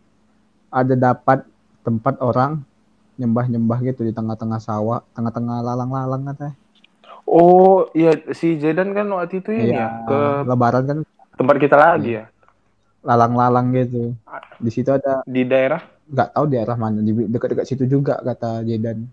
ada 0.71 0.99
dapat 0.99 1.47
tempat 1.87 2.19
orang 2.19 2.59
nyembah-nyembah 3.19 3.79
gitu 3.87 4.07
di 4.07 4.13
tengah-tengah 4.15 4.59
sawah, 4.63 5.03
tengah-tengah 5.15 5.63
lalang-lalang 5.63 6.23
katanya. 6.35 6.55
Oh 7.29 7.87
iya 7.93 8.17
si 8.33 8.57
Jedan 8.57 8.97
kan 8.97 9.05
waktu 9.13 9.45
itu 9.45 9.53
ini 9.53 9.77
Iya, 9.77 9.85
ya 9.85 9.89
ke 10.09 10.19
lebaran 10.49 10.85
kan 10.89 10.99
tempat 11.37 11.57
kita 11.61 11.77
lagi 11.77 12.19
ya 12.19 12.25
lalang-lalang 13.05 13.71
gitu. 13.75 14.15
Di 14.59 14.71
situ 14.73 14.91
ada 14.91 15.23
di 15.25 15.47
daerah. 15.47 15.81
nggak 16.09 16.33
tahu 16.33 16.45
daerah 16.49 16.77
mana 16.81 17.05
di 17.05 17.13
dekat-dekat 17.13 17.69
situ 17.69 17.85
juga 17.85 18.17
kata 18.25 18.65
Jedan. 18.65 19.05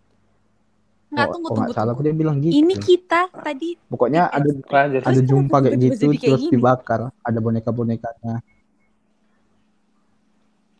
Nggak, 1.15 1.25
Oh, 1.25 1.33
tunggu, 1.33 1.47
kalau 1.47 1.55
nggak 1.55 1.65
tunggu, 1.65 1.79
salah 1.79 1.93
tunggu. 1.93 2.05
dia 2.05 2.13
bilang 2.13 2.37
gitu. 2.37 2.53
Ini 2.53 2.73
kita 2.77 3.21
tadi 3.33 3.69
Pokoknya 3.85 4.21
ada 4.27 4.49
ada 5.01 5.21
jumpa 5.21 5.55
kayak 5.63 5.75
gitu 5.79 5.95
jadi 5.97 6.11
kayak 6.13 6.21
terus 6.27 6.41
gini? 6.41 6.53
dibakar. 6.53 6.99
Ada 7.21 7.39
boneka-bonekanya. 7.39 8.33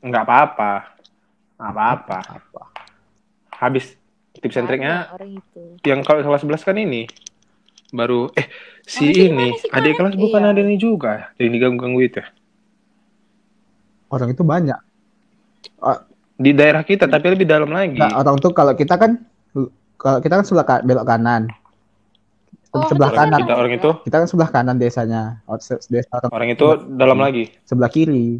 Nggak 0.02 0.24
apa-apa. 0.24 0.72
Apa-apa. 1.58 2.18
Apa? 2.22 2.62
Habis 3.56 3.96
tips 4.36 4.58
and 4.58 4.68
triknya 4.68 5.08
Ada 5.08 5.16
orang 5.16 5.32
itu. 5.34 5.62
yang 5.82 6.04
kalau 6.04 6.20
kelas 6.22 6.44
11 6.44 6.62
kan 6.62 6.76
ini 6.76 7.08
baru 7.88 8.28
eh 8.34 8.52
si 8.84 9.08
itu 9.08 9.32
ini 9.32 9.56
sih 9.56 9.72
adik 9.72 9.96
kelas 9.96 10.14
bukan 10.14 10.42
Iya. 10.42 10.52
ada 10.52 10.60
ini 10.60 10.76
juga 10.76 11.32
yang 11.38 11.50
diganggu-ganggu 11.50 12.02
itu 12.04 12.18
ya? 12.20 12.28
Orang 14.08 14.30
itu 14.30 14.44
banyak. 14.44 14.80
di 16.36 16.52
daerah 16.52 16.84
kita 16.84 17.08
tapi 17.08 17.32
lebih 17.32 17.48
dalam 17.48 17.72
lagi 17.72 17.96
Nah, 17.96 18.20
orang 18.20 18.36
tuh 18.38 18.52
kalau 18.52 18.76
kita 18.76 19.00
kan 19.00 19.24
kalau 20.06 20.20
kita 20.22 20.34
kan 20.38 20.46
sebelah 20.46 20.66
ka- 20.70 20.84
belok 20.86 21.06
kanan. 21.10 21.50
Oh, 22.76 22.86
sebelah 22.86 23.10
kita 23.10 23.20
kanan. 23.26 23.40
kita 23.42 23.54
orang 23.58 23.74
itu 23.74 23.90
Kita 24.06 24.16
kan 24.22 24.28
sebelah 24.30 24.50
kanan 24.54 24.76
desanya. 24.78 25.42
Oh, 25.50 25.58
se- 25.58 25.82
Desa 25.90 26.22
orang 26.22 26.30
orang 26.30 26.50
itu 26.54 26.66
dalam 26.94 27.18
lagi 27.18 27.44
sebelah 27.66 27.90
kiri. 27.90 28.38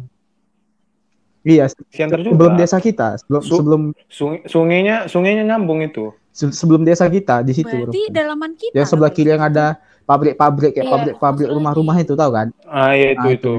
Iya, 1.46 1.70
siantar 1.90 2.22
juga 2.22 2.34
sebelum 2.34 2.52
desa 2.58 2.78
kita, 2.82 3.08
sebelum 3.22 3.42
Su- 3.42 3.54
sebelum 3.58 3.82
Sungai, 4.10 4.40
sungainya 4.46 4.96
sungainya 5.06 5.42
nyambung 5.46 5.78
itu 5.82 6.10
se- 6.34 6.54
sebelum 6.54 6.82
desa 6.86 7.06
kita 7.06 7.42
di 7.42 7.54
situ. 7.54 7.70
Berarti 7.70 8.02
dalaman 8.10 8.52
kita. 8.54 8.74
Yang 8.74 8.86
sebelah 8.94 9.10
lah, 9.10 9.16
kiri 9.18 9.30
yang 9.34 9.44
ada 9.46 9.66
pabrik-pabrik 10.06 10.70
kayak 10.74 10.86
Iya, 10.86 10.94
pabrik-pabrik 10.94 11.48
rumah-rumah 11.50 11.96
itu 11.98 12.14
tahu 12.18 12.30
kan? 12.30 12.48
ah 12.66 12.94
iya 12.94 13.14
itu 13.14 13.26
Ah, 13.26 13.34
itu 13.34 13.52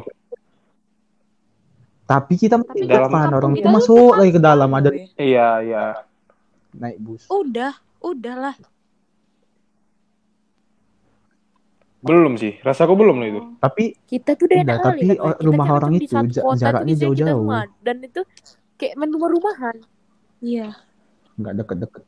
Tapi 2.07 2.33
kita 2.39 2.55
Tapi 2.63 2.87
depan, 2.87 3.27
orang 3.35 3.51
itu 3.59 3.67
masuk 3.67 4.15
lagi 4.15 4.31
ke 4.31 4.39
dalam 4.39 4.71
ada 4.71 4.89
iya 5.19 5.59
iya 5.59 5.83
naik 6.75 6.97
bus. 7.03 7.27
Udah, 7.27 7.75
udahlah. 8.01 8.55
belum 11.97 12.37
sih 12.37 12.55
rasaku 12.61 12.93
belum 12.93 13.19
loh 13.19 13.27
itu 13.27 13.41
Tapi 13.59 13.83
Kita 14.05 14.37
tuh 14.37 14.47
udah 14.47 14.57
enak 14.63 14.77
tapi 14.79 15.01
kali, 15.03 15.17
Kita 15.17 15.43
rumah 15.43 15.65
kan 15.67 15.75
orang 15.75 15.91
itu 15.97 16.15
jaraknya 16.55 16.95
jauh-jauh. 16.95 17.41
rumah. 17.43 17.65
Dan 17.83 17.95
itu 18.05 18.21
kayak 18.77 18.93
main 18.95 19.11
rumah-rumahan. 19.11 19.75
Iya. 20.39 20.69
nggak 21.35 21.53
deket-deket. 21.57 22.03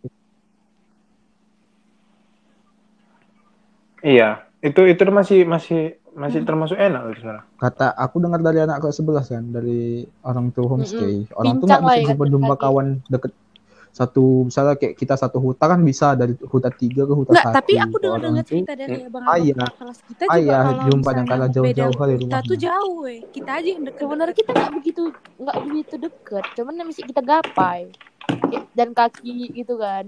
iya 3.99 4.29
itu 4.59 4.81
itu 4.87 5.01
masih 5.11 5.43
masih 5.43 5.81
masih 6.15 6.41
termasuk 6.47 6.75
enak 6.75 7.01
loh 7.03 7.13
sebenarnya 7.13 7.43
Kata 7.59 7.87
aku 7.93 8.15
dengar 8.19 8.39
dari 8.39 8.59
anak 8.59 8.79
kelas 8.79 8.99
11 8.99 9.27
kan, 9.27 9.43
dari 9.51 9.81
orang 10.23 10.45
tuh 10.51 10.65
homestay. 10.67 11.27
Orang 11.35 11.59
tuh 11.59 11.67
nggak 11.67 11.81
bisa 11.83 11.95
ya, 11.95 12.05
jumpa-jumpa 12.11 12.55
kaki. 12.55 12.63
kawan 12.63 12.87
deket 13.07 13.31
satu 13.91 14.23
misalnya 14.45 14.73
kayak 14.73 14.93
kita 14.93 15.13
satu 15.13 15.37
hutan 15.37 15.67
kan 15.67 15.81
bisa 15.81 16.13
dari 16.13 16.31
hutan 16.39 16.71
tiga 16.71 17.03
ke 17.03 17.11
hutan 17.11 17.31
Enggak, 17.31 17.45
satu. 17.45 17.57
tapi 17.57 17.73
aku 17.75 17.95
dengar 17.97 18.13
Orang 18.13 18.23
dengar 18.31 18.45
cerita 18.45 18.71
dari 18.73 18.95
abang 19.01 19.23
ayah. 19.27 19.55
abang 19.59 19.75
kelas 19.75 19.99
kita 20.01 20.23
juga 20.23 20.33
Ayah, 20.33 20.61
kalau 20.61 20.83
jumpa 20.85 21.09
yang 21.11 21.27
kalah 21.27 21.49
jauh-jauh 21.49 21.93
kali 21.93 22.11
Kita 22.11 22.21
rumahnya. 22.21 22.45
tuh 22.45 22.57
jauh, 22.57 22.95
weh. 23.01 23.19
Kita 23.29 23.51
aja 23.51 23.69
yang 23.69 23.83
deket. 23.83 23.99
Sebenarnya 23.99 24.35
kita 24.35 24.51
nggak 24.51 24.71
begitu 24.73 25.01
nggak 25.35 25.57
begitu 25.61 25.93
deket. 25.99 26.43
Cuman 26.53 26.73
mesti 26.81 27.01
kita 27.03 27.21
gapai. 27.21 27.81
Dan 28.71 28.89
kaki 28.91 29.31
gitu 29.53 29.75
kan. 29.75 30.05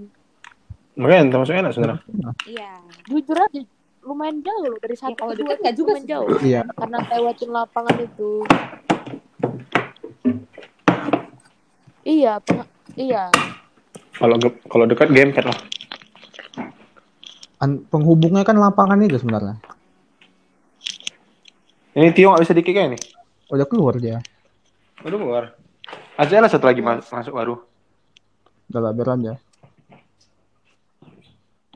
makanya 0.92 1.32
termasuk 1.32 1.54
enak 1.54 1.72
sebenarnya 1.72 2.04
Iya. 2.44 2.72
Jujur 3.06 3.36
aja 3.38 3.60
lumayan 4.02 4.38
jauh 4.40 4.64
loh 4.64 4.76
dari 4.76 4.92
satu 4.92 5.14
kalau 5.14 5.30
ke 5.30 5.36
dua 5.36 5.46
deket 5.46 5.48
tuh 5.48 5.62
nggak 5.62 5.74
juga 5.74 5.90
lumayan 5.90 6.06
jauh. 6.06 6.28
Iya. 6.40 6.60
Karena 6.70 6.98
lewatin 7.08 7.50
lapangan 7.50 7.96
itu. 7.98 8.32
Iya, 12.02 12.32
peng- 12.40 12.66
iya. 12.94 13.24
Kalau 14.16 14.36
kalau 14.68 14.84
dekat 14.84 15.08
gamepad 15.08 15.44
lah 15.48 15.58
An- 17.62 17.86
penghubungnya 17.86 18.42
kan 18.42 18.58
lapangan 18.58 18.98
itu 19.06 19.22
sebenarnya. 19.22 19.54
ini 21.94 22.10
Tio 22.10 22.34
nggak 22.34 22.42
bisa 22.42 22.54
dikick 22.56 22.74
ya 22.74 22.90
ini 22.90 22.98
Udah 23.52 23.66
keluar 23.68 23.94
dia. 24.00 24.18
udah 25.02 25.18
keluar 25.18 25.44
aja 26.16 26.36
lah 26.40 26.50
satu 26.50 26.66
lagi 26.66 26.82
mas- 26.82 27.06
masuk 27.06 27.34
baru 27.34 27.54
Udah 28.72 28.80
lah 28.80 28.92
aja. 28.96 29.36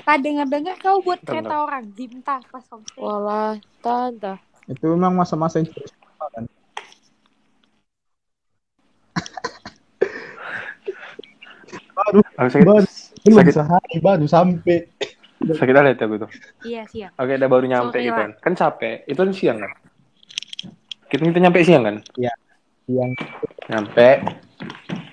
Tak 0.01 0.22
dengar-dengar 0.22 0.78
kau 0.78 1.03
buat 1.03 1.18
Bentar, 1.18 1.43
kereta 1.43 1.55
orang 1.61 1.84
Dimta 1.93 2.39
pas 2.47 2.62
homestay. 2.70 2.95
Walah, 2.97 3.59
tante. 3.82 4.39
Itu 4.70 4.95
memang 4.95 5.12
masa-masa 5.12 5.59
yang 5.59 5.68
baru 12.07 12.20
aku 12.22 12.48
sakit. 12.50 12.66
Baru 12.66 12.86
belum 13.26 13.36
sakit. 13.42 13.54
sehari 13.54 13.94
baru 13.98 14.26
sampai. 14.30 14.78
sakit 15.36 15.74
ada 15.76 15.92
aku 15.92 16.14
tuh. 16.16 16.30
Iya, 16.64 16.82
siang. 16.88 17.12
oke 17.12 17.32
udah 17.36 17.50
baru 17.50 17.64
nyampe 17.68 17.98
gitu. 18.00 18.16
Kan 18.16 18.30
kan 18.40 18.52
capek. 18.57 19.04
Itu 19.04 19.20
kan 19.20 19.30
siang 19.34 19.59
kan? 19.61 19.72
Kita 21.12 21.22
kita 21.28 21.38
nyampe 21.42 21.61
siang 21.66 21.82
kan? 21.84 21.96
Yang 22.88 23.11
nyampe. 23.68 24.09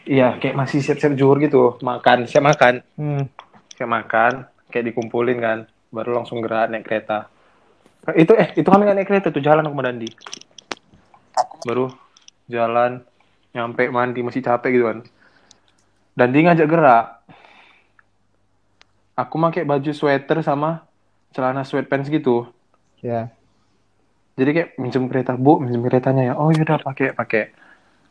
Iya 0.03 0.37
kayak 0.39 0.55
masih 0.55 0.79
siap-siap 0.79 1.13
juhur 1.17 1.37
gitu. 1.43 1.75
Makan 1.83 2.29
siap 2.29 2.43
makan. 2.45 2.85
Hmm, 2.95 3.27
siap 3.75 3.89
makan 3.89 4.47
kayak 4.71 4.93
dikumpulin 4.93 5.37
kan? 5.43 5.59
Baru 5.91 6.15
langsung 6.15 6.39
gerak 6.39 6.71
naik 6.71 6.87
kereta. 6.87 7.27
Itu 8.15 8.35
eh 8.35 8.51
itu 8.55 8.67
kami 8.67 8.87
nggak 8.87 8.97
naik 8.99 9.09
kereta 9.09 9.27
tuh 9.31 9.43
jalan 9.43 9.67
aku 9.67 9.75
sama 9.75 9.83
Dandi. 9.91 10.09
Baru 11.67 11.91
jalan 12.47 13.03
nyampe 13.53 13.85
mandi 13.93 14.19
masih 14.25 14.41
capek 14.41 14.71
gitu 14.73 14.85
kan 14.89 14.99
Dandi 16.13 16.45
ngajak 16.45 16.67
gerak. 16.69 17.05
Aku 19.17 19.37
pakai 19.37 19.65
baju 19.65 19.91
sweater 19.93 20.41
sama 20.45 20.85
celana 21.33 21.65
sweatpants 21.65 22.09
gitu. 22.09 22.49
Ya. 23.03 23.33
jadi 24.33 24.49
kayak 24.55 24.69
minjem 24.79 25.05
kereta 25.11 25.35
bu 25.37 25.61
minjem 25.61 25.85
keretanya 25.85 26.31
ya. 26.31 26.33
Oh 26.37 26.49
yaudah 26.49 26.81
pakai 26.81 27.13
pakai. 27.13 27.43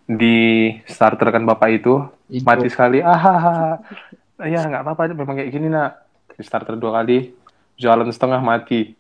Di 0.07 0.69
starter 0.87 1.31
kan 1.31 1.43
bapak 1.47 1.83
itu 1.83 2.07
Itu. 2.31 2.47
mati 2.47 2.69
sekali. 2.71 3.03
Ah 3.03 3.79
ya 4.43 4.67
nggak 4.67 4.83
apa-apa 4.83 5.15
memang 5.15 5.39
kayak 5.39 5.51
gini 5.51 5.67
nak. 5.71 6.07
Di 6.35 6.43
starter 6.47 6.79
dua 6.79 7.03
kali 7.03 7.35
jalan 7.79 8.11
setengah 8.11 8.39
mati. 8.43 8.95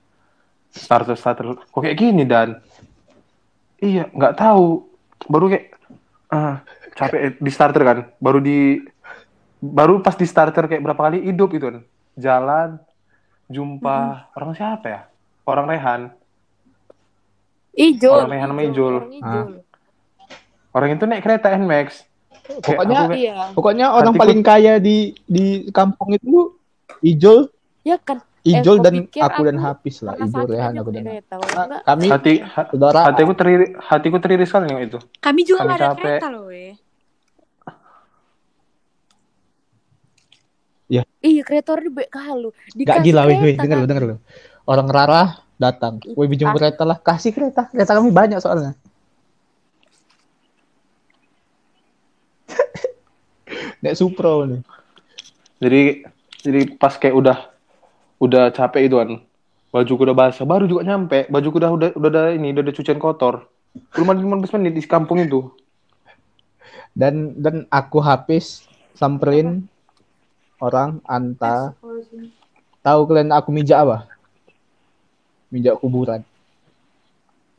Starter 0.75 1.15
starter. 1.15 1.59
Kok 1.71 1.83
kayak 1.83 1.99
gini 1.99 2.27
dan? 2.27 2.59
Iya 3.79 4.11
nggak 4.11 4.35
tahu. 4.39 4.83
Baru 5.31 5.47
kayak 5.51 5.75
ah 6.35 6.63
capek. 6.99 7.39
Di 7.39 7.51
starter 7.55 7.83
kan 7.87 7.99
baru 8.19 8.43
di 8.43 8.83
baru 9.63 10.03
pas 10.03 10.13
di 10.13 10.27
starter 10.27 10.67
kayak 10.67 10.83
berapa 10.83 10.99
kali 11.01 11.23
hidup 11.23 11.55
itu 11.55 11.65
kan 11.65 11.77
jalan 12.15 12.69
jumpa 13.47 13.97
orang 14.33 14.53
siapa 14.53 14.87
ya 14.87 15.01
orang 15.45 15.67
Rehan 15.67 16.03
Ijul. 17.73 18.13
Orang 18.13 18.29
Rehan 18.31 18.49
sama 18.51 18.63
Ijul. 18.63 18.95
Orang 18.95 19.13
Ijul. 19.15 19.49
orang 20.73 20.89
itu 20.91 21.05
naik 21.07 21.23
kereta 21.23 21.49
Nmax 21.55 21.89
Pokoknya 22.43 22.97
aku 22.99 23.09
kayak, 23.09 23.23
Iya. 23.23 23.37
pokoknya 23.55 23.87
orang 23.89 24.13
Hatiku- 24.13 24.23
paling 24.27 24.41
kaya 24.43 24.73
di 24.77 24.97
di 25.25 25.45
kampung 25.71 26.11
itu 26.11 26.59
Ijol, 27.01 27.47
Ya 27.81 27.97
kan. 27.97 28.19
Ijol 28.43 28.77
kau 28.77 28.85
dan 28.85 28.95
pikir 29.01 29.23
aku 29.23 29.41
dan 29.43 29.57
aku 29.57 29.65
Hafiz 29.65 29.97
lah, 30.03 30.15
Ijol 30.17 30.27
sakit 30.43 30.51
Rehan 30.51 30.75
aku 30.75 30.91
dan 30.91 31.03
kereta. 31.07 31.35
Kami 31.87 32.07
hati 32.11 32.33
ha- 32.43 32.67
saudara 32.69 32.99
hatiku 33.07 33.33
teriri 33.33 33.67
hatiku 33.79 34.17
teriri 34.19 34.43
sekali 34.43 34.67
itu 34.83 34.99
Kami 35.17 35.41
juga 35.43 35.63
Kami 35.63 35.73
ada 35.73 35.87
capek. 35.89 36.03
kereta 36.19 36.27
loh, 36.29 36.45
weh. 36.47 36.75
Iya, 41.23 41.43
kreator 41.47 41.79
di 41.81 41.91
baik 41.91 42.11
kalu. 42.11 42.51
Gak 42.83 42.99
gila, 43.01 43.23
wih, 43.31 43.39
wih, 43.39 43.55
kereta 43.55 43.63
denger 43.63 43.77
lu, 43.79 43.83
kan. 43.83 43.91
denger 43.91 44.05
lu. 44.05 44.17
Orang 44.67 44.89
Rara 44.91 45.23
datang, 45.57 46.03
wih 46.19 46.27
pinjam 46.27 46.51
Ah. 46.51 46.55
kereta 46.59 46.83
lah, 46.83 46.99
kasih 46.99 47.31
kereta, 47.31 47.71
kereta 47.71 47.95
kami 47.95 48.11
banyak 48.11 48.39
soalnya. 48.39 48.75
Nek 53.83 53.95
Supro 53.95 54.47
nih. 54.47 54.61
jadi 55.59 55.83
jadi 56.43 56.61
pas 56.75 56.95
kayak 56.99 57.15
udah 57.15 57.39
udah 58.19 58.51
capek 58.51 58.91
itu 58.91 58.97
kan 58.99 59.11
baju 59.71 59.93
udah 59.95 60.15
basah 60.15 60.45
baru 60.45 60.67
juga 60.67 60.83
nyampe 60.85 61.27
baju 61.27 61.49
udah 61.49 61.71
udah 61.71 61.89
udah 61.95 62.09
ada 62.11 62.23
ini 62.35 62.51
udah 62.51 62.63
ada 62.63 62.75
cucian 62.75 62.99
kotor 62.99 63.47
cuma 63.95 64.13
15 64.13 64.55
menit 64.59 64.73
di 64.75 64.83
kampung 64.85 65.23
itu 65.23 65.49
Dan 66.93 67.33
dan 67.41 67.65
aku 67.73 68.05
Hafiz 68.05 68.69
samperin 68.93 69.65
orang 70.63 71.03
Anta. 71.03 71.75
Tahu 72.83 73.01
kalian 73.11 73.35
aku 73.35 73.51
mijak 73.51 73.83
apa? 73.83 73.99
Mijak 75.51 75.83
kuburan. 75.83 76.23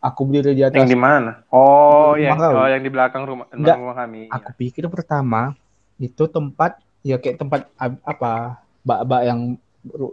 Aku 0.03 0.27
berdiri 0.27 0.55
di 0.55 0.63
atas. 0.63 0.83
yang 0.83 0.91
di 0.91 0.99
mana 0.99 1.47
oh 1.47 2.19
yang 2.19 2.35
oh 2.35 2.67
yang 2.67 2.83
di 2.83 2.91
belakang 2.91 3.23
rumah 3.23 3.47
Enggak. 3.55 3.79
rumah 3.79 3.95
kami 3.95 4.27
Aku 4.27 4.51
pikir 4.59 4.83
pertama 4.91 5.55
itu 5.95 6.27
tempat 6.27 6.75
ya 6.99 7.15
kayak 7.15 7.39
tempat 7.39 7.71
apa 8.03 8.59
bak-bak 8.83 9.21
yang 9.23 9.55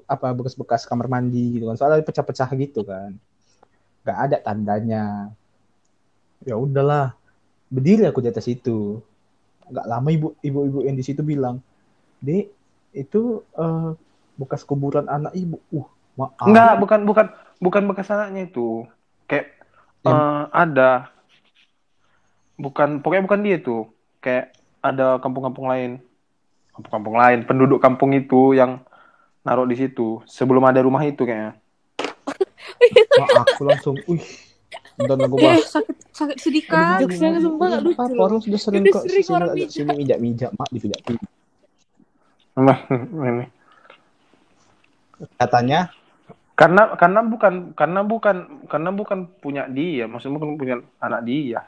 apa 0.07 0.35
bekas-bekas 0.35 0.87
kamar 0.87 1.07
mandi 1.07 1.59
gitu 1.59 1.71
kan. 1.71 1.79
Soalnya 1.79 2.07
pecah-pecah 2.07 2.51
gitu 2.59 2.83
kan. 2.83 3.15
Gak 4.03 4.19
ada 4.31 4.37
tandanya. 4.43 5.31
Ya 6.43 6.55
udahlah. 6.59 7.15
Berdiri 7.71 8.07
aku 8.07 8.23
di 8.23 8.31
atas 8.31 8.51
itu. 8.51 8.99
Gak 9.71 9.87
lama 9.87 10.09
ibu 10.11 10.35
ibu-ibu 10.43 10.83
yang 10.83 10.99
di 10.99 11.05
situ 11.07 11.23
bilang, 11.23 11.63
"Dek, 12.19 12.51
itu 12.93 13.45
eh, 13.57 13.91
bekas 14.37 14.63
kuburan 14.67 15.07
anak 15.07 15.35
ibu." 15.37 15.59
Uh, 15.71 15.87
maaf. 16.19 16.45
enggak 16.45 16.73
bukan 16.83 17.01
bukan 17.07 17.27
bukan 17.63 17.83
bekas 17.89 18.11
anaknya 18.13 18.51
itu 18.51 18.85
kayak 19.25 19.57
Yang- 20.05 20.17
eh, 20.17 20.43
ada 20.53 20.91
bukan 22.61 23.01
pokoknya 23.01 23.25
bukan 23.25 23.41
dia 23.41 23.57
tuh 23.61 23.89
kayak 24.21 24.53
ada 24.81 25.21
kampung-kampung 25.21 25.69
lain. 25.69 26.01
Kampung-kampung 26.77 27.17
lain, 27.21 27.39
penduduk 27.45 27.81
kampung 27.83 28.17
itu 28.17 28.57
yang 28.57 28.81
naruh 29.45 29.69
di 29.69 29.77
situ 29.77 30.25
sebelum 30.25 30.65
ada 30.65 30.81
rumah 30.81 31.05
itu 31.05 31.25
kayaknya. 31.29 31.57
Wah, 33.21 33.45
aku 33.45 33.69
langsung, 33.69 33.97
wih, 34.09 34.25
nonton 34.97 35.29
aku 35.29 35.37
Eh, 35.41 35.45
bah. 35.45 35.61
sakit 35.61 35.97
sakit 36.13 36.37
sedih 36.41 36.65
kan. 36.65 37.01
Jokesnya 37.05 37.41
sumpah 37.45 37.69
lucu 38.09 38.49
sudah 38.49 38.61
sering 38.61 38.85
kok 38.89 39.05
sering 39.05 39.69
sini 39.69 39.93
mijak-mijak, 39.93 40.51
mak 40.57 40.69
dipijak 40.73 41.01
Nah, 41.05 41.21
ini. 42.63 43.47
Katanya 45.37 45.93
Karena 46.53 46.93
karena 46.93 47.25
bukan 47.25 47.73
karena 47.73 48.01
bukan 48.05 48.37
karena 48.69 48.91
bukan 48.93 49.19
punya 49.41 49.65
dia, 49.65 50.05
maksudnya 50.05 50.37
bukan 50.37 50.61
punya 50.61 50.77
anak 51.01 51.25
dia. 51.25 51.65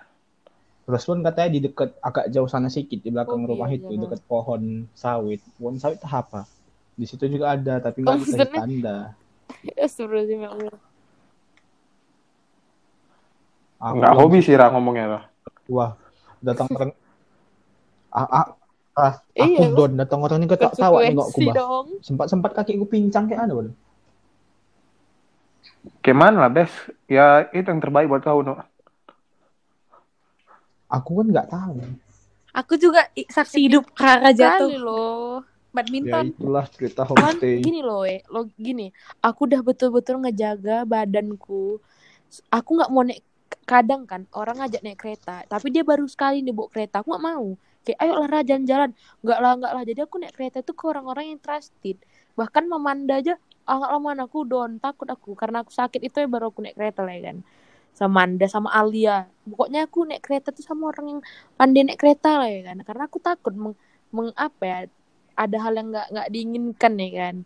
Terus 0.84 1.08
pun 1.08 1.24
katanya 1.24 1.48
di 1.48 1.60
dekat 1.64 1.96
agak 1.96 2.28
jauh 2.28 2.44
sana 2.44 2.68
sedikit 2.68 3.00
di 3.00 3.08
belakang 3.08 3.40
Oh, 3.40 3.56
rumah 3.56 3.72
iya, 3.72 3.80
itu 3.80 3.88
iya. 3.88 4.04
dekat 4.04 4.20
pohon 4.28 4.84
sawit. 4.92 5.40
Pohon 5.56 5.80
sawit 5.80 5.96
itu 5.96 6.04
apa? 6.04 6.44
Di 6.92 7.08
situ 7.08 7.24
juga 7.24 7.56
ada 7.56 7.80
tapi 7.80 8.04
nggak 8.04 8.12
Oh, 8.12 8.20
maksudnya- 8.20 8.52
tanda. 8.52 8.96
Astagfirullahaladzim 9.80 10.44
ya 10.44 10.50
Allah. 10.52 10.76
Aku 13.80 13.94
Enggak 13.96 14.12
langsung, 14.12 14.28
hobi 14.28 14.38
sih 14.44 14.54
Ra 14.54 14.66
ngomongnya 14.68 15.06
lah. 15.08 15.22
Wah, 15.72 15.90
datang 16.44 16.68
ah, 18.12 18.28
ah, 18.44 18.46
ah, 18.92 19.14
aku 19.32 19.62
Iya, 19.62 19.72
don 19.72 19.92
datang 19.96 20.20
orang 20.20 20.42
ini 20.42 20.48
ketak 20.50 20.76
tawa 20.76 21.00
nengok 21.00 21.28
aku 21.28 21.38
Konsekuensi 21.38 21.44
bah. 21.48 21.54
dong. 21.56 21.86
Sempat 22.04 22.26
sempat 22.28 22.50
kakiku 22.52 22.84
pincang 22.88 23.24
kayak 23.28 23.48
anu. 23.48 23.54
Bon. 23.56 23.68
Kayak 26.02 26.18
mana 26.18 26.36
lah, 26.46 26.50
Bes? 26.52 26.70
Ya 27.10 27.46
itu 27.50 27.66
yang 27.66 27.82
terbaik 27.82 28.06
buat 28.06 28.22
kau, 28.22 28.42
no. 28.42 28.58
Aku 30.92 31.10
kan 31.22 31.26
nggak 31.32 31.48
tahu. 31.48 31.74
Aku 32.52 32.76
juga 32.76 33.08
saksi 33.16 33.64
hidup 33.64 33.88
Rara 33.96 34.28
Kali 34.28 34.36
jatuh 34.36 34.72
loh. 34.76 35.40
Ya 35.40 35.50
badminton. 35.72 36.36
itulah 36.36 36.68
cerita 36.68 37.08
Kan 37.08 37.16
homestay. 37.16 37.64
gini 37.64 37.80
loh, 37.80 38.04
eh. 38.04 38.20
lo 38.28 38.44
gini. 38.60 38.92
Aku 39.24 39.48
udah 39.48 39.64
betul-betul 39.64 40.20
ngejaga 40.20 40.84
badanku. 40.84 41.80
Aku 42.52 42.70
nggak 42.76 42.92
mau 42.92 43.02
naik 43.08 43.24
kadang 43.64 44.04
kan 44.04 44.28
orang 44.36 44.60
ngajak 44.60 44.84
naik 44.84 45.00
kereta, 45.00 45.44
tapi 45.48 45.72
dia 45.72 45.80
baru 45.80 46.04
sekali 46.04 46.44
nih 46.44 46.52
bawa 46.52 46.68
kereta. 46.68 47.00
Aku 47.00 47.08
nggak 47.16 47.24
mau. 47.24 47.56
Kayak 47.82 47.98
ayo 47.98 48.12
lah 48.22 48.42
jalan-jalan. 48.46 48.90
Nggak 49.26 49.38
lah 49.42 49.52
nggak 49.58 49.72
lah. 49.74 49.82
Jadi 49.82 50.00
aku 50.06 50.16
naik 50.22 50.34
kereta 50.38 50.62
itu 50.62 50.72
ke 50.72 50.84
orang-orang 50.86 51.34
yang 51.34 51.40
trusted. 51.42 51.98
Bahkan 52.38 52.64
Mamanda 52.70 53.18
aja 53.18 53.34
ah 53.62 53.78
lama 53.78 54.18
aku 54.18 54.42
don 54.42 54.82
takut 54.82 55.06
aku 55.10 55.34
karena 55.34 55.66
aku 55.66 55.74
sakit. 55.74 55.98
Itu 55.98 56.22
ya 56.22 56.28
baru 56.30 56.54
aku 56.54 56.62
naik 56.62 56.78
kereta 56.78 57.02
lah 57.02 57.14
ya 57.18 57.34
kan. 57.34 57.36
Sama 57.92 58.22
Manda 58.22 58.46
sama 58.46 58.70
Alia. 58.70 59.26
Pokoknya 59.44 59.90
aku 59.90 60.06
naik 60.06 60.22
kereta 60.22 60.54
tuh 60.54 60.62
sama 60.62 60.94
orang 60.94 61.18
yang 61.18 61.20
pandai 61.58 61.82
naik 61.82 61.98
kereta 61.98 62.38
lah 62.38 62.48
ya 62.48 62.70
kan. 62.70 62.78
Karena 62.86 63.02
aku 63.10 63.18
takut 63.18 63.54
meng, 63.54 63.74
meng 64.14 64.30
apa 64.38 64.62
ya 64.62 64.78
ada 65.34 65.56
hal 65.58 65.74
yang 65.74 65.90
nggak 65.90 66.06
nggak 66.14 66.28
diinginkan 66.30 66.92
ya 67.02 67.10
kan. 67.18 67.36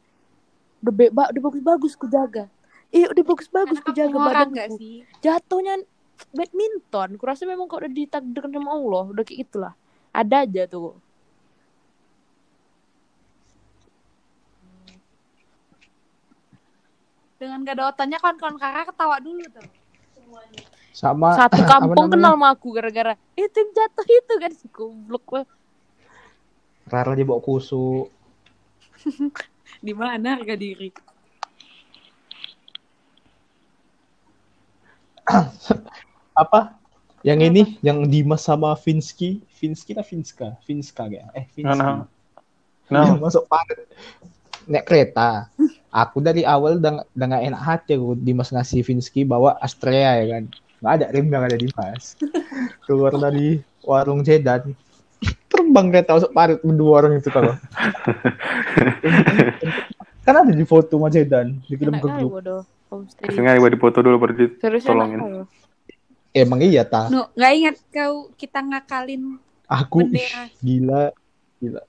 Udah 0.85 0.93
be- 0.93 1.13
ba- 1.17 1.31
udah 1.33 1.43
bagus-bagus 1.49 1.97
ku 1.97 2.07
jaga. 2.13 2.53
Iya 2.93 3.09
udah 3.09 3.25
bagus-bagus 3.25 3.81
ku 3.81 3.91
jaga 3.91 4.13
orang 4.13 4.53
nggak 4.53 4.69
badanku 4.69 4.77
sih? 4.79 4.97
jatuhnya 5.25 5.75
badminton. 6.37 7.17
Kurasa 7.17 7.49
memang 7.49 7.67
kok 7.67 7.81
udah 7.81 7.91
ditakdirkan 7.91 8.53
sama 8.53 8.71
Allah. 8.77 9.05
Udah 9.17 9.25
kayak 9.25 9.49
gitulah 9.49 9.75
ada 10.17 10.49
aja 10.49 10.65
tuh 10.65 10.97
Dengan 17.37 17.69
gak 17.69 17.77
ada 17.77 17.93
otaknya 17.93 18.17
kawan-kawan 18.17 18.57
kakak 18.57 18.97
ketawa 18.97 19.21
dulu 19.21 19.45
tuh. 19.53 19.69
Semuanya. 20.17 20.61
Sama 20.97 21.37
satu 21.37 21.61
kampung 21.69 22.09
kenal 22.09 22.33
sama 22.33 22.49
aku 22.57 22.73
gara-gara 22.73 23.13
itu 23.37 23.53
yang 23.61 23.71
jatuh 23.77 24.07
itu 24.09 24.35
kan 24.41 24.53
si 24.57 24.67
goblok. 24.73 25.45
Rara 26.89 27.13
dia 27.13 27.29
bawa 27.29 27.45
kusuk. 27.45 28.09
Di 29.85 29.93
mana 29.93 30.41
harga 30.41 30.57
diri? 30.57 30.89
Apa? 36.43 36.86
Yang 37.25 37.41
ini, 37.49 37.63
yang 37.81 38.05
Dimas 38.11 38.45
sama 38.45 38.77
Vinsky, 38.77 39.41
Vinsky 39.57 39.97
lah 39.97 40.05
Vinska, 40.05 40.59
Vinska 40.69 41.09
kayak. 41.09 41.33
Eh, 41.33 41.45
Vinsky. 41.57 41.81
Nah, 41.81 42.05
Yang 42.93 43.19
nah. 43.19 43.19
masuk 43.19 43.45
parit 43.51 43.89
naik 44.67 44.85
kereta. 44.87 45.49
Aku 45.95 46.21
dari 46.21 46.45
awal 46.45 46.77
udah 46.77 47.07
nggak 47.17 47.45
enak 47.49 47.63
hati 47.63 47.97
aku 47.97 48.19
Dimas 48.19 48.53
ngasih 48.53 48.85
Vinsky 48.85 49.25
bawa 49.25 49.57
Astrea 49.63 50.21
ya 50.21 50.37
kan. 50.37 50.45
Nggak 50.83 50.93
ada 50.93 51.07
rem 51.15 51.27
yang 51.33 51.45
ada 51.47 51.57
Dimas. 51.57 52.19
Keluar 52.85 53.17
dari 53.17 53.63
warung 53.87 54.21
Jedan. 54.27 54.77
Terbang 55.49 55.89
kereta 55.89 56.21
masuk 56.21 56.35
parit 56.37 56.61
berdua 56.61 56.93
orang 57.01 57.17
itu 57.17 57.33
kalau. 57.33 57.57
kan 60.27 60.43
ada 60.43 60.53
di 60.53 60.67
foto 60.67 60.99
sama 60.99 61.09
Jedan 61.09 61.63
dikirim 61.71 61.97
Enak 61.97 62.03
ke 62.03 62.09
grup. 62.13 62.31
Sengaja 63.33 63.59
gue 63.59 63.71
dipoto 63.73 63.99
dulu 64.05 64.17
baru 64.21 64.35
seriusnya 64.63 64.95
ditolongin. 64.95 65.47
Emang 66.37 66.61
iya 66.61 66.85
ta. 66.85 67.09
No, 67.09 67.33
nggak 67.33 67.53
ingat 67.57 67.77
kau 67.89 68.29
kita 68.37 68.61
ngakalin 68.61 69.41
Aku 69.65 70.05
bendera. 70.05 70.53
gila. 70.61 71.03
Gila. 71.57 71.83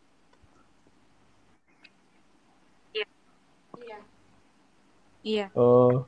Iya. 5.28 5.52
Oh. 5.52 6.08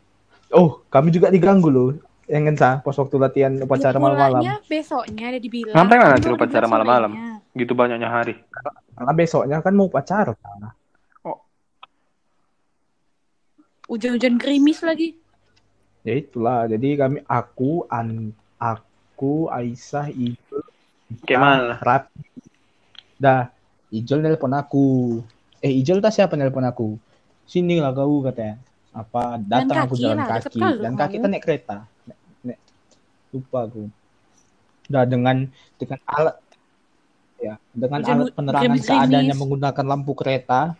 Oh, 0.56 0.80
kami 0.88 1.12
juga 1.12 1.28
diganggu 1.28 1.68
loh. 1.68 1.92
Yang 2.32 2.64
sah, 2.64 2.80
pas 2.80 2.96
waktu 2.96 3.16
latihan 3.20 3.52
upacara 3.60 4.00
malam-malam. 4.00 4.64
Besoknya 4.64 5.36
ada 5.36 5.40
dibilang. 5.44 5.76
Ngapain 5.76 5.98
nggak 6.00 6.12
nanti 6.16 6.28
upacara 6.32 6.66
malam-malam? 6.72 7.12
Gitu 7.52 7.76
banyaknya 7.76 8.08
hari. 8.08 8.40
Karena 8.96 9.12
besoknya 9.12 9.60
kan 9.60 9.76
mau 9.76 9.92
upacara. 9.92 10.32
Hujan-hujan 13.92 14.40
gerimis 14.40 14.80
lagi. 14.80 15.18
Ya 16.10 16.16
itulah. 16.18 16.66
Jadi 16.66 16.97
kami 16.97 17.22
aku 17.30 17.86
an 17.86 18.34
aku 18.57 19.45
Aisyah 19.53 20.10
Ijul 20.10 20.66
Kayak 21.26 21.41
mana? 21.41 21.76
Rapi. 21.78 22.22
Dah, 23.22 23.53
Ijul 23.93 24.26
nelpon 24.26 24.57
aku. 24.57 25.22
Eh 25.62 25.70
Ijul 25.70 26.01
tak 26.01 26.18
siapa 26.18 26.34
nelpon 26.34 26.66
aku? 26.66 26.97
Sini 27.45 27.78
lah 27.78 27.93
kau 27.93 28.26
katanya. 28.26 28.57
Apa 28.89 29.38
datang 29.38 29.86
aku 29.86 30.01
jalan 30.01 30.26
lah, 30.26 30.41
kaki 30.41 30.62
dan 30.82 30.93
kaki 30.97 31.16
kan 31.22 31.30
naik 31.30 31.45
kereta. 31.45 31.78
Nek, 32.10 32.18
nek. 32.41 32.60
Lupa 33.30 33.70
aku. 33.70 33.86
Dah 34.89 35.05
dengan 35.05 35.45
dengan 35.78 35.99
alat 36.10 36.38
ya 37.38 37.55
dengan 37.72 38.01
alat 38.01 38.34
penerangan 38.34 38.82
seadanya 38.82 39.38
menggunakan 39.38 39.86
lampu 39.86 40.18
kereta 40.18 40.74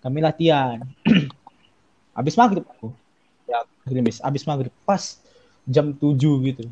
kami 0.00 0.24
latihan. 0.24 0.80
Habis 2.16 2.40
maghrib 2.40 2.64
aku. 2.64 3.03
Ya, 3.44 3.60
gerimis. 3.84 4.18
Habis 4.18 4.44
maghrib 4.44 4.72
pas 4.82 5.20
jam 5.64 5.92
7 5.92 6.16
gitu. 6.44 6.64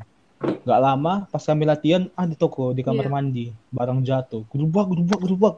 Gak 0.43 0.81
lama 0.81 1.29
pas 1.29 1.39
kami 1.41 1.63
latihan 1.63 2.11
ah 2.13 2.25
di 2.25 2.35
toko 2.35 2.71
di 2.71 2.81
kamar 2.81 3.07
Iya. 3.07 3.13
mandi 3.13 3.45
barang 3.69 4.01
jatuh. 4.03 4.43
Gerubak 4.49 4.89
gerubak 4.89 5.19
gerubak. 5.19 5.55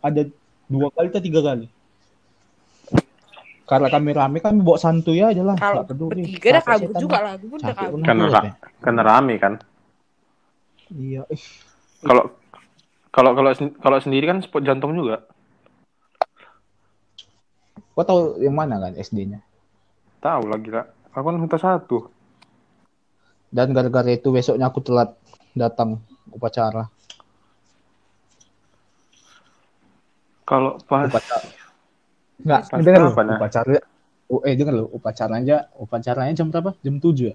Ada 0.00 0.26
dua 0.66 0.90
kali 0.90 1.06
atau 1.08 1.22
tiga 1.22 1.40
kali. 1.40 1.66
Karena 3.64 3.88
kami 3.88 4.10
rame 4.12 4.38
kami 4.38 4.60
bawa 4.60 4.76
santuy 4.76 5.20
aja 5.20 5.40
lah. 5.40 5.56
kalau 5.56 5.80
Nggak 5.80 5.88
peduli. 5.88 6.10
bertiga 6.26 6.48
dah 6.50 6.60
Capek 6.60 6.66
kabur 6.66 6.88
setan. 6.90 7.00
juga 7.00 7.18
lah 7.18 7.32
gue 7.34 7.48
pun 7.48 7.58
udah 7.58 7.74
kabur 7.74 7.98
Kan. 8.00 8.16
Kan 8.78 8.94
rame 8.98 9.34
kan. 9.38 9.52
Iya. 10.90 11.22
ih. 11.30 11.44
Kalau 12.02 12.24
kalau 13.08 13.30
kalau 13.32 13.50
kalau 13.78 13.98
sendiri 13.98 14.24
kan 14.26 14.42
spot 14.42 14.62
jantung 14.62 14.92
juga. 14.92 15.24
Kau 17.94 18.02
tahu 18.02 18.20
yang 18.42 18.52
mana 18.52 18.76
kan 18.80 18.92
SD-nya? 18.92 19.38
Tahu 20.24 20.42
lah 20.48 20.56
gila. 20.56 20.82
Aku 21.12 21.20
kan 21.22 21.36
minta 21.36 21.60
satu. 21.60 22.08
Dan 23.46 23.70
gara-gara 23.70 24.08
itu 24.08 24.32
besoknya 24.32 24.66
aku 24.66 24.80
telat 24.80 25.12
datang 25.52 26.00
upacara. 26.26 26.88
Kalau 30.44 30.76
pas 30.82 31.06
Upacara. 31.06 31.46
Enggak, 32.34 32.60
Pas 32.66 32.80
dengar 32.82 33.00
lu 33.00 33.10
ya? 33.10 33.36
upacara. 33.36 33.76
Oh, 34.26 34.40
eh 34.42 34.52
dengar 34.52 34.74
lu 34.74 34.84
upacaranya 34.90 35.68
upacaranya 35.76 36.32
jam 36.34 36.48
berapa? 36.48 36.72
Jam 36.80 36.96
7 36.96 37.14
ya? 37.22 37.34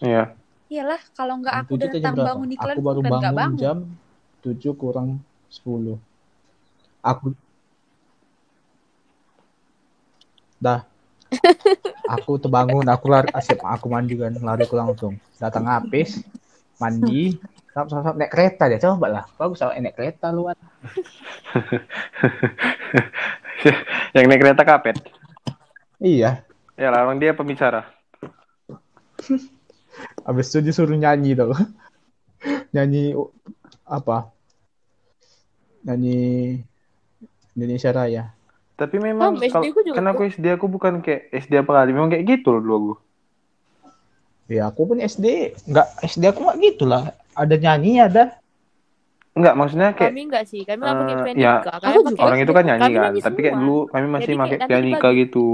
iya. 0.00 0.24
Iyalah, 0.66 1.00
kalau 1.14 1.38
nggak 1.38 1.54
aku 1.64 1.72
7 1.72 1.80
atau 1.80 1.86
jam 1.86 2.02
datang 2.02 2.14
berapa? 2.14 2.28
bangun 2.28 2.50
iklan 2.50 2.74
Aku 2.74 2.82
baru 2.82 3.00
dan 3.00 3.10
nggak 3.10 3.22
bangun, 3.32 3.38
bangun. 3.38 3.58
jam 3.58 3.78
7 4.42 4.74
kurang 4.74 5.08
10. 5.48 5.96
Aku 7.00 7.26
Dah. 10.56 10.80
Aku 12.04 12.36
terbangun, 12.36 12.84
aku 12.84 13.08
lari, 13.08 13.32
asip, 13.32 13.64
aku 13.64 13.88
mandi 13.88 14.20
kan, 14.20 14.36
lari 14.44 14.68
aku 14.68 14.76
langsung. 14.76 15.16
Datang 15.40 15.64
habis, 15.64 16.20
mandi, 16.76 17.32
sap, 17.72 17.88
sap, 17.88 18.04
sap, 18.04 18.20
naik 18.20 18.28
kereta 18.28 18.68
dia, 18.68 18.76
coba 18.76 19.08
lah. 19.08 19.24
Bagus 19.40 19.56
kalau 19.60 19.72
naik 19.72 19.96
kereta 19.96 20.28
lu 20.28 20.52
kan. 20.52 20.54
Yang 24.14 24.24
naik 24.28 24.40
kereta 24.44 24.62
kapet. 24.68 25.00
Iya, 26.04 26.44
Ya 26.74 26.90
lah, 26.90 27.06
orang 27.06 27.22
dia 27.22 27.30
pembicara. 27.30 27.86
habis 30.26 30.50
itu 30.50 30.58
disuruh 30.58 30.98
nyanyi 30.98 31.38
tuh. 31.38 31.54
nyanyi 32.74 33.14
apa? 33.86 34.34
nyanyi 35.86 36.18
Indonesia 37.54 37.94
Raya. 37.94 38.34
Tapi 38.74 38.96
memang 38.98 39.38
SD 39.38 39.50
kalau 39.54 39.82
juga 39.86 39.96
kan 40.02 40.04
aku 40.10 40.22
SD 40.26 40.44
aku 40.50 40.66
bukan 40.66 40.98
kayak 40.98 41.30
SD 41.30 41.62
apa 41.62 41.70
kali, 41.78 41.90
memang 41.94 42.10
kayak 42.10 42.26
gitu 42.26 42.58
loh 42.58 42.60
dulu 42.60 42.74
aku. 42.74 42.94
Ya 44.50 44.68
aku 44.68 44.82
pun 44.92 44.98
SD 44.98 45.54
nggak 45.70 45.86
SD 46.04 46.22
aku 46.26 46.40
nggak 46.42 46.58
gitu 46.58 46.84
lah. 46.90 47.14
Ada 47.38 47.54
nyanyi 47.54 48.02
ada. 48.02 48.24
Enggak, 49.34 49.54
maksudnya 49.58 49.90
kayak 49.94 50.14
Kami 50.14 50.22
enggak 50.30 50.44
sih, 50.46 50.62
kami 50.62 50.78
nggak 50.78 50.94
pakai 50.94 51.14
eh, 51.14 51.22
pianika. 51.26 51.42
ya, 51.42 51.54
Kami 51.82 51.94
Aku 51.98 52.10
juga. 52.14 52.22
orang 52.22 52.38
itu 52.38 52.52
kan 52.54 52.64
nyanyi 52.66 52.82
kami 52.82 52.94
kan, 52.94 53.02
nyanyi 53.02 53.20
tapi 53.22 53.38
kayak 53.42 53.56
dulu 53.58 53.78
kami 53.90 54.06
masih 54.10 54.26
Jadi 54.30 54.40
pakai 54.42 54.58
pianika 54.70 55.08
gitu. 55.18 55.46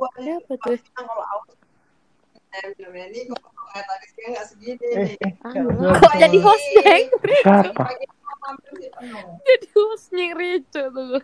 Ada 0.00 0.32
apa 0.40 0.52
tuh? 0.56 0.76
Eh, 4.90 5.14
eh. 5.22 5.32
Ah, 5.46 5.54
Kok 6.02 6.14
jadi 6.18 6.38
host 6.42 6.66
deng? 6.82 7.04
Siapa? 7.46 7.84
jadi 9.46 9.66
hostnya 9.76 10.26
Rico 10.36 10.82
tuh. 10.90 11.20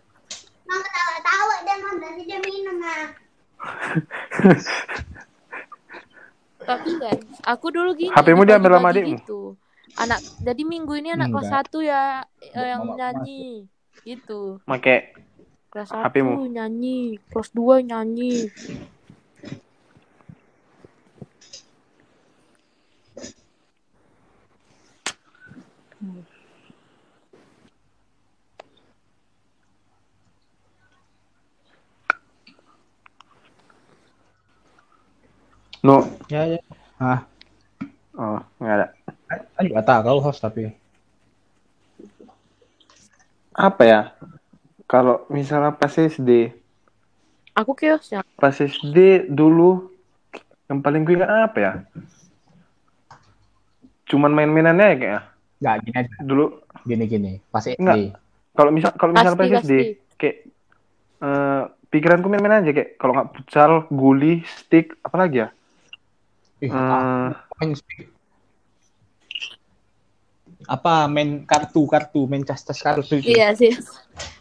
Mau 0.66 0.78
ketawa-tawa 0.82 1.54
dia 1.62 1.76
mau 1.78 1.94
berarti 1.98 2.22
dia 2.26 2.38
minum 2.42 2.76
nah. 2.82 3.04
Tapi 6.66 6.90
kan, 6.98 7.18
aku 7.46 7.66
dulu 7.70 7.94
gini. 7.94 8.10
HP-mu 8.10 8.42
diambil 8.42 8.76
sama 8.76 8.90
adikmu? 8.90 9.22
Gitu. 9.22 9.40
Anak, 9.96 10.20
jadi 10.42 10.62
minggu 10.66 10.92
ini 10.98 11.14
anak 11.14 11.30
kelas 11.30 11.48
satu 11.48 11.78
ya 11.80 12.26
eh, 12.42 12.66
yang 12.74 12.84
Mama 12.84 12.98
nyanyi. 12.98 13.70
Gitu. 14.02 14.60
Make 14.66 15.14
Kelas 15.70 15.88
satu 15.94 16.10
HP-mu? 16.10 16.50
nyanyi, 16.50 17.22
kelas 17.30 17.54
dua 17.54 17.80
nyanyi. 17.80 18.50
No. 35.86 36.02
Ya 36.26 36.42
ya. 36.48 36.60
Ah, 36.98 37.22
Oh, 38.12 38.40
enggak 38.58 38.74
ada. 38.74 38.86
kan 39.54 39.62
juga 39.62 39.82
tahu 39.84 40.18
host 40.18 40.40
tapi. 40.40 40.72
Apa 43.52 43.82
ya? 43.84 44.00
Kalau 44.86 45.26
misalnya 45.28 45.70
pas 45.70 45.90
SD, 45.90 46.52
Aku 47.52 47.72
kiosnya. 47.72 48.20
pas 48.36 48.52
SD 48.52 49.26
dulu 49.26 49.88
yang 50.66 50.78
paling 50.78 51.02
gue 51.02 51.16
ingat 51.16 51.30
apa 51.48 51.58
ya? 51.58 51.72
Cuman 54.06 54.30
main-mainannya 54.30 54.86
ya 54.86 54.96
kayaknya. 54.96 55.20
Nggak 55.56 55.74
gini 55.82 55.96
aja. 55.96 56.14
Dulu 56.22 56.44
Gini 56.84 57.04
gini. 57.04 57.32
Pas 57.48 57.64
SD. 57.64 57.80
Enggak. 57.80 58.20
kalau 58.52 58.70
misal 58.70 58.92
kalau 58.94 59.12
misal 59.12 59.34
pas 59.34 59.48
SD 59.50 59.72
kayak 60.16 60.36
eh, 61.20 61.62
pikiranku 61.88 62.28
main-main 62.28 62.60
aja 62.60 62.70
kayak 62.70 62.96
kalau 62.96 63.12
nggak 63.12 63.28
futsal, 63.34 63.72
guli, 63.90 64.40
stick, 64.46 64.96
apa 65.00 65.16
lagi 65.18 65.44
ya? 65.44 65.48
Ih, 66.56 66.72
Eh, 66.72 67.72
speed. 67.74 68.08
apa 70.66 71.06
main 71.06 71.44
kartu 71.44 71.84
kartu 71.84 72.24
main 72.24 72.42
cas 72.42 72.64
cas 72.64 72.80
kartu 72.80 73.04
itu. 73.14 73.28
Iya 73.28 73.52
sih. 73.52 73.76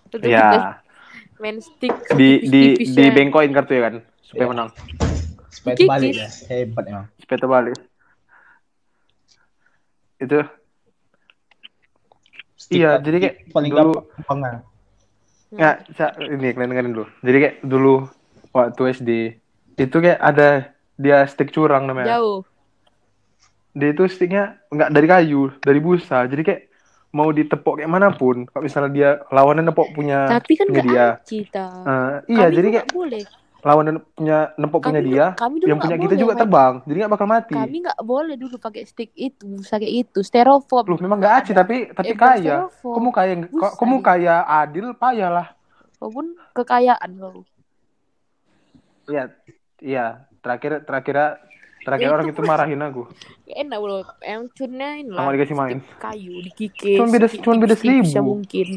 Betul, 0.07 0.23
betul. 0.23 0.31
ya 0.31 0.79
Main 1.35 1.59
stick. 1.59 1.91
di 2.15 2.39
di 2.47 2.61
di 2.81 3.03
bengkoin 3.11 3.51
kartu 3.51 3.75
ya 3.75 3.91
kan? 3.91 3.95
Supaya 4.23 4.41
Iya. 4.41 4.49
menang. 4.49 4.69
Supaya 5.51 5.75
balik 5.85 6.13
ya. 6.15 6.29
Hebat 6.49 6.83
emang. 6.87 7.05
Supaya 7.19 7.37
terbalik. 7.37 7.75
Itu. 10.17 10.39
Stick 12.55 12.79
Iya, 12.79 12.97
jadi 12.97 13.17
kayak 13.19 13.35
paling 13.51 13.69
dulu- 13.69 14.01
gampang 14.15 14.39
kan 14.41 14.55
ya 15.55 15.71
ini 16.25 16.51
kalian 16.51 16.69
dengerin 16.69 16.91
dulu. 16.91 17.05
Jadi 17.21 17.37
kayak 17.37 17.55
dulu 17.61 17.93
waktu 18.49 18.81
SD 18.91 19.09
itu 19.77 19.97
kayak 19.99 20.19
ada 20.19 20.74
dia 20.95 21.23
stick 21.25 21.49
curang 21.49 21.85
namanya 21.85 22.15
Jauh. 22.15 22.41
dia 23.71 23.91
itu 23.91 24.07
sticknya 24.07 24.43
nggak 24.69 24.89
dari 24.89 25.03
kayu 25.05 25.41
dari 25.59 25.79
busa 25.79 26.23
jadi 26.23 26.41
kayak 26.41 26.61
mau 27.11 27.27
ditepok 27.29 27.79
kayak 27.79 27.87
mana 27.89 28.07
pun 28.09 28.43
kalau 28.45 28.63
misalnya 28.63 28.91
dia 28.91 29.09
lawannya 29.29 29.63
nepok 29.65 29.91
punya 29.91 30.27
Tapi 30.29 30.53
kan 30.53 30.67
punya 30.67 30.83
dia 30.85 31.05
aci 31.13 31.39
ta. 31.45 31.67
Eh, 31.81 32.11
iya 32.33 32.45
Kami 32.45 32.55
jadi 32.55 32.67
kayak 32.73 32.87
boleh. 32.89 33.23
lawannya 33.61 33.93
punya 34.13 34.37
nepok 34.53 34.79
punya 34.81 34.99
Kami 34.99 35.09
dia 35.09 35.25
dulu- 35.25 35.35
kami 35.37 35.55
dulu 35.57 35.67
yang 35.67 35.79
punya 35.81 35.97
kita 35.97 36.15
juga 36.15 36.31
main- 36.31 36.41
terbang 36.41 36.73
jadi 36.83 36.97
nggak 36.97 37.11
bakal 37.11 37.27
mati 37.27 37.53
Kami 37.53 37.77
nggak 37.81 37.99
boleh 38.01 38.35
dulu 38.35 38.55
pakai 38.57 38.83
stick 38.83 39.09
itu, 39.13 39.43
busa 39.49 39.75
kayak 39.75 39.95
itu, 40.05 40.19
styrofoam. 40.21 40.85
Loh, 40.85 40.99
memang 40.99 41.17
nggak 41.17 41.35
aci 41.39 41.51
tapi 41.51 41.75
tapi 41.89 42.11
Eh, 42.11 42.17
kaya 42.17 42.67
kamu 42.71 43.09
kaya 43.09 43.33
Busa 43.47 43.73
kamu 43.75 43.95
dia. 43.97 44.05
kaya 44.05 44.35
adil 44.45 44.85
payah 44.93 45.29
lah 45.31 45.47
Walaupun 45.97 46.25
kekayaan 46.53 47.11
kau. 47.15 47.43
iya 49.07 49.23
iya 49.79 50.05
terakhir 50.45 50.85
terakhir 50.85 51.15
terakhir 51.81 52.05
Ya, 52.05 52.13
orang 52.13 52.25
itu 52.27 52.37
itu 52.37 52.41
marahin 52.43 52.77
aku 52.79 53.09
Ya, 53.49 53.61
enak 53.61 53.77
loh, 53.79 54.01
yang 54.21 54.45
curnya 54.47 54.89
ini 54.95 55.09
Sama 55.09 55.21
lah. 55.23 55.33
dikasih 55.33 55.55
main. 55.55 55.77
Kayu 55.97 56.33
dikikis. 56.43 56.97
Cuman 56.97 57.09
beda- 57.09 57.33
cuman 57.35 57.57
beda 57.59 57.75
seribu. 57.75 58.05
yang 58.07 58.25
mungkin. 58.25 58.67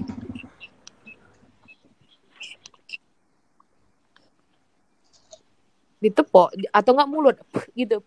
Ditepok 5.99 6.55
atau 6.71 6.91
nggak 6.95 7.11
mulut 7.11 7.37
gitu. 7.75 7.99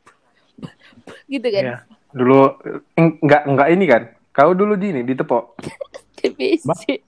gitu 1.28 1.47
kan. 1.49 1.64
Iya. 1.66 1.78
dulu 2.12 2.59
eng- 2.93 3.16
nggak 3.18 3.43
nggak 3.47 3.70
ini 3.72 3.86
kan 3.88 4.03
kau 4.30 4.51
dulu 4.51 4.76
di 4.76 4.91
ini 4.91 4.99
ditepok 5.01 5.55
TBC. 6.20 6.99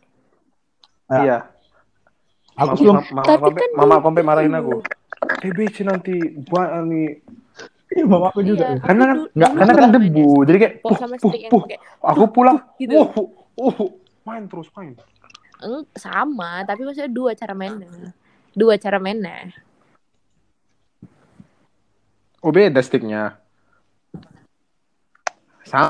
Ya. 1.06 1.20
iya 1.20 1.38
aku 2.54 2.68
Mama- 2.70 2.78
belum 2.78 2.96
mama, 3.12 3.24
Tapi 3.26 3.52
kan 3.56 3.70
mama 3.76 3.96
sampai 4.00 4.24
marahin 4.24 4.54
aku. 4.54 4.74
TBC 5.40 5.76
nanti 5.84 6.16
buat 6.44 6.84
nih 6.84 7.24
mama 8.04 8.28
aku 8.28 8.42
juga 8.42 8.74
Iya, 8.74 8.82
karena 8.82 9.04
kan 9.04 9.12
aku 9.12 9.24
du- 9.24 9.32
nggak 9.34 9.50
dulu 9.50 9.60
karena 9.60 9.74
kan 9.74 9.90
debu. 9.92 10.28
jadi 10.44 10.58
kayak 10.60 10.74
puh 10.80 10.98
puh 11.16 11.32
puh. 11.48 11.62
kayak 11.64 11.82
aku 12.02 12.24
pulang 12.28 12.58
gitu. 12.76 12.94
uh 12.96 13.10
uh 13.60 13.78
main 14.24 14.44
terus 14.46 14.68
main. 14.74 14.94
Eng, 15.60 15.88
sama, 15.94 16.60
tapi 16.62 16.84
maksudnya 16.84 17.08
dua 17.08 17.32
cara 17.34 17.54
mainnya. 17.54 18.12
Dua 18.52 18.76
cara 18.76 18.98
mainnya. 18.98 19.48
oh 22.40 22.52
beda 22.52 22.80
sticknya. 22.80 23.40
Sama 25.64 25.88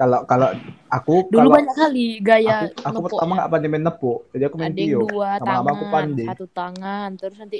kalau 0.00 0.24
kalau 0.24 0.48
aku 0.88 1.28
Dulu 1.28 1.36
kalau 1.38 1.50
banyak 1.52 1.76
kali 1.76 2.06
gaya 2.20 2.56
aku, 2.64 2.80
aku 2.80 2.96
nepok. 2.96 3.04
pertama 3.12 3.32
nggak 3.36 3.50
pandai 3.50 3.68
main 3.68 3.84
nepuk 3.84 4.18
jadi 4.30 4.44
aku 4.46 4.56
main 4.56 4.72
Ada 4.72 4.80
tio 4.80 5.00
dua 5.04 5.30
sama 5.36 5.52
aku 5.52 5.60
tangan, 5.60 5.92
pandai 5.92 6.26
satu 6.26 6.46
tangan, 6.48 7.08
terus 7.14 7.36
nanti 7.36 7.58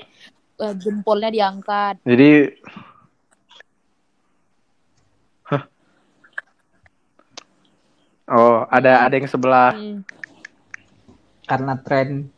eh, 0.57 0.74
jempolnya 0.74 1.28
diangkat. 1.28 1.95
jadi 2.03 2.30
Hah? 5.45 5.62
oh 8.30 8.59
ada 8.66 8.93
ada 9.03 9.14
yang 9.14 9.26
sebelah 9.26 9.70
Hmm. 9.70 10.01
karena 11.45 11.74
tren 11.76 12.30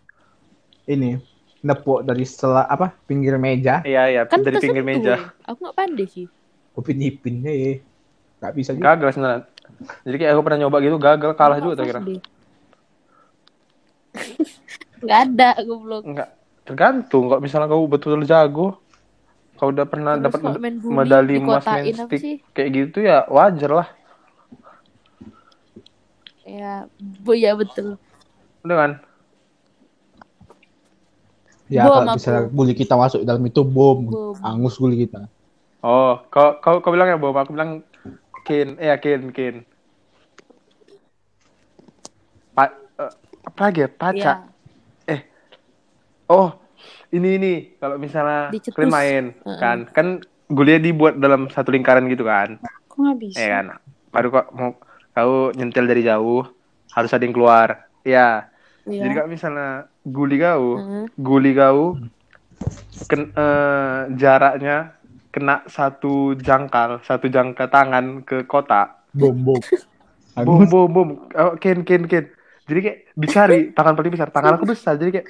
ini 0.85 1.21
nepuk 1.61 2.03
dari 2.03 2.25
setelah 2.25 2.65
apa 2.65 2.91
pinggir 3.01 3.37
meja 3.37 3.85
iya 3.85 4.09
iya 4.09 4.23
Kan 4.25 4.43
dari 4.43 4.59
pinggir 4.59 4.83
sentuh. 4.83 4.99
meja 4.99 5.15
Aku 5.45 5.63
nggak 5.63 5.77
pandai 5.77 6.07
sih. 6.07 6.27
upin 6.73 6.99
ipin 6.99 7.39
ya 7.39 7.79
nggak 8.41 8.53
bisa 8.53 8.73
juga 8.73 8.97
gagal 8.97 9.15
sebenarnya 9.15 9.45
jadi 10.07 10.17
kayak 10.19 10.33
aku 10.37 10.43
pernah 10.47 10.61
nyoba 10.67 10.77
gitu 10.83 10.97
gagal 11.01 11.33
kalah 11.37 11.59
juga 11.63 11.83
kira 11.83 12.01
pasti. 12.01 12.15
Nggak 15.03 15.21
ada 15.29 15.51
goblok. 15.67 16.03
enggak 16.07 16.29
tergantung. 16.63 17.25
Kok 17.31 17.41
misalnya 17.43 17.67
kau 17.71 17.87
betul-betul 17.91 18.25
jago 18.29 18.67
kau 19.59 19.71
udah 19.71 19.87
pernah 19.87 20.19
dapat 20.19 20.43
medali 20.83 21.39
emas 21.39 21.63
main 21.63 21.95
stick 21.95 22.43
kayak 22.51 22.71
gitu 22.75 22.99
ya 23.07 23.23
wajar 23.31 23.71
lah. 23.71 23.89
Ya, 26.43 26.91
bu 26.99 27.39
ya 27.39 27.55
betul. 27.55 27.95
udah 28.67 28.77
kan? 28.77 28.93
Ya 31.71 31.87
Bom 31.87 32.05
kalau 32.05 32.19
misalnya 32.19 32.43
guli 32.51 32.75
kita 32.75 32.95
masuk 32.99 33.23
dalam 33.23 33.41
itu 33.47 33.63
bom, 33.63 34.03
Bom. 34.11 34.35
angus 34.43 34.77
guli 34.77 35.07
kita. 35.07 35.31
Oh 35.83 36.19
kau 36.31 36.59
kau 36.59 36.83
kau 36.83 36.91
bilang 36.91 37.09
ya 37.11 37.19
Bob 37.19 37.39
aku 37.39 37.55
bilang 37.55 37.87
kin. 38.43 38.77
Eh 38.83 38.91
ya 38.91 38.99
kin 38.99 39.31
kin 39.31 39.63
pa, 42.53 42.65
eh, 42.99 43.13
apa 43.43 43.61
lagi 43.63 43.81
ya 43.81 43.91
paca 43.91 44.33
Ya. 45.09 45.17
oh 46.29 46.49
ini 47.11 47.37
ini 47.37 47.53
kalau 47.77 47.97
misalnya 47.97 48.49
Dicetus. 48.49 48.75
kalian 48.75 48.91
main 48.91 49.25
Heeh. 49.37 49.59
kan 49.59 49.79
kan 49.89 50.07
gulinya 50.49 50.81
dibuat 50.81 51.17
dalam 51.17 51.49
satu 51.49 51.69
lingkaran 51.69 52.09
gitu 52.09 52.25
kan 52.25 52.57
Kok 52.89 52.97
nggak 52.99 53.17
bisa? 53.21 53.37
ya 53.37 53.47
kan 53.53 53.67
baru 54.09 54.29
kok 54.31 54.47
mau 54.53 54.71
kau 55.13 55.53
nyentil 55.53 55.85
dari 55.85 56.03
jauh 56.03 56.45
harus 56.91 57.13
ada 57.13 57.25
yang 57.25 57.33
keluar 57.33 57.69
ya 58.03 58.49
Iya. 58.83 59.07
jadi 59.07 59.13
kalau 59.15 59.31
misalnya 59.31 59.69
guli 60.03 60.37
kau 60.37 60.81
Heeh. 60.81 61.05
guli 61.15 61.53
kau 61.53 62.01
ken, 63.07 63.31
eh, 63.31 64.01
jaraknya 64.13 64.97
kena 65.29 65.65
satu 65.65 66.37
jangkal 66.37 67.01
satu 67.01 67.29
jangka 67.29 67.69
tangan 67.69 68.21
ke 68.23 68.45
kotak 68.45 69.05
Bom 69.13 69.37
bom. 69.45 69.61
Bom 70.33 70.65
bom 70.65 70.89
bom. 70.89 71.09
Oh, 71.37 71.53
Ken 71.61 71.85
Ken 71.85 72.09
Ken. 72.09 72.33
Jadi 72.67 72.79
kayak 72.83 72.99
dicari 73.19 73.59
tangan 73.77 73.95
paling 73.99 74.13
besar. 74.13 74.29
Tangan 74.31 74.53
aku 74.59 74.67
besar. 74.69 74.95
Jadi 74.99 75.11
kayak 75.21 75.27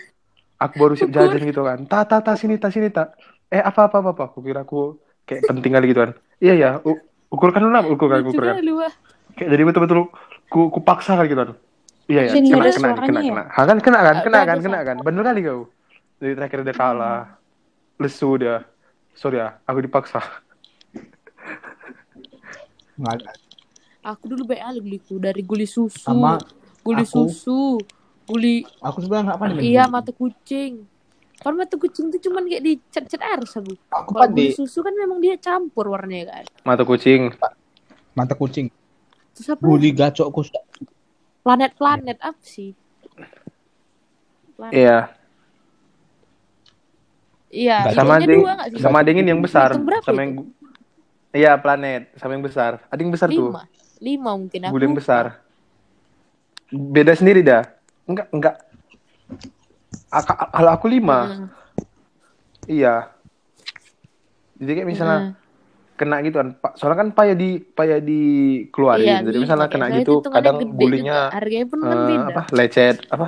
aku 0.61 0.75
baru 0.79 0.95
siap 0.95 1.11
jajan 1.11 1.43
gitu 1.49 1.63
kan. 1.65 1.79
Ta 1.89 2.05
ta 2.05 2.19
ta 2.21 2.33
sini 2.37 2.57
ta 2.61 2.69
sini 2.69 2.89
ta. 2.93 3.13
Eh 3.53 3.61
apa 3.61 3.89
apa 3.89 4.01
apa 4.01 4.11
apa. 4.15 4.23
Aku 4.33 4.45
kira 4.45 4.65
aku 4.65 5.01
kayak 5.25 5.49
penting 5.49 5.73
kali 5.73 5.87
gitu 5.93 6.01
kan. 6.05 6.13
Iya 6.43 6.55
ya. 6.59 6.71
Ukurkan 7.33 7.65
dulu, 7.65 7.97
ukurkan, 7.97 8.21
ukurkan. 8.29 8.55
Kayak 9.33 9.49
jadi 9.49 9.63
betul-betul 9.65 10.13
ku, 10.53 10.69
ku 10.69 10.79
paksa 10.85 11.17
kali 11.17 11.33
gitu 11.33 11.41
kan. 11.41 11.51
Iya 12.11 12.21
ya. 12.29 12.33
Kena 12.37 12.69
kena 12.69 12.91
kena 13.01 13.21
ya? 13.21 13.31
kena. 13.33 13.43
Ha, 13.49 13.61
kan 13.65 13.79
kena 13.81 13.99
kan 14.05 14.17
kena 14.21 14.41
kan 14.45 14.59
kena 14.61 14.79
kan. 14.85 14.97
Bener 15.01 15.23
kali 15.25 15.41
kau. 15.47 15.61
Jadi 16.21 16.33
terakhir 16.37 16.59
dia 16.69 16.77
kalah. 16.77 17.21
Lesu 17.97 18.37
dia. 18.37 18.67
Sorry 19.17 19.41
ya. 19.41 19.57
Aku 19.65 19.81
dipaksa. 19.81 20.21
Aku 24.03 24.25
dulu 24.27 24.47
banyak 24.47 24.63
kali 24.63 24.79
guliku 24.83 25.15
dari 25.19 25.43
guli 25.47 25.67
susu, 25.67 25.95
Sama 25.95 26.39
guli 26.83 27.03
aku. 27.03 27.27
susu, 27.27 27.79
guli 28.25 28.67
Aku 28.79 28.99
sebenarnya 28.99 29.25
nggak 29.29 29.39
pandai. 29.41 29.63
iya 29.65 29.87
mata 29.87 30.11
kucing. 30.11 30.85
Kan 31.39 31.55
mata 31.55 31.75
kucing 31.75 32.07
itu 32.07 32.29
cuman 32.29 32.47
kayak 32.47 32.63
dicat-cat 32.63 33.19
air 33.21 33.41
sabu. 33.45 33.75
Aku 33.89 34.13
Kalau 34.13 34.29
guli 34.29 34.51
susu 34.51 34.79
kan 34.79 34.93
memang 34.93 35.19
dia 35.19 35.35
campur 35.37 35.89
warnanya 35.89 36.27
kan. 36.33 36.45
Mata 36.63 36.83
kucing. 36.83 37.31
mata 38.13 38.35
kucing. 38.35 38.69
Terus 39.33 39.49
apa? 39.49 39.63
Guli 39.63 39.91
gacok 39.91 40.29
kus. 40.29 40.53
Planet-planet 41.41 42.19
apa 42.21 42.39
sih? 42.41 42.77
Iya. 44.71 45.11
Iya, 47.49 47.93
Sama 47.93 48.17
ding, 48.17 48.41
dua 48.41 48.53
nggak 48.57 48.69
sih? 48.73 48.81
sama 48.81 49.05
dingin 49.05 49.27
yang 49.29 49.41
besar. 49.41 49.77
Sama 49.77 50.21
yang 50.25 50.49
Iya, 51.33 51.57
planet. 51.57 52.13
Sama 52.17 52.33
yang 52.33 52.45
besar. 52.45 52.85
Ada 52.89 53.01
yang 53.01 53.13
besar 53.13 53.29
tuh. 53.29 53.49
Lima. 53.49 53.63
Lima 54.01 54.31
mungkin 54.37 54.61
aku. 54.65 54.73
Guling 54.73 54.93
lupa. 54.93 55.01
besar. 55.01 55.25
Beda 56.73 57.13
sendiri 57.13 57.45
dah. 57.45 57.69
Enggak, 58.09 58.27
enggak. 58.33 58.57
Aka- 60.09 60.49
Kalau 60.51 60.71
aku 60.73 60.87
lima, 60.89 61.19
Hmm. 61.29 61.49
iya. 62.65 63.13
Jadi 64.57 64.73
kayak 64.73 64.89
misalnya 64.89 65.19
Hmm. 65.21 65.33
kena 65.95 66.17
gitu 66.21 66.37
kan. 66.37 66.49
Soalnya 66.75 66.99
kan 66.99 67.09
payah 67.13 67.37
di 67.37 67.61
payah 67.61 68.01
dikeluarin. 68.01 69.05
Iya, 69.05 69.17
Jadi 69.21 69.37
nih, 69.37 69.43
misalnya 69.45 69.69
kena 69.69 69.87
gitu, 69.93 70.25
kadang. 70.25 70.57
Harganya 71.29 71.67
pun 71.69 71.79
kan 71.81 71.93
eh, 71.93 72.07
beda. 72.09 72.25
apa? 72.31 72.43
Lecet, 72.53 72.97
apa? 73.09 73.27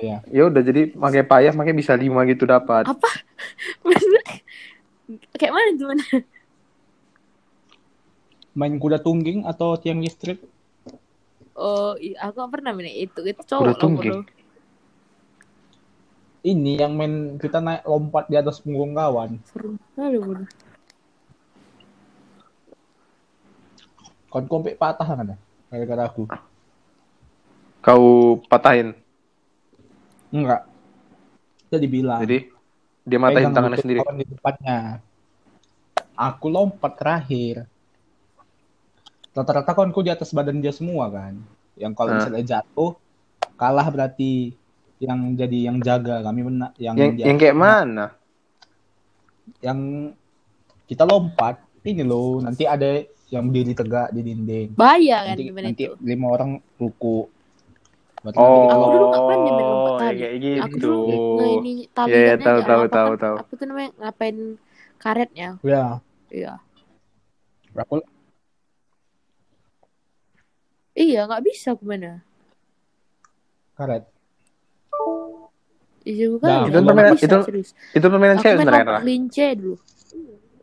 Iya. 0.00 0.16
Ya 0.28 0.42
udah 0.48 0.62
jadi 0.64 0.82
pakai 0.90 1.22
payah, 1.22 1.52
makanya 1.52 1.76
bisa 1.76 1.92
lima 1.94 2.24
gitu 2.24 2.48
dapat. 2.48 2.88
Apa? 2.88 3.08
Kayak 5.36 5.52
mana 5.52 5.70
gimana? 5.76 6.04
Main 8.54 8.78
kuda 8.78 9.02
tungging 9.02 9.44
atau 9.44 9.76
tiang 9.76 10.00
listrik? 10.00 10.40
Oh, 11.54 11.94
iya, 12.02 12.18
aku 12.26 12.42
pernah 12.50 12.74
main 12.74 12.90
itu. 12.90 13.22
Itu 13.22 13.42
cowok 13.46 13.78
loh. 14.02 14.26
Ini 16.44 16.76
yang 16.76 16.92
main 16.92 17.40
kita 17.40 17.62
naik 17.62 17.88
lompat 17.88 18.28
di 18.28 18.36
atas 18.36 18.60
punggung 18.60 18.92
kawan. 18.92 19.40
Seru 19.48 19.80
sekali, 19.94 20.20
bodoh. 20.20 20.48
Kon 24.28 24.44
kompek 24.50 24.76
patah 24.76 25.06
kan 25.06 25.22
ada? 25.24 25.36
Gara-gara 25.70 26.10
aku. 26.10 26.26
Kau 27.80 28.42
patahin. 28.50 28.92
Enggak. 30.34 30.66
Kita 31.70 31.78
dibilang. 31.78 32.20
Jadi 32.20 32.50
dia 33.06 33.18
matahin 33.22 33.54
tangannya 33.54 33.78
sendiri. 33.78 34.02
di 34.02 34.26
depannya. 34.26 34.98
Aku 36.18 36.50
lompat 36.50 36.92
terakhir. 36.98 37.70
Rata-rata 39.34 39.66
kawanku 39.68 40.00
di 40.00 40.08
atas 40.08 40.30
badan 40.30 40.62
dia 40.62 40.70
semua 40.70 41.10
kan. 41.10 41.34
Yang 41.74 41.92
kalau 41.92 42.10
Ah. 42.10 42.16
misalnya 42.16 42.44
jatuh, 42.46 42.94
kalah 43.54 43.86
berarti 43.90 44.54
yang 44.96 45.34
jadi 45.34 45.58
yang 45.68 45.76
jaga 45.78 46.22
kami 46.22 46.40
benar 46.40 46.70
yang 46.78 46.94
Yang 46.94 47.10
yang 47.20 47.36
kayak 47.36 47.56
mana? 47.56 48.14
yang 49.60 49.78
kita 50.86 51.04
lompat 51.04 51.60
ini 51.82 52.00
loh 52.00 52.40
nanti 52.40 52.64
ada 52.64 53.02
yang 53.28 53.44
berdiri 53.44 53.74
tegak 53.74 54.08
di 54.10 54.20
dinding 54.22 54.68
Bahaya 54.72 55.20
kan 55.22 55.34
nanti, 55.34 55.44
gimana 55.44 55.64
nanti 55.68 55.82
itu? 55.84 55.94
lima 56.00 56.26
orang 56.30 56.50
ruku 56.78 57.28
Berarti 58.24 58.38
Oh, 58.40 58.64
Aku 58.64 58.84
dulu 58.88 59.04
lompat. 59.04 59.10
nggak 59.10 59.24
pandai 59.28 59.52
main 59.52 59.68
lompat 59.68 59.92
ya 59.92 60.00
tali. 60.00 60.16
kayak 60.16 60.32
Aku 60.56 60.68
gitu. 60.72 60.88
dulu 60.88 61.00
nge 61.36 61.46
ini 61.52 61.72
tali 61.92 62.08
Iya, 62.08 62.16
iya, 62.16 62.32
kan 62.32 62.40
tahu, 62.40 62.58
tahu, 62.62 62.64
apa 62.80 62.88
tahu, 62.88 63.10
kan, 63.10 63.20
tahu. 63.20 63.36
Apa 63.36 63.52
tuh 63.52 63.66
namanya 63.68 63.90
ngapain 64.00 64.36
karetnya? 64.96 65.48
ya 65.60 65.84
Iya. 66.30 66.54
aku 67.74 67.94
Iya, 70.94 71.26
nggak 71.26 71.42
bisa 71.42 71.74
aku 71.74 71.84
mana. 71.84 72.22
karet 73.74 74.06
Iya 76.04 76.28
juga 76.30 76.46
Nah, 76.46 76.58
itu 76.68 76.78
permainan- 76.84 77.16
bisa, 77.18 77.26
itu- 77.26 77.44
serius. 77.48 77.70
Itu 77.96 78.06
permainan 78.12 78.36
Aku 78.38 78.44
cewek 78.44 78.56
sebenarnya 78.60 79.00
lince 79.02 79.46
dulu. 79.56 79.74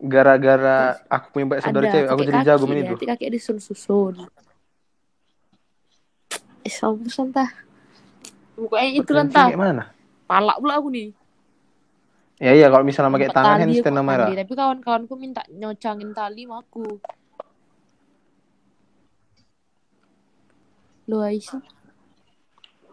Gara-gara 0.02 0.78
aku 1.06 1.26
punya 1.30 1.46
banyak 1.50 1.62
saudara 1.62 1.86
cewek, 1.92 2.08
aku 2.10 2.20
jadi 2.22 2.40
jago 2.42 2.62
kaki 2.62 2.70
main 2.70 2.78
ya, 2.78 2.82
itu. 2.82 2.94
Nanti 2.94 3.06
kakek 3.10 3.28
disusun-susun. 3.36 4.14
Eh, 6.62 6.72
sampusan 6.72 7.34
tah. 7.34 7.50
Pokoknya 8.54 8.88
itu 8.94 9.02
Permainan 9.02 9.28
tah. 9.34 9.46
Kayak 9.50 9.58
mana? 9.60 9.84
Palak 10.30 10.56
pula 10.62 10.74
aku 10.78 10.88
nih. 10.94 11.08
Ya 12.38 12.52
iya 12.58 12.66
kalau 12.70 12.82
misalnya 12.82 13.10
pakai 13.14 13.30
tangan 13.30 13.58
handstand 13.62 13.94
aku 13.94 13.98
namanya. 14.02 14.26
Tapi 14.34 14.54
kawan-kawanku 14.54 15.14
minta 15.18 15.42
nyocangin 15.50 16.10
tali 16.14 16.46
sama 16.46 16.62
aku. 16.62 17.02
Lo 21.10 21.18
Aisyah. 21.20 21.62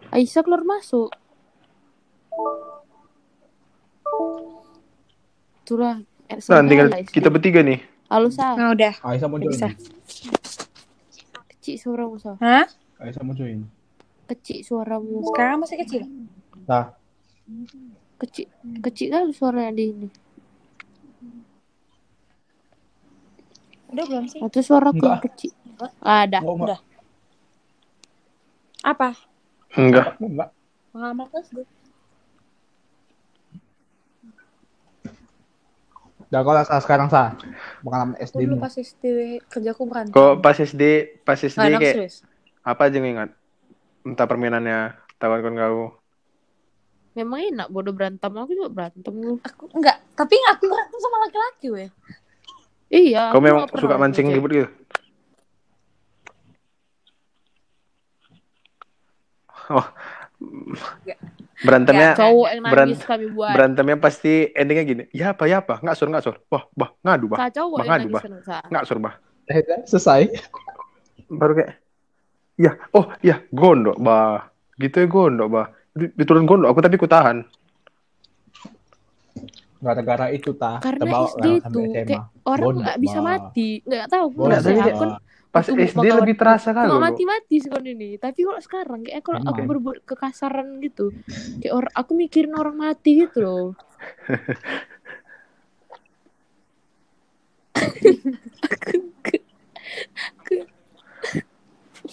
Aisyah 0.09 0.41
keluar 0.41 0.65
masuk. 0.65 1.13
Itulah. 5.61 6.01
eh, 6.25 6.37
Nah, 6.49 6.61
tinggal 6.65 6.87
kita 7.05 7.29
bertiga 7.29 7.61
nih. 7.61 7.77
Halo, 8.09 8.33
Sa. 8.33 8.57
Nah, 8.57 8.73
udah. 8.73 8.93
Aisyah 9.05 9.27
mau 9.29 9.37
join 9.37 9.53
Bisa. 9.53 9.69
Kecil 11.53 11.75
suaramu, 11.77 12.17
Sa. 12.17 12.33
Hah? 12.41 12.65
Aisyah 12.97 13.21
mau 13.21 13.37
join 13.37 13.69
Kecil 14.25 14.65
suaramu. 14.65 15.21
Sekarang 15.29 15.61
masih 15.61 15.77
kecil? 15.77 16.01
nah 16.65 16.93
Kecil. 18.17 18.45
Kecil 18.81 19.07
kali 19.09 19.33
suaranya 19.33 19.73
di 19.73 19.85
ini. 19.89 20.09
Udah 23.89 24.05
belum 24.05 24.25
sih? 24.29 24.37
Atau 24.41 24.61
suaraku 24.61 25.01
Enggak. 25.01 25.21
kecil. 25.29 25.53
Ada. 26.01 26.41
oh, 26.45 26.57
enggak 26.57 26.81
Apa? 28.83 29.15
Enggak. 29.75 30.15
enggak 30.95 31.27
kelas 31.29 31.47
gue. 31.53 31.67
Udah 36.29 36.41
kalau 36.45 36.61
sa 36.61 36.77
sekarang 36.77 37.09
sa 37.09 37.33
pengalaman 37.81 38.13
Aku 38.21 38.25
SD 38.29 38.45
dulu 38.45 38.61
mu 38.61 38.61
pas 38.61 38.73
SD 38.77 39.05
kerjaku 39.49 39.81
berantem. 39.89 40.13
Kok 40.13 40.45
pas 40.45 40.53
SD, 40.53 40.83
pas 41.25 41.41
SD 41.41 41.57
Nggak 41.57 41.69
enak 41.73 41.81
kayak 41.81 41.95
serius. 41.97 42.15
apa 42.61 42.81
aja 42.85 42.97
ingat? 43.01 43.29
Entah 44.05 44.29
permainannya, 44.29 44.93
tawan 45.17 45.41
kan 45.41 45.53
kau. 45.57 45.97
Memang 47.17 47.39
enak 47.49 47.67
bodoh 47.73 47.97
berantem. 47.97 48.29
Aku 48.29 48.53
juga 48.53 48.69
berantem 48.69 49.13
lu. 49.17 49.41
Aku 49.41 49.73
enggak, 49.73 49.97
tapi 50.13 50.37
aku 50.53 50.69
berantem 50.69 50.99
sama 51.01 51.17
laki-laki 51.25 51.67
weh. 51.73 51.89
Iya. 52.93 53.33
Kau 53.33 53.41
memang 53.41 53.65
suka 53.73 53.97
mancing 53.97 54.29
ribut 54.29 54.53
gitu? 54.53 54.69
Oh, 59.69 59.85
berantemnya 61.59 62.15
Nggak. 62.15 62.19
cowok 62.19 62.47
yang 62.49 62.63
Beran- 62.63 62.89
nangis 62.89 63.03
kami 63.03 63.25
buat 63.29 63.51
berantemnya 63.51 63.97
pasti 63.99 64.33
endingnya 64.51 64.83
gini. 64.83 65.03
Ya 65.11 65.35
apa 65.35 65.43
ya 65.45 65.59
apa? 65.59 65.77
Nggak 65.77 65.93
sur 65.93 66.07
nggak 66.07 66.23
sur. 66.23 66.35
Wah 66.47 66.63
bah 66.71 66.89
ngadu 67.01 67.25
bah. 67.27 67.37
Cowok 67.49 67.77
Bah, 67.77 67.85
ngadu, 67.85 68.07
bah. 68.09 68.21
kan 68.21 68.33
Sa. 68.41 68.57
Nggak 68.65 68.83
sur 68.83 68.97
bah. 68.97 69.13
Akhirnya 69.45 69.77
selesai 69.83 70.21
Baru 71.27 71.53
kayak 71.53 71.71
ya 72.55 72.71
oh 72.91 73.05
ya 73.19 73.43
gondok 73.49 73.97
bah. 73.97 74.49
Gitu 74.75 74.95
ya 74.95 75.07
gondok 75.07 75.47
bah. 75.47 75.67
Di- 75.91 76.13
Diturun 76.13 76.45
gondok 76.45 76.71
aku 76.71 76.79
tapi 76.79 76.95
ku 76.95 77.05
tahan. 77.05 77.43
Gara-gara 79.79 80.27
itu 80.35 80.51
ta 80.59 80.83
Karena 80.83 81.07
terbawa 81.07 81.27
SD 81.31 81.45
lah 81.47 81.55
itu 81.55 81.79
kayak 81.95 82.23
orang 82.43 82.75
nggak 82.83 82.97
bisa 82.99 83.19
mati. 83.23 83.69
Nggak 83.87 84.07
tahu. 84.11 84.27
Nggak, 84.35 84.59
aku 84.59 84.99
kan 84.99 85.11
Pas 85.49 85.65
SD 85.65 86.05
lebih 86.05 86.37
terasa 86.37 86.69
kali 86.77 86.93
nggak 86.93 87.01
mati-mati 87.09 87.57
sekarang 87.57 87.97
ini. 87.97 88.21
Tapi 88.21 88.45
kalau 88.45 88.61
sekarang 88.61 89.01
kayak 89.01 89.25
kalau 89.25 89.41
aku 89.41 89.61
berbuat 89.65 90.05
kekasaran 90.05 90.77
gitu, 90.85 91.09
kayak 91.57 91.73
orang 91.73 91.93
aku 91.97 92.11
mikirin 92.13 92.53
orang 92.53 92.77
mati 92.77 93.25
gitu 93.25 93.41
loh. 93.41 93.73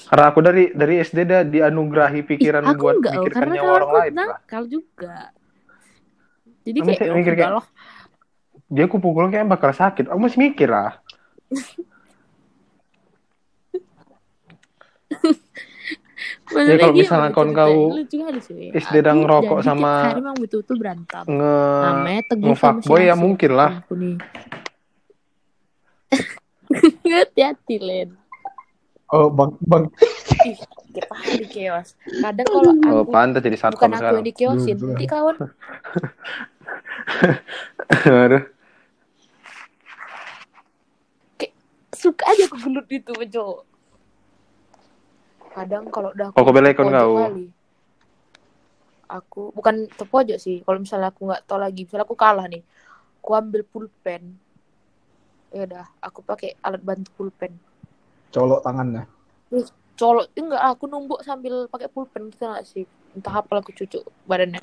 Karena 0.07 0.25
aku 0.33 0.41
dari 0.41 0.73
dari 0.73 1.05
SD 1.05 1.19
dah 1.29 1.45
dianugerahi 1.45 2.25
pikiran 2.25 2.65
Ih, 2.73 2.77
buat 2.81 3.05
enggak 3.05 3.37
karena 3.37 3.53
nyawa 3.61 3.73
orang 3.85 3.93
lain. 4.01 4.13
Nakal 4.17 4.65
juga. 4.65 5.36
Jadi 6.67 6.77
kayak 6.77 6.89
mikir- 6.91 7.07
oh, 7.07 7.17
mikir 7.17 7.35
kayak- 7.39 7.55
loh. 7.55 7.65
Dia 8.67 8.85
aku 8.85 8.99
pukul 8.99 9.31
kayak 9.31 9.47
bakal 9.47 9.71
sakit. 9.71 10.11
Aku 10.11 10.19
masih 10.19 10.43
mikir 10.43 10.67
lah. 10.67 10.99
Maksudnya 16.47 16.79
kalau 16.79 16.93
gimana 16.93 16.97
misalnya 16.97 17.31
kau 17.31 17.45
sih. 18.41 18.71
istri 18.73 18.99
dan 19.01 19.17
ngerokok 19.21 19.57
jadi 19.57 19.67
sama- 19.67 20.01
tiap 20.01 20.09
hari 20.09 20.17
memang 20.17 20.37
betul-betul 20.39 20.77
berantem. 20.79 21.25
nge 21.29 21.55
sama 21.83 22.11
ngefuckboy 22.41 23.01
ya 23.03 23.15
mungkin 23.15 23.51
lah. 23.53 23.71
Aku 23.83 23.95
nih. 23.95 24.17
Hati-hati, 27.07 27.77
Len. 27.79 28.09
Oh, 29.07 29.31
Bang 29.31 29.55
Bang 29.63 29.87
Ih, 30.43 30.59
hari 31.13 31.47
chaos. 31.47 31.95
Kadang 32.03 32.45
kalau 32.45 32.73
Oh, 32.85 33.03
aku 33.03 33.07
pantas 33.07 33.39
jadi 33.39 33.55
bukan 33.73 33.89
aku 33.89 33.97
sekarang. 33.97 34.17
yang 34.17 34.27
dikeosin, 34.27 34.75
Duh, 34.75 34.87
nanti 34.89 35.07
kawan 35.07 35.35
Aduh. 38.27 38.45
suka 41.97 42.29
aja 42.29 42.45
aku 42.47 42.57
gelut 42.61 42.87
itu 42.93 43.13
cowok. 43.13 43.65
Kadang 45.57 45.89
kalau 45.89 46.13
udah 46.13 46.29
kau 46.37 46.53
belain 46.53 46.77
terpojok 46.77 46.93
kau? 46.93 47.17
kali, 47.17 47.47
aku 49.09 49.43
bukan 49.57 49.89
terpojok 49.97 50.37
sih. 50.37 50.61
Kalau 50.61 50.79
misalnya 50.85 51.09
aku 51.09 51.25
nggak 51.25 51.49
tahu 51.49 51.59
lagi, 51.59 51.89
misalnya 51.89 52.05
aku 52.05 52.17
kalah 52.19 52.45
nih, 52.45 52.61
aku 53.25 53.31
ambil 53.33 53.63
pulpen. 53.65 54.37
Ya 55.55 55.65
udah, 55.65 55.87
aku 56.05 56.21
pakai 56.21 56.59
alat 56.61 56.83
bantu 56.85 57.09
pulpen. 57.17 57.57
colok 58.35 58.61
tangannya. 58.61 59.09
Colok 59.97 60.29
enggak, 60.37 60.61
aku 60.61 60.85
numbuk 60.85 61.25
sambil 61.25 61.65
pakai 61.73 61.89
pulpen 61.89 62.29
gitu 62.29 62.45
nggak 62.45 62.67
sih? 62.69 62.85
Entah 63.17 63.41
apa 63.41 63.65
aku 63.65 63.73
cucuk 63.73 64.05
badannya. 64.29 64.61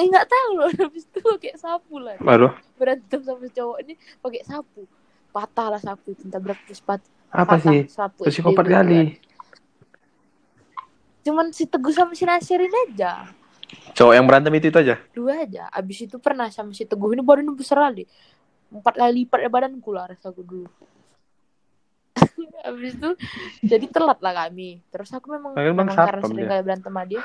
Eh, 0.00 0.06
nggak 0.08 0.28
tahu 0.32 0.50
loh, 0.56 0.68
habis 0.88 1.04
itu 1.04 1.20
pakai 1.20 1.52
sapu 1.60 2.00
lah. 2.00 2.16
Aduh. 2.16 2.52
Berantem 2.80 3.20
sama 3.20 3.44
cowok 3.52 3.76
ini 3.84 3.94
pakai 4.24 4.42
sapu. 4.48 4.88
Patah 5.30 5.76
lah 5.76 5.80
sapu, 5.80 6.16
entah 6.24 6.40
berapa 6.40 6.58
sepatu. 6.72 7.04
Apa 7.28 7.60
patah 7.60 7.60
sih? 7.68 7.80
sapu. 7.92 8.24
Psikopat 8.24 8.64
kali. 8.64 9.20
Cuman 11.20 11.52
si 11.52 11.68
Teguh 11.68 11.92
sama 11.92 12.16
si 12.16 12.24
Nasirin 12.24 12.72
aja. 12.88 13.28
Cowok 13.92 14.14
yang 14.16 14.24
berantem 14.24 14.56
itu 14.56 14.72
itu 14.72 14.78
aja. 14.80 14.96
Dua 15.12 15.44
aja. 15.44 15.68
Abis 15.70 16.08
itu 16.08 16.16
pernah 16.16 16.48
sama 16.48 16.72
si 16.72 16.88
Teguh 16.88 17.12
ini 17.12 17.20
badannya 17.20 17.52
besar 17.52 17.84
kali. 17.84 18.08
Empat 18.72 18.96
kali 18.96 19.22
lipat 19.22 19.38
dari 19.44 19.52
badanku 19.52 19.90
lah 19.92 20.08
rasaku 20.08 20.40
dulu. 20.42 20.70
Abis 22.68 22.96
itu 22.96 23.10
jadi 23.62 23.86
telat 23.86 24.18
lah 24.24 24.48
kami. 24.48 24.80
Terus 24.88 25.12
aku 25.12 25.28
memang, 25.36 25.52
memang 25.54 25.92
karena 25.92 26.24
sering 26.24 26.48
kali 26.48 26.62
berantem 26.64 26.88
sama 26.90 27.04
dia. 27.04 27.22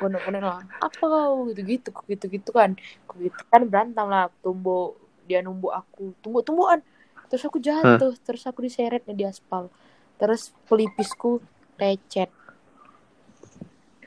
Gondok-gondok 0.00 0.42
lah. 0.42 0.60
Apa 0.80 1.04
kau 1.04 1.48
gitu-gitu, 1.52 1.90
gitu-gitu 2.08 2.50
kan. 2.50 2.76
Gitu 3.18 3.42
kan 3.50 3.62
berantem 3.68 4.06
lah. 4.06 4.28
Tumbuk 4.40 4.98
dia 5.24 5.40
numbuk 5.40 5.72
aku. 5.72 6.12
Tumbuk-tumbukan. 6.24 6.80
Terus 7.28 7.42
aku 7.48 7.58
jatuh. 7.62 8.12
Terus 8.22 8.42
aku 8.44 8.64
diseret 8.64 9.02
nih 9.08 9.16
di 9.16 9.24
aspal. 9.24 9.72
Terus 10.20 10.52
pelipisku 10.68 11.40
lecet. 11.80 12.30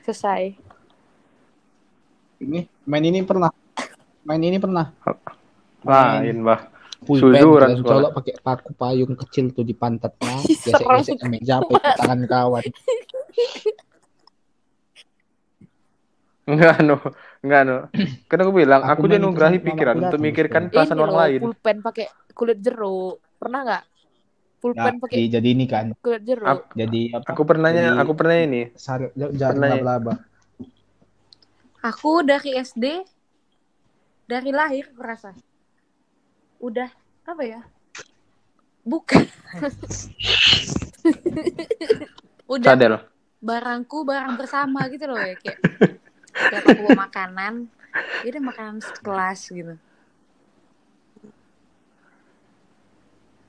Selesai. 0.06 0.54
Ini 2.42 2.68
main 2.84 3.04
ini 3.04 3.24
pernah. 3.24 3.50
Main 4.26 4.42
ini 4.42 4.58
pernah. 4.60 4.92
Lain, 5.86 6.42
Bah. 6.42 6.76
Pulpen 7.06 7.84
colok 7.84 8.10
pakai 8.18 8.34
paku 8.40 8.72
payung 8.72 9.14
kecil 9.14 9.52
tuh 9.52 9.62
di 9.62 9.76
pantatnya, 9.76 10.42
gesek-gesek 10.48 11.22
meja 11.28 11.60
pakai 11.60 11.92
tangan 12.02 12.20
kawan. 12.24 12.64
Enggak, 16.46 16.78
no. 16.80 16.96
Enggak, 17.42 17.62
no. 17.66 17.76
Kan 18.30 18.38
aku 18.40 18.52
bilang, 18.54 18.80
Aku 18.80 19.02
aku 19.02 19.10
dianugerahi 19.10 19.58
pikiran 19.58 19.96
aku 19.98 20.04
untuk 20.06 20.20
mikirkan 20.22 20.62
Bos. 20.66 20.72
perasaan 20.72 20.98
orang 20.98 21.10
loh, 21.10 21.20
lain. 21.20 21.40
pulpen 21.42 21.76
pakai 21.82 22.06
kulit 22.32 22.58
jeruk. 22.62 23.18
Pernah 23.36 23.60
nggak? 23.62 23.84
Nah, 23.84 23.94
Pulpen 24.56 24.94
pakai 24.98 25.16
di- 25.20 25.30
jadi 25.30 25.48
ini 25.52 25.66
kan, 25.66 25.86
kulit 25.98 26.22
jeruk. 26.22 26.46
Ap- 26.46 26.70
jadi 26.72 27.02
apa? 27.12 27.26
Aku 27.28 27.42
pernahnya, 27.42 27.82
Jadi- 27.92 28.00
aku 28.00 28.12
pernah 28.14 28.36
ini. 28.36 28.62
Sar, 28.74 29.10
jangan 29.12 29.58
ya? 29.60 29.70
laba-laba. 29.76 30.14
Aku 31.82 32.22
dari 32.22 32.50
SD, 32.56 32.84
dari 34.24 34.50
lahir 34.50 34.90
aku 34.90 35.02
rasa. 35.02 35.30
Udah, 36.58 36.90
apa 37.22 37.42
ya? 37.42 37.60
Bukan. 38.82 39.22
Udah 42.46 42.70
Sadel. 42.70 42.94
barangku 43.38 44.02
barang 44.02 44.34
bersama 44.34 44.86
gitu 44.88 45.06
loh 45.06 45.18
ya 45.18 45.34
kayak 45.36 45.58
kayak 46.36 46.60
aku 46.62 46.70
bawa 46.84 47.08
makanan 47.08 47.54
ya 48.22 48.28
udah 48.36 48.44
makanan 48.44 48.76
sekelas 48.84 49.40
gitu 49.48 49.74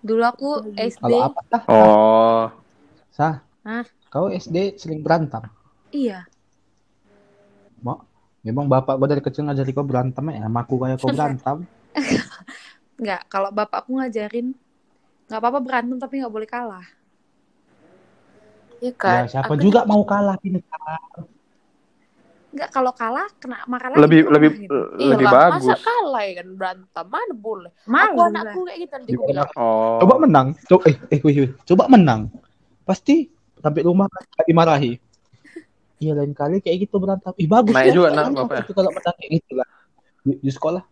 dulu 0.07 0.23
aku 0.23 0.49
SD 0.79 1.03
Kalau 1.03 1.19
apa? 1.27 1.57
Oh. 1.67 2.45
Sah? 3.11 3.43
Hah? 3.67 3.83
Kau 4.07 4.31
SD 4.31 4.79
sering 4.79 5.03
berantem? 5.03 5.43
iya 5.91 6.23
Mak, 7.83 7.99
memang 8.41 8.65
bapak 8.71 8.95
gua 8.97 9.07
dari 9.11 9.21
kecil 9.21 9.45
ngajari 9.45 9.69
kau 9.75 9.85
berantem 9.85 10.23
ya, 10.33 10.47
sama 10.47 10.65
aku 10.65 10.75
kayak 10.81 10.97
kau 10.97 11.11
berantem. 11.11 11.57
nggak 13.03 13.21
kalau 13.29 13.49
bapakku 13.53 13.93
ngajarin 13.99 14.57
nggak 15.27 15.39
apa-apa 15.43 15.59
berantem 15.61 15.97
tapi 16.01 16.23
nggak 16.23 16.33
boleh 16.33 16.49
kalah 16.49 16.87
Iya 18.77 18.93
kan? 18.93 19.25
Ya, 19.25 19.41
siapa 19.41 19.57
Aku 19.57 19.61
juga 19.61 19.81
mau 19.89 20.05
kalah 20.05 20.37
ini? 20.45 20.61
Nggak 22.47 22.69
kalau 22.71 22.91
kalah 22.95 23.27
kena 23.43 23.59
marah 23.67 23.91
lagi 23.91 24.01
Lebih 24.07 24.21
lebih 24.31 24.49
gitu. 24.63 24.79
Iya 24.97 25.13
lebih 25.13 25.27
lah, 25.27 25.33
bagus. 25.51 25.67
Masa 25.67 25.75
kalah 25.83 26.23
ya 26.23 26.33
kan 26.39 26.47
berantem? 26.55 27.05
Mana 27.11 27.33
boleh? 27.35 27.71
malu 27.85 28.07
aku 28.07 28.19
anakku 28.31 28.59
kayak 28.65 28.79
gitu 28.87 28.93
nanti 28.95 29.11
bilang. 29.19 29.49
Oh. 29.59 29.99
Coba 29.99 30.15
menang. 30.23 30.47
Coba 30.65 30.81
eh 30.87 30.95
eh 31.11 31.19
wih, 31.21 31.35
wih. 31.43 31.51
coba 31.67 31.83
menang. 31.91 32.21
Pasti 32.87 33.27
sampai 33.59 33.81
rumah 33.83 34.07
dimarahi. 34.47 34.95
Iya 35.97 36.13
lain 36.13 36.33
kali 36.37 36.61
kayak 36.63 36.87
gitu 36.87 37.01
berantem. 37.01 37.33
Ih 37.35 37.49
bagus 37.49 37.73
Naik 37.73 37.89
ya, 37.89 37.93
juga, 37.93 38.07
nak. 38.13 38.25
Bapak 38.31 38.55
ya? 38.55 38.63
Itu 38.63 38.73
kalau 38.77 38.91
menang 38.93 39.15
kayak 39.17 39.31
gitu 39.41 39.51
lah. 39.57 39.67
Di, 40.23 40.33
di 40.39 40.51
sekolah. 40.53 40.83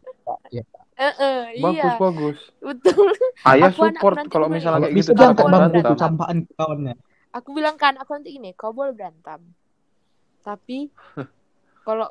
Ya. 0.49 0.63
Eh, 0.95 1.11
eh, 1.19 1.39
Bagus, 1.59 1.75
iya, 1.75 1.91
bagus. 1.99 2.37
betul. 2.63 3.07
Ayah 3.43 3.67
Aku 3.67 3.83
support 3.83 4.15
kalau 4.31 4.47
misalnya 4.47 4.87
kayak 4.87 4.95
bisa 4.95 5.11
gitu 5.11 5.27
kau 5.35 5.51
bangku 5.51 5.51
berantem. 5.51 5.83
tuh 5.91 5.97
campaan 5.99 6.37
kawannya. 6.55 6.95
Aku 7.35 7.49
bilang 7.51 7.75
kan, 7.75 7.99
aku 7.99 8.15
nanti 8.15 8.31
ini, 8.39 8.55
kau 8.55 8.71
boleh 8.71 8.95
berantem. 8.95 9.43
Tapi 10.39 10.87
kalau 11.85 12.09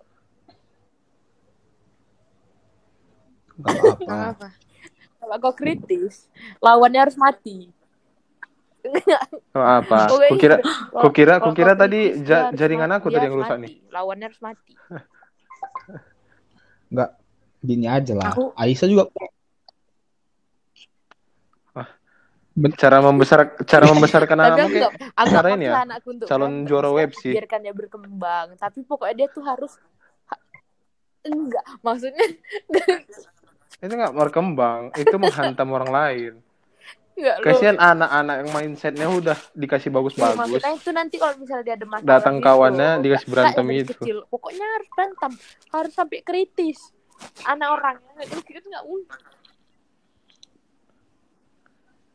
apa. 3.64 4.14
apa 4.30 4.48
kalau 5.18 5.36
kau 5.40 5.54
kritis, 5.56 6.28
lawannya 6.60 7.00
harus 7.00 7.16
mati. 7.16 7.72
Oh, 9.56 9.64
apa? 9.64 10.12
Kau 10.12 10.20
kukira 10.28 10.60
Kalau 10.60 11.00
kukira 11.00 11.34
kau 11.40 11.56
tadi 11.56 12.12
kritis, 12.12 12.28
dia 12.28 12.28
ja- 12.28 12.52
jaringan 12.52 12.92
aku 12.92 13.08
tadi 13.08 13.24
yang 13.24 13.32
rusak 13.32 13.56
mati. 13.56 13.64
nih. 13.64 13.74
Lawannya 13.88 14.24
harus 14.28 14.40
mati. 14.44 14.72
Enggak. 16.92 17.10
Gini 17.64 17.86
aja 17.88 18.12
lah. 18.12 18.36
Aku- 18.36 18.52
Aisyah 18.52 18.88
juga 18.92 19.04
Cara 22.54 23.02
membesar 23.02 23.58
cara 23.66 23.84
membesarkan 23.90 24.38
anakmu 24.46 24.62
aku 24.62 24.76
nggak, 24.78 24.92
aku 25.10 25.26
cara 25.26 25.46
nggak 25.50 25.58
ini 25.58 25.66
ya, 25.66 25.74
anakku 25.82 26.08
untuk 26.14 26.26
calon 26.30 26.52
juara 26.64 26.90
web 26.94 27.10
sih. 27.10 27.34
Biarkan 27.34 27.60
dia 27.60 27.74
berkembang. 27.74 28.46
Tapi 28.54 28.78
pokoknya 28.86 29.14
dia 29.18 29.28
tuh 29.28 29.42
harus 29.42 29.74
ha- 30.30 30.42
enggak, 31.26 31.66
maksudnya 31.82 32.26
itu 33.84 33.90
nggak 33.90 34.14
berkembang, 34.14 34.94
itu 34.94 35.14
menghantam 35.18 35.66
orang 35.74 35.90
lain. 35.90 36.32
enggak. 37.18 37.36
Kasihan 37.42 37.74
anak-anak 37.74 38.36
yang 38.46 38.50
mindsetnya 38.54 39.06
udah 39.10 39.38
dikasih 39.52 39.90
bagus-bagus. 39.90 40.38
maksudnya 40.38 40.72
itu 40.74 40.90
nanti 40.94 41.14
kalau 41.18 41.34
misalnya 41.34 41.64
dia 41.66 41.74
ada 41.74 41.86
masalah 41.90 42.06
Datang 42.06 42.36
gitu, 42.38 42.46
kawannya, 42.46 42.86
enggak- 42.86 43.02
dikasih 43.02 43.26
enggak 43.26 43.34
berantem 43.34 43.66
itu. 43.74 43.92
kecil. 43.98 44.16
Pokoknya 44.30 44.66
harus 44.78 44.88
berantem, 44.94 45.32
harus 45.74 45.92
sampai 45.92 46.18
kritis. 46.22 46.78
Anak 47.42 47.68
orang 47.74 47.96
itu 48.22 48.62
enggak 48.62 48.84
mungkin. 48.86 49.18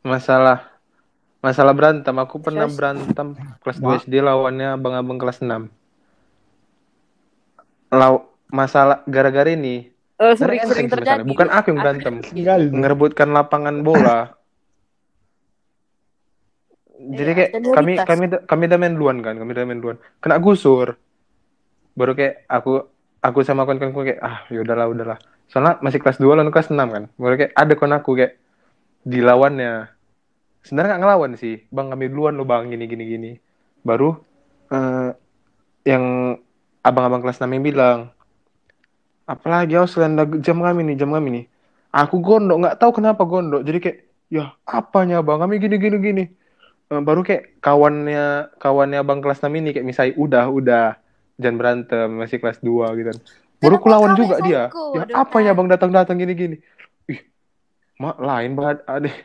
Masalah 0.00 0.68
masalah 1.40 1.72
berantem, 1.72 2.12
aku 2.16 2.36
pernah 2.40 2.68
Terus? 2.68 2.76
berantem 2.76 3.28
kelas. 3.64 3.78
2 3.80 4.04
SD 4.04 4.20
lawannya 4.20 4.76
abang-abang 4.76 5.16
kelas 5.16 5.40
6. 5.40 5.68
Law 7.90 8.28
masalah 8.52 9.02
gara-gara 9.08 9.50
ini. 9.52 9.88
Enteng 10.20 10.36
sih 10.36 10.44
masalahnya. 10.44 10.90
terjadi. 10.92 11.22
Bukan 11.24 11.48
aku 11.48 11.66
yang 11.72 11.80
berantem. 11.80 12.14
ngerebutkan 12.76 13.28
lapangan 13.32 13.80
bola. 13.80 14.36
Jadi 17.00 17.30
Iya, 17.32 17.32
kayak 17.32 17.50
senioritas. 17.56 17.76
kami 17.80 17.92
kami 17.96 18.24
kami 18.44 18.62
udah 18.68 18.78
main 18.78 18.92
duluan 18.92 19.18
kan, 19.24 19.34
kami 19.40 19.50
udah 19.56 19.64
main 19.64 19.80
duluan. 19.80 19.96
Kena 20.20 20.36
gusur. 20.36 21.00
Baru 21.96 22.12
kayak 22.12 22.44
aku 22.44 22.84
aku 23.24 23.38
sama 23.40 23.64
kawan-kawanku 23.64 24.04
kayak 24.04 24.20
ah 24.20 24.44
yaudahlah 24.52 24.92
udahlah. 24.92 25.18
Soalnya 25.48 25.80
masih 25.80 25.96
kelas 26.04 26.20
2 26.20 26.36
lalu 26.36 26.52
kelas 26.52 26.68
6 26.68 26.76
kan. 26.76 27.08
Baru 27.16 27.40
kayak 27.40 27.56
ada 27.56 27.72
kawan 27.72 27.96
aku 27.96 28.10
kayak 28.20 28.36
dilawannya. 29.06 29.88
Sebenarnya 30.64 30.90
nggak 30.96 31.02
ngelawan 31.02 31.32
sih. 31.40 31.64
Bang 31.72 31.88
kami 31.88 32.12
duluan 32.12 32.36
lo 32.36 32.44
bang 32.44 32.68
gini 32.68 32.84
gini 32.84 33.04
gini. 33.08 33.30
Baru 33.80 34.20
eh, 34.70 35.10
yang 35.84 36.36
abang-abang 36.84 37.20
kelas 37.24 37.40
6 37.40 37.48
yang 37.48 37.64
bilang 37.64 37.98
apalagi 39.28 39.78
harus 39.78 39.94
jam 40.42 40.58
kami 40.58 40.80
nih 40.90 40.96
jam 40.98 41.14
kami 41.14 41.28
nih 41.30 41.44
aku 41.94 42.18
gondok 42.18 42.56
nggak 42.66 42.76
tahu 42.82 42.98
kenapa 42.98 43.22
gondok 43.22 43.62
jadi 43.62 43.78
kayak 43.78 43.98
ya 44.26 44.44
apanya 44.66 45.22
bang 45.22 45.38
kami 45.38 45.54
gini 45.62 45.76
gini 45.78 45.96
gini 46.02 46.24
eh, 46.90 47.00
baru 47.02 47.22
kayak 47.22 47.62
kawannya 47.62 48.50
kawannya 48.58 49.00
bang 49.06 49.18
kelas 49.22 49.38
6 49.44 49.54
ini 49.54 49.70
kayak 49.70 49.86
misalnya 49.86 50.14
udah 50.18 50.44
udah 50.50 50.86
jangan 51.38 51.56
berantem 51.56 52.08
masih 52.18 52.38
kelas 52.42 52.58
2 52.58 52.98
gitu 52.98 53.08
kan 53.14 53.18
baru 53.60 53.76
Kenapa 53.76 53.84
ku 53.84 53.88
lawan 53.92 54.12
kamu 54.12 54.18
juga 54.18 54.36
dia 54.42 54.62
ya 54.96 55.04
Dota? 55.06 55.14
apa 55.14 55.36
ya 55.44 55.52
bang 55.54 55.68
datang 55.70 55.90
datang 55.94 56.16
gini 56.18 56.32
gini 56.34 56.56
mak 58.00 58.16
lain 58.16 58.56
banget 58.56 58.80
adeh 58.88 59.16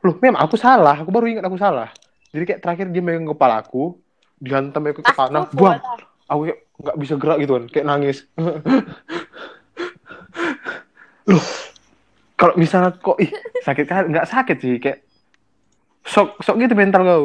loh 0.00 0.16
memang 0.22 0.40
aku 0.40 0.56
salah. 0.56 0.96
Aku 1.02 1.10
baru 1.12 1.28
ingat 1.28 1.44
aku 1.44 1.60
salah. 1.60 1.92
Jadi 2.30 2.44
kayak 2.46 2.62
terakhir 2.64 2.86
dia 2.88 3.02
megang 3.04 3.28
kepala 3.28 3.60
aku 3.60 4.00
dihantam 4.38 4.86
aku 4.88 5.02
ke 5.02 5.12
tanah 5.12 5.50
buang. 5.52 5.80
aku 6.26 6.50
kayak 6.50 6.58
nggak 6.76 6.96
bisa 7.00 7.14
gerak 7.16 7.38
gitu 7.42 7.52
kan 7.58 7.64
kayak 7.68 7.86
nangis. 7.86 8.18
Loh 11.30 11.44
kalau 12.36 12.54
misalnya 12.60 12.92
kok 12.96 13.18
ih 13.20 13.32
sakit 13.64 13.84
kan? 13.88 14.04
Nggak 14.12 14.28
sakit 14.28 14.56
sih 14.60 14.76
kayak 14.76 15.00
sok 16.06 16.38
sok 16.44 16.60
gitu 16.60 16.76
mental 16.76 17.02
kau. 17.02 17.24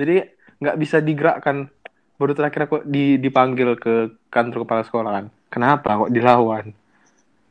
Jadi 0.00 0.24
nggak 0.58 0.76
bisa 0.80 1.00
digerakkan. 1.00 1.68
Baru 2.18 2.34
terakhir 2.34 2.66
aku 2.66 2.82
di, 2.82 3.14
dipanggil 3.14 3.78
ke 3.78 4.10
kantor 4.26 4.66
kepala 4.66 4.82
sekolah 4.82 5.10
kan. 5.22 5.26
Kenapa 5.54 5.94
kok 5.94 6.10
dilawan 6.10 6.74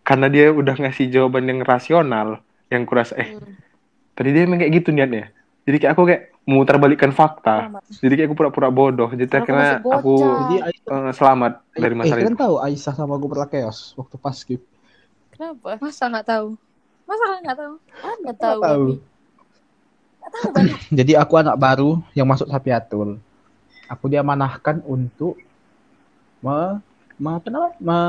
karena 0.07 0.31
dia 0.31 0.55
udah 0.55 0.75
ngasih 0.79 1.11
jawaban 1.11 1.43
yang 1.51 1.59
rasional 1.67 2.39
yang 2.71 2.87
kurasa 2.87 3.19
eh 3.19 3.35
tadi 4.15 4.31
dia 4.31 4.47
emang 4.47 4.63
kayak 4.63 4.71
gitu 4.79 4.95
niatnya 4.95 5.35
jadi 5.67 5.83
kayak 5.83 5.91
aku 5.99 6.03
kayak 6.07 6.21
memutar 6.47 6.79
balikkan 6.79 7.11
fakta 7.11 7.75
jadi 7.99 8.23
kayak 8.23 8.27
aku 8.31 8.37
pura-pura 8.39 8.71
bodoh 8.71 9.11
jadi 9.11 9.27
Aku 9.27 9.37
akhirnya 9.43 9.83
masih 9.83 9.91
aku. 9.91 10.15
Jadi 10.23 10.55
Aisyah, 10.63 10.95
eh, 10.95 11.11
selamat 11.11 11.51
dari 11.75 11.93
eh, 11.93 11.97
masalah 11.99 12.15
kalian 12.15 12.31
itu 12.31 12.39
tahu 12.39 12.55
Aisyah 12.63 12.93
sama 12.95 13.13
gue 13.19 13.29
pernah 13.29 13.49
chaos 13.51 13.79
waktu 13.99 14.15
pas 14.15 14.35
skip. 14.39 14.61
Kenapa? 15.35 15.75
Masa 15.83 16.03
nggak 16.07 16.25
tahu? 16.25 16.47
Masa 17.03 17.23
nggak 17.43 17.57
tahu? 17.59 17.73
Anda 17.99 18.33
tahu. 18.33 18.59
tahu. 18.63 18.85
Nggak 20.17 20.31
tahu 20.31 20.47
banyak. 20.55 20.77
Jadi 21.03 21.11
aku 21.19 21.33
anak 21.35 21.55
baru 21.59 21.99
yang 22.15 22.25
masuk 22.31 22.47
Sapiatul. 22.47 23.19
Aku 23.91 24.07
diamanahkan 24.07 24.79
untuk 24.87 25.35
me, 26.39 26.79
me 27.19 27.29
apa 27.35 27.47
namanya? 27.51 27.75
Me, 27.83 27.99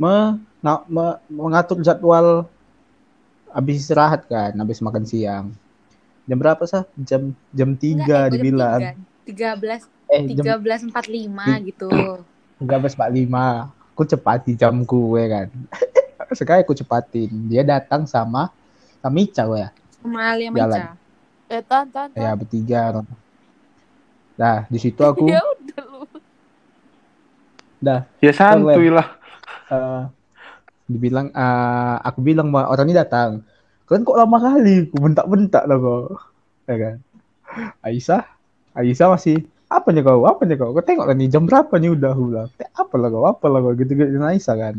me, 0.00 0.14
na- 0.64 0.84
me- 0.88 1.20
mengatur 1.28 1.78
jadwal 1.84 2.48
habis 3.50 3.82
istirahat 3.84 4.24
kan, 4.30 4.52
habis 4.56 4.78
makan 4.80 5.04
siang. 5.04 5.46
Jam 6.28 6.38
berapa 6.38 6.62
sah? 6.64 6.86
Jam 7.02 7.34
jam 7.50 7.70
3 7.74 8.30
dibilang. 8.30 8.80
Tiga 9.26 9.54
belas, 9.58 9.82
Eh 10.10 10.26
tiga 10.26 10.54
jam 10.54 10.58
belas 10.62 10.80
empat 10.86 11.04
lima 11.10 11.58
gitu. 11.66 11.90
13.45. 12.58 13.70
Aku 13.92 14.02
cepati 14.08 14.52
jamku 14.56 15.12
gue 15.12 15.24
kan. 15.28 15.46
Sekali 16.38 16.62
aku 16.64 16.72
cepatin. 16.72 17.30
Dia 17.50 17.62
datang 17.66 18.06
sama 18.06 18.48
sama 19.02 19.16
Ica 19.20 19.42
gue 19.44 19.60
ya. 19.60 19.70
Sama 20.00 20.20
Alia 20.32 20.50
Jalan. 20.54 20.80
Maca. 20.80 20.86
Eh, 21.50 21.62
tan, 21.66 21.86
tan, 21.90 22.08
tan. 22.14 22.22
Ya 22.22 22.32
bertiga. 22.38 23.02
Nah, 24.40 24.64
di 24.72 24.78
situ 24.80 25.02
aku 25.10 25.26
Ya 25.34 25.40
udah 25.44 25.82
lu. 25.84 26.00
dah 27.80 28.04
ya 28.20 28.32
santuy 28.32 28.92
lah 28.92 29.19
eh, 29.70 30.02
dibilang 30.90 31.28
eh, 31.32 31.96
aku 32.08 32.18
bilang 32.20 32.48
orang 32.54 32.86
ini 32.90 32.96
datang. 32.98 33.30
Kalian 33.86 34.06
kok 34.06 34.18
lama 34.18 34.38
kali? 34.38 34.86
Aku 34.90 34.96
bentak-bentak 35.02 35.64
lah 35.66 35.78
kok. 35.78 36.06
Ya 36.70 36.76
kan? 36.78 36.96
Aisyah, 37.82 38.22
Aisyah 38.78 39.08
masih 39.14 39.36
apa 39.66 39.90
nih 39.90 40.02
kau? 40.06 40.22
Apa 40.26 40.42
nih 40.46 40.56
kau? 40.58 40.70
Kau 40.74 40.82
tengok 40.82 41.06
lah 41.10 41.16
nih 41.18 41.28
jam 41.30 41.42
berapa 41.46 41.74
nih 41.78 41.90
udah 41.94 42.10
aku 42.14 42.22
bilang. 42.30 42.48
"Eh, 42.62 42.70
Apa 42.78 42.94
lah 42.98 43.08
kau? 43.10 43.24
Apa 43.26 43.46
lah 43.50 43.58
kau? 43.62 43.74
Gitu-gitu 43.74 44.18
Aisyah 44.22 44.56
kan. 44.58 44.76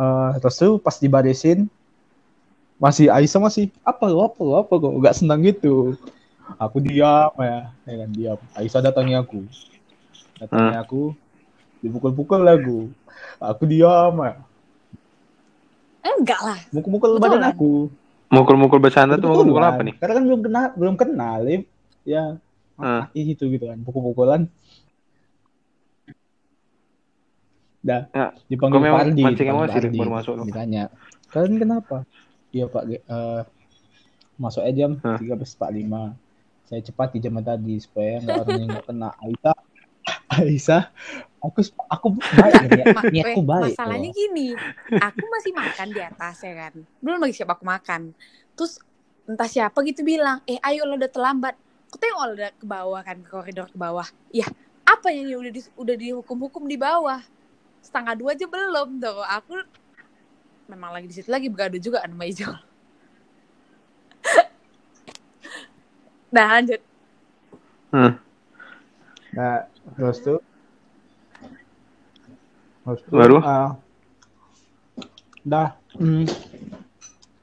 Eh, 0.00 0.30
terus 0.40 0.56
tuh 0.56 0.72
pas 0.80 0.96
dibarisin 0.96 1.68
masih 2.80 3.12
Aisyah 3.12 3.40
masih 3.44 3.68
apa 3.84 4.08
lo 4.08 4.24
apa 4.24 4.40
lo 4.40 4.54
apa 4.56 4.72
kok 4.80 4.94
nggak 4.96 5.16
senang 5.20 5.44
gitu 5.44 5.92
aku 6.56 6.80
diam 6.80 7.28
ya 7.36 7.68
ya 7.84 7.94
kan 8.00 8.10
diam 8.16 8.38
Aisyah 8.56 8.80
datangi 8.80 9.12
aku 9.12 9.44
datangi 10.40 10.76
aku 10.80 11.12
dipukul-pukul 11.80 12.40
lagu 12.40 12.78
aku 13.38 13.62
diam 13.64 14.14
ya 14.18 14.34
Enggak 16.00 16.40
lah. 16.40 16.58
mukul-mukul 16.70 17.10
Betulan. 17.14 17.32
badan 17.32 17.44
aku 17.50 17.72
mukul-mukul 18.28 18.78
bercanda 18.78 19.14
tuh 19.14 19.28
mukul-mukul 19.28 19.58
Betulan. 19.58 19.74
apa 19.74 19.82
nih 19.82 19.94
karena 19.96 20.12
kan 20.12 20.24
belum 20.24 20.40
kenal 20.40 20.64
belum 20.74 20.94
kenal 20.96 21.38
ya 22.04 22.24
Hmm. 22.76 23.04
Ih, 23.12 23.36
gitu 23.36 23.44
gitu 23.46 23.68
kan 23.68 23.76
pukul-pukulan 23.78 24.48
dah 27.80 28.08
Ya, 28.10 28.32
dipanggil 28.46 28.80
Fardi 28.82 29.20
mancing 29.20 29.48
emosi, 29.48 29.68
Lip, 29.70 29.72
Fardi. 29.82 29.98
baru 29.98 30.10
masuk 30.10 30.32
lu. 30.32 30.42
ditanya 30.44 30.84
kalian 31.28 31.54
kenapa 31.56 31.96
iya 32.50 32.64
pak 32.66 32.82
eh, 32.88 33.42
masuk 34.36 34.62
aja 34.62 34.72
jam 34.74 34.92
tiga 34.96 35.34
belas 35.34 35.52
empat 35.52 35.70
lima 35.70 36.02
saya 36.64 36.80
cepat 36.80 37.08
di 37.10 37.18
jam 37.18 37.36
tadi 37.38 37.76
supaya 37.78 38.16
nggak 38.18 38.36
orang 38.38 38.56
yang 38.58 38.68
nggak 38.70 38.86
kena 38.86 39.08
Aisyah 39.18 39.56
Aisyah 40.30 40.94
aku 41.40 41.60
aku 41.88 42.08
baik 42.36 42.60
niat, 42.70 42.86
Ma- 42.96 43.08
eh, 43.08 43.24
baik 43.34 43.36
masalahnya 43.48 44.10
loh. 44.12 44.14
gini, 44.14 44.48
aku 45.00 45.24
masih 45.26 45.52
makan 45.56 45.88
di 45.96 46.00
atas 46.04 46.36
ya 46.44 46.52
kan. 46.54 46.74
Belum 47.00 47.18
lagi 47.18 47.34
siapa 47.34 47.56
aku 47.56 47.64
makan. 47.64 48.12
Terus 48.54 48.76
entah 49.24 49.48
siapa 49.48 49.78
gitu 49.82 50.04
bilang, 50.04 50.44
eh 50.44 50.60
ayo 50.60 50.84
lo 50.84 51.00
udah 51.00 51.10
terlambat. 51.10 51.56
Aku 51.90 51.96
tengok 51.98 52.22
lo 52.30 52.32
udah 52.36 52.50
ke 52.54 52.66
bawah 52.68 53.00
kan, 53.02 53.16
ke 53.24 53.30
koridor 53.32 53.66
ke 53.72 53.78
bawah. 53.80 54.06
Ya, 54.30 54.46
apa 54.84 55.08
yang 55.10 55.40
udah 55.40 55.52
di, 55.52 55.60
udah 55.74 55.96
dihukum-hukum 55.96 56.68
di 56.68 56.76
bawah? 56.76 57.18
Setengah 57.80 58.14
dua 58.14 58.36
aja 58.36 58.46
belum 58.46 59.00
tuh. 59.00 59.24
Aku 59.26 59.56
memang 60.70 60.94
lagi 60.94 61.10
di 61.10 61.14
situ 61.16 61.32
lagi 61.32 61.50
bergaduh 61.50 61.80
juga 61.82 62.04
sama 62.04 62.24
Ijol. 62.28 62.54
Nah 66.30 66.46
lanjut. 66.46 66.78
Hmm. 67.90 68.22
Nah, 69.34 69.66
terus 69.96 70.18
tuh? 70.22 70.40
Terus 72.84 73.00
tuh, 73.06 73.12
Baru? 73.12 73.36
ah, 73.44 73.76
dah 75.40 75.76
hmm, 75.96 76.28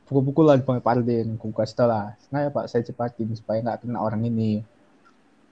pukul-pukulan 0.07 0.61
dipanggil 0.61 0.83
Pardin 0.85 1.27
aku 1.35 1.51
kasih 1.51 1.75
tau 1.75 1.87
lah. 1.89 2.15
Nah 2.31 2.47
ya 2.47 2.49
pak 2.49 2.71
saya 2.71 2.85
cepatin 2.85 3.33
supaya 3.35 3.59
nggak 3.61 3.83
kena 3.83 3.99
orang 3.99 4.23
ini. 4.25 4.63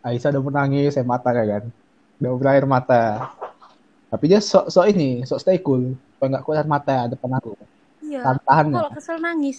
Aisyah 0.06 0.38
udah 0.38 0.44
menangis 0.46 0.94
saya 0.96 1.06
mata 1.06 1.34
kan. 1.34 1.68
Udah 2.22 2.32
berair 2.38 2.66
mata. 2.70 3.34
Tapi 4.08 4.24
dia 4.32 4.40
sok 4.40 4.70
sok 4.72 4.86
ini 4.90 5.26
sok 5.28 5.42
stay 5.42 5.60
cool. 5.60 5.98
Supaya 6.16 6.38
nggak 6.38 6.44
keluar 6.46 6.66
mata 6.70 7.10
depan 7.10 7.36
aku. 7.42 7.58
Iya. 8.06 8.22
tahan 8.22 8.38
tahan 8.46 8.66
Kalau 8.72 8.92
kesel 8.94 9.18
nangis. 9.20 9.58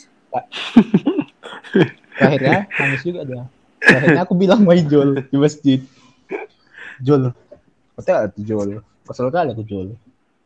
akhirnya 2.16 2.70
nangis 2.70 3.02
juga 3.04 3.20
dia. 3.26 3.42
Akhirnya 3.82 4.22
aku 4.24 4.34
bilang 4.38 4.64
sama 4.64 4.74
Jol 4.80 5.22
di 5.28 5.36
masjid 5.36 5.80
Jol 7.02 7.32
kata 7.96 8.28
tuh 8.32 8.44
Jol 8.44 8.80
kesel 9.04 9.28
kali 9.32 9.52
aku 9.52 9.64
Jol 9.64 9.96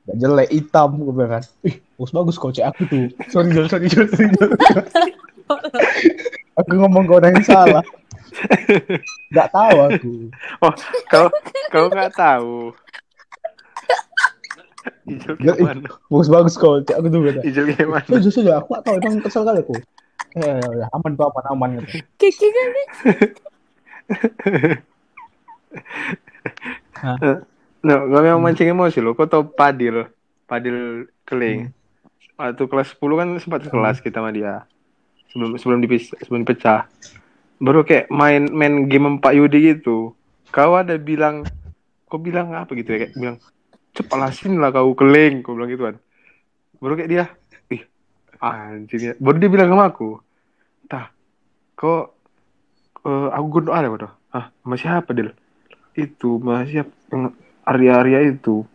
gak 0.09 0.17
jelek 0.17 0.49
hitam 0.51 0.97
gue 0.97 1.15
bilang 1.15 1.39
kan. 1.39 1.43
Ih 1.63 1.77
bagus 2.01 2.11
bagus 2.11 2.37
kau 2.41 2.51
cek 2.51 2.67
aku 2.67 2.83
tuh. 2.89 3.07
Sorry 3.31 3.53
Jol 3.53 3.69
sorry 3.71 3.87
Jol 3.87 4.07
sorry 4.11 4.29
Jol 4.35 4.51
aku 6.59 6.71
ngomong 6.77 7.05
ke 7.07 7.13
orang 7.15 7.33
yang 7.37 7.47
salah. 7.47 7.85
Gak 9.31 9.49
tahu 9.55 9.77
aku. 9.87 10.13
Oh 10.65 10.75
kau 11.11 11.27
kau 11.71 11.87
nggak 11.91 12.13
tahu. 12.17 12.73
Ijul 15.11 15.35
gimana? 15.37 15.91
bagus 16.09 16.29
bagus 16.31 16.55
kau 16.57 16.81
aku 16.81 17.07
tuh 17.11 17.21
kata. 17.21 17.41
Ijul 17.45 17.65
gimana? 17.75 18.07
eh 18.07 18.21
justru 18.23 18.51
aku 18.51 18.79
gak 18.79 18.85
tahu 18.87 18.95
emang 18.99 19.21
kesel 19.23 19.43
kali 19.45 19.61
aku. 19.63 19.75
Eh 20.39 20.47
ya, 20.47 20.63
ya, 20.63 20.87
aman 20.95 21.19
kok 21.19 21.35
aman 21.35 21.45
aman 21.51 21.71
gitu. 21.83 22.07
Kiki 22.19 22.49
kali. 22.49 22.85
No, 27.81 27.95
kau 28.13 28.21
memang 28.21 28.45
mancing 28.45 28.77
emosi 28.77 29.01
lo. 29.01 29.17
Kau 29.17 29.25
tau 29.25 29.41
Padil, 29.45 30.05
Padil 30.45 31.09
Keling. 31.25 31.73
Waktu 32.37 32.65
kelas 32.69 32.97
10 32.97 33.21
kan 33.21 33.29
sempat 33.41 33.61
kelas 33.69 34.05
kita 34.05 34.21
sama 34.21 34.33
dia. 34.33 34.69
Sebelum 35.33 35.57
sebelum 35.57 35.79
dipis 35.81 36.13
sebelum 36.21 36.45
dipecah. 36.45 36.89
Baru 37.61 37.85
kayak 37.85 38.13
main 38.13 38.49
main 38.53 38.85
game 38.89 39.21
4 39.21 39.37
Yudi 39.37 39.77
gitu. 39.77 40.13
Kau 40.53 40.77
ada 40.77 40.97
bilang, 41.01 41.47
kau 42.11 42.21
bilang 42.21 42.53
apa 42.53 42.73
gitu 42.77 42.97
ya? 42.97 43.07
Kayak 43.07 43.13
bilang, 43.17 43.37
cepatlah 43.97 44.33
sini 44.33 44.57
lah 44.61 44.73
kau 44.73 44.93
keling. 44.93 45.41
Kau 45.41 45.57
bilang 45.57 45.71
gitu 45.73 45.85
kan. 45.89 45.97
Baru 46.81 46.97
kayak 46.97 47.11
dia, 47.13 47.25
ih, 47.69 47.85
anjing 48.41 49.13
ya. 49.13 49.15
Baru 49.21 49.37
dia 49.37 49.53
bilang 49.53 49.69
sama 49.69 49.93
aku, 49.93 50.17
tah, 50.89 51.13
kok 51.77 52.17
eh, 53.05 53.29
aku 53.37 53.47
berdoa 53.53 53.85
deh, 53.85 53.91
waduh. 53.93 54.13
Ah, 54.33 54.49
sama 54.65 54.77
siapa, 54.81 55.13
Dil? 55.13 55.37
Itu? 55.95 56.41
Yang 56.43 56.91
Arya-Arya 57.67 58.21
itu. 58.31 58.67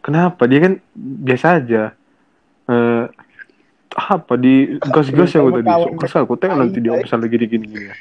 Kenapa? 0.00 0.48
Dia 0.48 0.60
kan 0.64 0.72
biasa 0.96 1.46
aja. 1.60 1.82
Eh, 2.70 3.04
apa 3.90 4.34
di 4.38 4.78
gas-gas 4.78 5.34
yang 5.34 5.50
tadi? 5.50 5.68
Sok 5.68 5.94
kesal, 5.98 6.22
aku 6.24 6.38
tengok 6.38 6.56
nanti 6.56 6.78
dia 6.78 6.94
pesan 6.96 7.20
lagi 7.20 7.36
gini 7.36 7.66
gini 7.66 7.90
ya. 7.90 7.94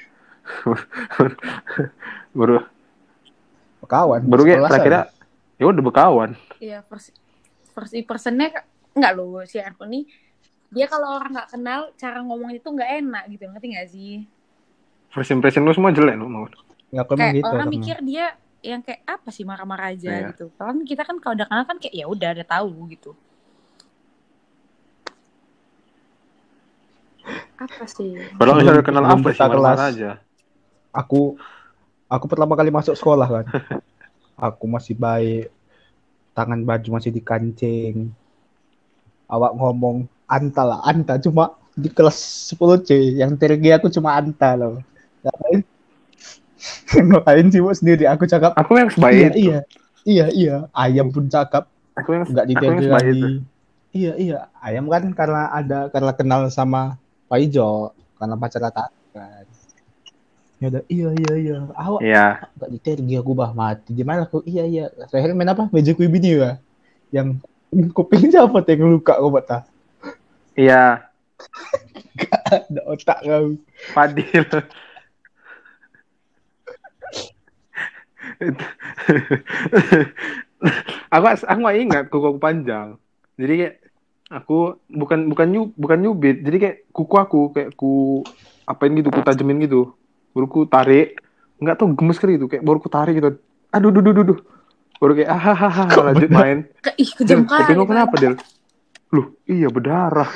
baru 2.38 2.66
kawan 3.90 4.22
baru 4.30 4.42
kayak 4.46 4.62
terakhirnya 4.70 5.04
ya 5.58 5.66
udah 5.66 5.84
berkawan. 5.84 6.30
Iya, 6.62 6.86
first, 6.86 7.14
first 7.74 7.94
personnya 8.06 8.66
enggak 8.94 9.14
loh 9.18 9.42
si 9.50 9.58
aku 9.58 9.86
nih 9.86 10.06
dia 10.70 10.86
kalau 10.86 11.18
orang 11.18 11.34
nggak 11.34 11.50
kenal 11.50 11.90
cara 11.98 12.22
ngomong 12.22 12.54
itu 12.54 12.70
nggak 12.70 12.92
enak 13.02 13.24
gitu 13.34 13.50
ngerti 13.50 13.68
nggak 13.74 13.90
sih 13.90 14.14
First 15.10 15.34
impression 15.34 15.66
lu 15.66 15.74
semua 15.74 15.90
jelek 15.90 16.22
lu 16.22 16.30
mau. 16.30 16.46
Ya 16.90 17.06
aku 17.06 17.14
kayak 17.14 17.38
gitu. 17.38 17.46
orang 17.48 17.70
mikir 17.70 17.98
dia 18.02 18.26
yang 18.60 18.82
kayak 18.82 19.02
apa 19.08 19.30
sih 19.32 19.46
marah-marah 19.48 19.94
aja 19.96 20.10
Iya. 20.10 20.30
gitu 20.34 20.52
kalau 20.58 20.76
kan 20.76 20.80
kita 20.84 21.02
kan 21.06 21.16
kalau 21.22 21.34
udah 21.38 21.48
kenal 21.48 21.64
kan 21.64 21.78
kayak 21.80 21.96
ya 21.96 22.06
udah 22.10 22.30
udah 22.36 22.48
tahu 22.48 22.70
gitu 22.92 23.12
apa 27.60 27.86
sih 27.86 28.16
Padahal 28.36 28.40
Belum- 28.40 28.58
misalnya 28.64 28.84
kenal 28.84 29.04
apa 29.06 29.28
sih 29.30 29.36
kita 29.36 29.46
marah 29.48 29.56
kelas. 29.76 29.80
aja. 29.94 30.12
Aku 30.96 31.36
aku 32.08 32.26
pertama 32.26 32.54
kali 32.56 32.72
masuk 32.72 32.96
sekolah 32.96 33.28
kan. 33.28 33.46
aku 34.50 34.66
masih 34.66 34.96
baik. 34.96 35.52
Tangan 36.34 36.64
baju 36.64 36.88
masih 36.96 37.12
dikancing. 37.12 38.10
Awak 39.28 39.52
ngomong 39.54 40.08
anta 40.26 40.64
lah, 40.66 40.80
anta 40.82 41.20
cuma 41.20 41.54
di 41.76 41.92
kelas 41.92 42.18
10 42.50 42.82
C 42.82 42.90
yang 43.14 43.36
tergi 43.36 43.70
aku 43.70 43.92
cuma 43.92 44.16
anta 44.18 44.56
loh. 44.56 44.82
Ngapain? 46.60 47.06
Ngapain 47.10 47.46
sih 47.50 47.60
Bu, 47.64 47.72
sendiri? 47.72 48.04
Aku 48.06 48.24
cakap. 48.28 48.52
Aku 48.56 48.76
yang 48.76 48.90
iya 48.92 48.96
sebaik. 48.96 49.32
iya. 49.36 49.60
Iya 50.04 50.26
iya. 50.32 50.56
Ayam 50.72 51.08
pun 51.12 51.28
cakap. 51.28 51.68
Aku 51.96 52.16
yang 52.16 52.24
nggak 52.24 52.46
yang 52.48 52.80
sebaik 52.80 52.90
lagi. 52.90 53.12
itu. 53.20 53.28
iya 53.92 54.14
iya. 54.16 54.40
Ayam 54.62 54.86
kan 54.88 55.04
karena 55.12 55.50
ada 55.52 55.90
karena 55.90 56.12
kenal 56.14 56.42
sama 56.52 56.96
Pak 57.28 57.40
Ijo 57.42 57.92
karena 58.16 58.36
pacar 58.36 58.62
kan. 58.72 58.92
Ya 60.60 60.68
udah 60.68 60.84
iya 60.92 61.10
iya 61.16 61.34
iya. 61.40 61.58
Awak 61.72 62.02
Iya. 62.04 62.26
nggak 62.60 62.70
ditergi 62.76 63.14
aku 63.16 63.32
bah 63.32 63.52
mati. 63.56 63.96
Gimana 63.96 64.28
aku? 64.28 64.44
Iya 64.44 64.64
iya. 64.68 64.86
Terakhir 65.08 65.32
main 65.32 65.52
apa? 65.52 65.72
Meja 65.72 65.96
bini 65.96 66.36
ya? 66.36 66.60
Yang 67.16 67.40
kuping 67.96 68.28
siapa 68.28 68.60
yang 68.68 68.92
luka 68.92 69.16
kau 69.16 69.32
bata 69.32 69.64
Iya. 70.60 71.08
ada 72.52 72.82
otak 72.92 73.20
kau. 73.24 73.56
Fadil. 73.96 74.44
aku 81.14 81.26
aku 81.28 81.60
gak 81.60 81.78
ingat 81.80 82.04
kuku 82.08 82.26
aku 82.26 82.40
panjang. 82.40 82.96
Jadi 83.40 83.54
kayak 83.56 83.76
aku 84.30 84.80
bukan 84.88 85.28
bukan 85.32 85.48
nyu, 85.52 85.62
bukan 85.76 85.98
nyubit. 86.00 86.44
Jadi 86.44 86.58
kayak 86.60 86.78
kuku 86.92 87.16
aku 87.16 87.42
kayak 87.52 87.76
ku 87.76 88.24
apain 88.64 88.92
gitu, 88.96 89.10
ku 89.12 89.20
tajemin 89.24 89.64
gitu. 89.64 89.92
Baru 90.36 90.46
ku 90.48 90.64
tarik. 90.68 91.20
Enggak 91.60 91.76
tahu 91.80 91.92
gemes 91.96 92.20
kali 92.20 92.40
itu 92.40 92.48
kayak 92.48 92.64
baru 92.64 92.80
ku 92.80 92.88
tarik 92.88 93.20
gitu. 93.20 93.36
Aduh 93.76 93.92
duh 93.92 94.04
duh 94.04 94.14
duh. 94.16 94.26
duh. 94.36 94.40
Baru 95.00 95.16
kayak 95.16 95.32
ah 95.32 95.40
hahaha 95.40 96.12
lanjut 96.12 96.32
main. 96.32 96.68
Ke, 96.84 96.92
ih 97.00 97.08
kejam 97.16 97.48
kali 97.48 97.72
lu 97.72 97.88
Pak. 97.88 97.92
kenapa, 97.96 98.16
Del? 98.20 98.36
Loh, 99.16 99.32
iya 99.48 99.72
berdarah. 99.72 100.28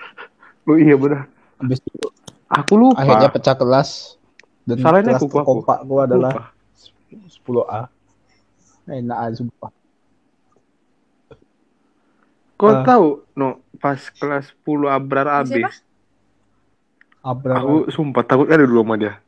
Loh, 0.66 0.76
iya 0.76 0.98
berdarah. 0.98 1.26
habis 1.62 1.78
itu 1.86 2.10
Aku 2.50 2.74
lupa. 2.74 2.98
akhirnya 3.00 3.30
pecah 3.30 3.54
kelas 3.54 4.18
dan 4.66 4.76
Salahnya 4.82 5.14
kelas 5.14 5.22
kuku 5.22 5.30
aku. 5.30 5.38
terkompak 5.38 5.78
gua 5.86 6.04
adalah 6.04 6.32
Lupa. 6.34 6.44
10A 7.14 7.82
enak 8.84 9.18
aja 9.20 9.36
sumpah 9.38 9.70
Kau 12.54 12.70
Ah. 12.70 12.86
tahu, 12.86 13.06
no, 13.34 13.58
pas 13.76 13.98
kelas 13.98 14.54
10 14.62 14.86
Abrar 14.86 15.42
AB, 15.42 15.50
Siapa? 15.50 15.74
Abrar 17.20 17.58
aku 17.58 17.90
sumpah 17.90 18.22
takut 18.22 18.46
kali 18.46 18.62
dulu 18.62 18.82
sama 18.82 18.94
dia. 18.94 19.18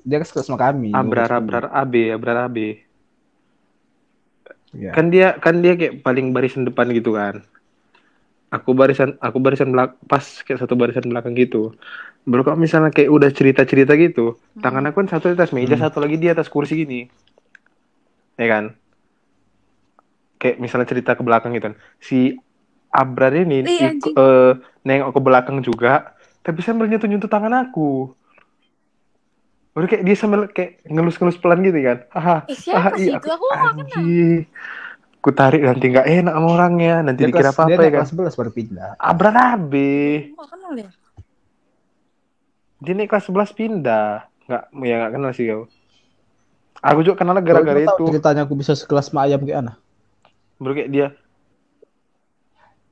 dia 0.00 0.16
kan 0.16 0.24
sekelas 0.24 0.46
sama 0.48 0.56
kami 0.58 0.88
Abrar 0.90 1.28
Abrar 1.30 1.68
AB, 1.68 1.94
Abrar 2.10 2.48
AB. 2.48 2.80
ya. 4.72 4.92
Kan 4.92 5.08
dia 5.08 5.36
kan 5.36 5.60
dia 5.60 5.76
kayak 5.76 6.00
paling 6.00 6.32
barisan 6.32 6.64
depan 6.64 6.88
gitu 6.90 7.12
kan. 7.12 7.44
Aku 8.54 8.70
barisan 8.78 9.10
aku 9.18 9.38
barisan 9.42 9.68
belak 9.74 9.98
pas 10.06 10.22
kayak 10.44 10.60
satu 10.62 10.74
barisan 10.78 11.06
belakang 11.10 11.34
gitu. 11.34 11.74
Baru 12.28 12.42
kalau 12.46 12.58
misalnya 12.60 12.90
kayak 12.94 13.10
udah 13.10 13.30
cerita-cerita 13.34 13.92
gitu, 13.98 14.38
tangan 14.62 14.84
aku 14.88 14.96
kan 15.02 15.08
satu 15.12 15.24
di 15.32 15.34
atas 15.36 15.50
meja, 15.56 15.74
Hmm. 15.74 15.84
satu 15.84 15.98
lagi 16.04 16.16
di 16.22 16.28
atas 16.30 16.46
kursi 16.48 16.74
gini. 16.82 17.00
Ya 18.38 18.46
kan? 18.50 18.64
Kayak 20.38 20.56
misalnya 20.60 20.88
cerita 20.90 21.16
ke 21.16 21.22
belakang 21.24 21.50
gitu 21.56 21.72
kan. 21.72 21.76
Si 21.98 22.36
Abrar 22.94 23.34
ini 23.34 23.66
Iya, 23.66 23.90
ik- 23.90 23.90
anjing. 23.98 24.14
eh, 24.14 24.52
nengok 24.86 25.10
ke 25.16 25.20
belakang 25.24 25.58
juga, 25.66 26.14
tapi 26.46 26.60
sambil 26.62 26.86
nyentuh-nyentuh 26.86 27.30
tangan 27.32 27.54
aku. 27.66 28.14
Baru 29.74 29.90
kayak 29.90 30.06
dia 30.06 30.14
sambil 30.14 30.46
kayak 30.54 30.86
ngelus-ngelus 30.86 31.38
pelan 31.42 31.58
gitu 31.66 31.74
kan. 31.82 31.98
Haha. 32.14 32.36
Eh, 32.46 32.54
siapa 32.54 32.94
Ah, 32.94 32.94
sih 32.94 33.10
iya, 33.10 33.18
itu? 33.18 33.26
Aku 33.26 33.44
nggak 33.50 33.74
kenal. 33.74 34.06
Ku 35.24 35.32
tarik 35.32 35.64
nanti 35.64 35.88
nggak 35.88 36.04
enak 36.04 36.34
sama 36.36 36.48
orangnya, 36.52 37.00
nanti 37.00 37.24
dia 37.24 37.32
dikira 37.32 37.48
kelas, 37.48 37.56
apa 37.56 37.62
dia 37.64 37.72
apa 37.72 37.80
ya 37.80 37.80
naik 37.80 37.94
kan. 37.96 38.00
kelas 38.04 38.12
11 38.12 38.38
baru 38.44 38.50
pindah 38.52 38.90
Abrar 39.00 39.36
abe. 39.56 39.96
Aku 40.20 40.36
nggak 40.36 40.50
kenal 40.52 40.72
ya 40.76 40.90
Dia 42.84 42.92
naik 42.92 43.08
kelas 43.08 43.24
11 43.32 43.56
pindah. 43.56 44.08
Nggak, 44.44 44.62
ya 44.84 44.94
nggak 45.00 45.12
kenal 45.16 45.30
sih 45.32 45.44
kau. 45.48 45.64
Aku 46.84 47.00
juga 47.00 47.16
kenal 47.24 47.40
gara-gara 47.40 47.80
itu. 47.80 48.04
ceritanya 48.12 48.44
aku 48.44 48.52
bisa 48.52 48.76
sekelas 48.76 49.08
sama 49.08 49.24
ayam 49.24 49.40
kayak 49.40 49.64
Ana 49.64 49.72
Baru 50.60 50.76
kayak 50.76 50.90
dia 50.92 51.06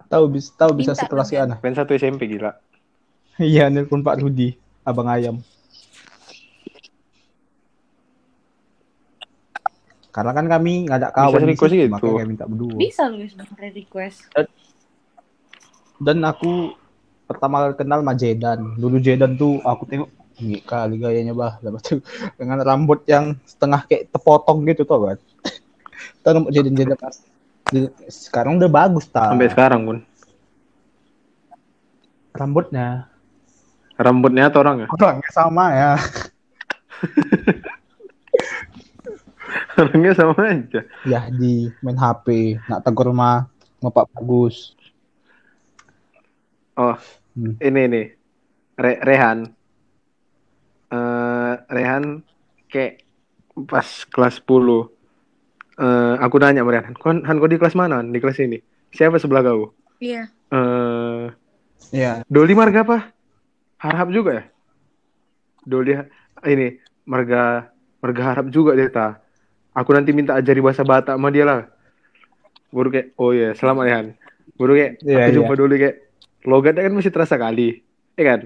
tahu 0.08 0.28
bisa 0.32 0.48
tahu 0.56 0.72
bisa 0.76 0.92
sekelas 0.96 1.28
kayak 1.28 1.44
Ana 1.48 1.56
main 1.60 1.76
satu 1.76 1.92
SMP 1.92 2.28
gila. 2.28 2.56
iya 3.36 3.68
nelpon 3.68 4.00
Pak 4.00 4.24
Rudi 4.24 4.56
abang 4.84 5.08
ayam 5.08 5.40
karena 10.12 10.32
kan 10.36 10.44
kami 10.44 10.84
nggak 10.84 10.98
ada 11.00 11.08
kawan 11.08 11.40
di 11.40 11.56
request 11.56 11.72
situ, 11.72 11.82
gitu. 11.88 11.92
makanya 11.96 12.20
kami 12.20 12.28
minta 12.28 12.44
berdua. 12.44 12.76
Bisa 12.76 13.02
lu 13.08 13.24
sebenarnya 13.24 13.72
request. 13.80 14.18
Dan 15.96 16.20
aku 16.28 16.76
pertama 17.24 17.64
kali 17.64 17.74
kenal 17.80 18.04
sama 18.04 18.12
Jedan 18.12 18.76
dulu 18.76 19.00
Jedan 19.00 19.40
tuh 19.40 19.64
aku 19.64 19.88
tengok 19.88 20.12
ini 20.44 20.60
kali 20.60 21.00
gayanya 21.00 21.32
bah. 21.32 21.56
Dengan 22.38 22.60
rambut 22.60 23.08
yang 23.08 23.40
setengah 23.48 23.88
kayak 23.88 24.12
terpotong 24.12 24.68
gitu 24.68 24.84
tuh 24.84 25.00
kan 25.08 25.18
tahu 26.20 26.32
rambut 26.36 26.52
Jedan 26.52 26.76
Jedan 26.76 26.98
sekarang 28.12 28.60
udah 28.60 28.68
bagus 28.68 29.08
tak 29.08 29.32
Sampai 29.32 29.48
sekarang 29.48 29.80
pun. 29.88 29.98
rambutnya. 32.36 33.08
Rambutnya 33.96 34.52
atau 34.52 34.60
orangnya? 34.60 34.88
orangnya 34.92 35.30
sama 35.32 35.64
ya 35.72 35.92
Orangnya 39.80 40.12
sama 40.12 40.36
aja. 40.42 40.80
ya 41.04 41.20
di 41.30 41.70
main 41.80 41.96
HP 41.96 42.58
nak 42.68 42.84
tegur 42.84 43.08
mah 43.10 43.48
Pak 43.80 44.06
Bagus 44.14 44.76
Oh, 46.72 46.96
Hmm. 47.32 47.56
ini 47.60 47.82
nih. 47.84 48.06
Re 48.76 48.92
Rehan. 49.00 49.38
Eh 50.88 51.52
Rehan 51.68 52.24
kayak 52.68 53.04
pas 53.68 53.84
kelas 54.08 54.40
10. 54.40 54.88
Eh 55.76 56.14
aku 56.16 56.36
nanya 56.36 56.64
sama 56.64 56.72
Rehan, 56.72 56.96
"Kon 56.96 57.24
Han 57.24 57.36
kau 57.36 57.48
di 57.48 57.56
kelas 57.56 57.76
mana? 57.76 58.00
Di 58.00 58.16
kelas 58.16 58.40
ini." 58.40 58.56
Siapa 58.88 59.16
sebelah 59.16 59.40
kau? 59.40 59.72
iya 60.00 60.28
Eh 60.48 61.24
ya 61.92 62.20
Doli 62.26 62.52
marga 62.52 62.84
apa? 62.84 63.12
Harap 63.78 64.08
juga 64.08 64.40
ya? 64.40 64.44
Doli 65.62 65.92
ini 66.44 66.76
marga 67.04 67.68
marga 68.00 68.22
harap 68.26 68.46
juga 68.48 68.76
dia 68.76 68.88
ta. 68.88 69.21
Aku 69.72 69.90
nanti 69.96 70.12
minta 70.12 70.36
ajari 70.36 70.60
bahasa 70.60 70.84
Batak 70.84 71.16
sama 71.16 71.32
dia 71.32 71.48
lah. 71.48 71.60
Baru 72.72 72.92
kayak, 72.92 73.16
oh 73.16 73.32
ya, 73.32 73.56
selamat 73.56 73.84
ya 73.88 73.94
Han. 74.00 74.06
Baru 74.56 74.72
kayak, 74.76 74.92
Iya, 75.00 75.16
aku 75.16 75.28
iya. 75.28 75.36
jumpa 75.36 75.52
Doli 75.56 75.76
kayak, 75.80 75.96
logatnya 76.44 76.82
kan 76.84 76.92
masih 76.92 77.12
terasa 77.12 77.36
kali. 77.40 77.80
Ya 78.16 78.24
kan? 78.24 78.40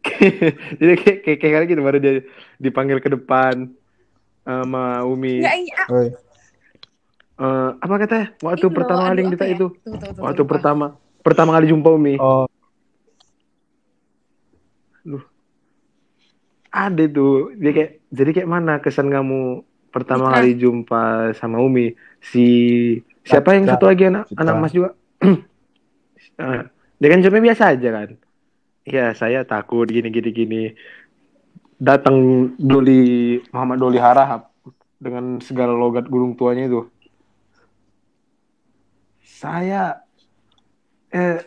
Jadi 0.80 0.92
kayak, 0.96 1.18
kayak, 1.24 1.38
kayak 1.44 1.52
kali 1.60 1.64
gitu, 1.68 1.80
baru 1.84 1.98
dia 2.00 2.12
dipanggil 2.56 3.04
ke 3.04 3.12
depan 3.12 3.68
sama 4.44 5.04
Umi. 5.04 5.44
nggak 5.44 5.56
ini 5.60 5.72
ah, 5.76 5.86
Oi. 5.92 6.08
Eh, 7.40 7.70
apa 7.80 7.94
katanya? 7.96 8.26
Waktu 8.44 8.66
pertama 8.68 9.02
kali 9.08 9.20
kita 9.32 9.44
ya? 9.48 9.56
itu. 9.56 9.66
Tuh, 9.80 9.96
tuh, 9.96 10.10
tuh, 10.12 10.20
Waktu 10.20 10.42
lupa. 10.44 10.50
pertama 10.56 10.86
pertama 11.24 11.50
kali 11.56 11.72
jumpa 11.72 11.88
Umi. 11.88 12.14
oh 12.20 12.44
Ada 16.70 17.04
tuh. 17.10 17.56
Dia 17.56 17.72
kayak 17.72 17.90
jadi 18.12 18.30
kayak 18.36 18.48
mana 18.48 18.78
kesan 18.78 19.08
kamu 19.08 19.64
pertama 19.90 20.30
Citra. 20.30 20.34
kali 20.38 20.50
jumpa 20.56 21.02
sama 21.36 21.58
Umi? 21.60 21.92
Si 22.22 22.46
siapa 23.26 23.54
yang 23.54 23.66
satu 23.68 23.90
lagi 23.90 24.08
anak 24.08 24.30
Citra. 24.30 24.40
anak 24.42 24.54
Mas 24.58 24.72
juga? 24.72 24.90
Eh, 25.20 26.60
dia 26.98 27.08
kan 27.10 27.20
jawabnya 27.22 27.46
biasa 27.52 27.62
aja 27.76 27.88
kan. 27.92 28.08
Iya, 28.86 29.06
saya 29.12 29.44
takut 29.44 29.86
gini 29.90 30.08
gini 30.08 30.30
gini. 30.32 30.62
Datang 31.80 32.50
Doli 32.56 33.38
Muhammad 33.52 33.78
Doli 33.80 33.98
Harahap 34.00 34.52
dengan 35.00 35.40
segala 35.40 35.72
logat 35.76 36.08
gunung 36.08 36.36
tuanya 36.36 36.68
itu. 36.68 36.88
Saya 39.24 40.04
eh 41.10 41.40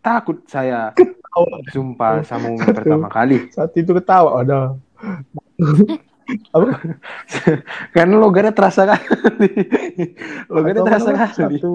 takut 0.00 0.44
saya 0.48 0.92
jumpa 1.72 2.24
sama 2.26 2.52
Umi 2.52 2.66
pertama 2.78 3.08
kali. 3.08 3.48
saat 3.52 3.72
itu 3.76 3.92
ketawa 3.96 4.42
ada 4.42 4.74
apa 6.54 6.66
Karena 7.94 8.14
logatnya 8.16 8.52
terasa 8.54 8.82
kali. 8.86 9.48
logatnya 10.48 10.82
Atau 10.82 10.86
terasa 10.86 11.10
apa, 11.10 11.26
kali. 11.36 11.58
satu 11.60 11.74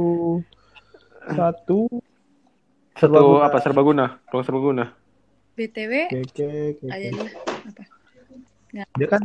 satu 1.28 1.80
Satu 2.96 3.00
Serbaguna. 3.00 3.44
apa 3.44 3.58
serbaguna, 3.60 4.06
ruang 4.32 4.46
serbaguna. 4.48 4.86
BTW 5.56 5.94
Oke, 6.12 6.20
oke, 6.24 6.46
oke, 6.72 6.88
aja 6.88 7.08
oke. 7.08 7.10
dulu. 7.12 7.32
Apa? 7.68 7.84
Dia 8.96 9.08
kan 9.08 9.24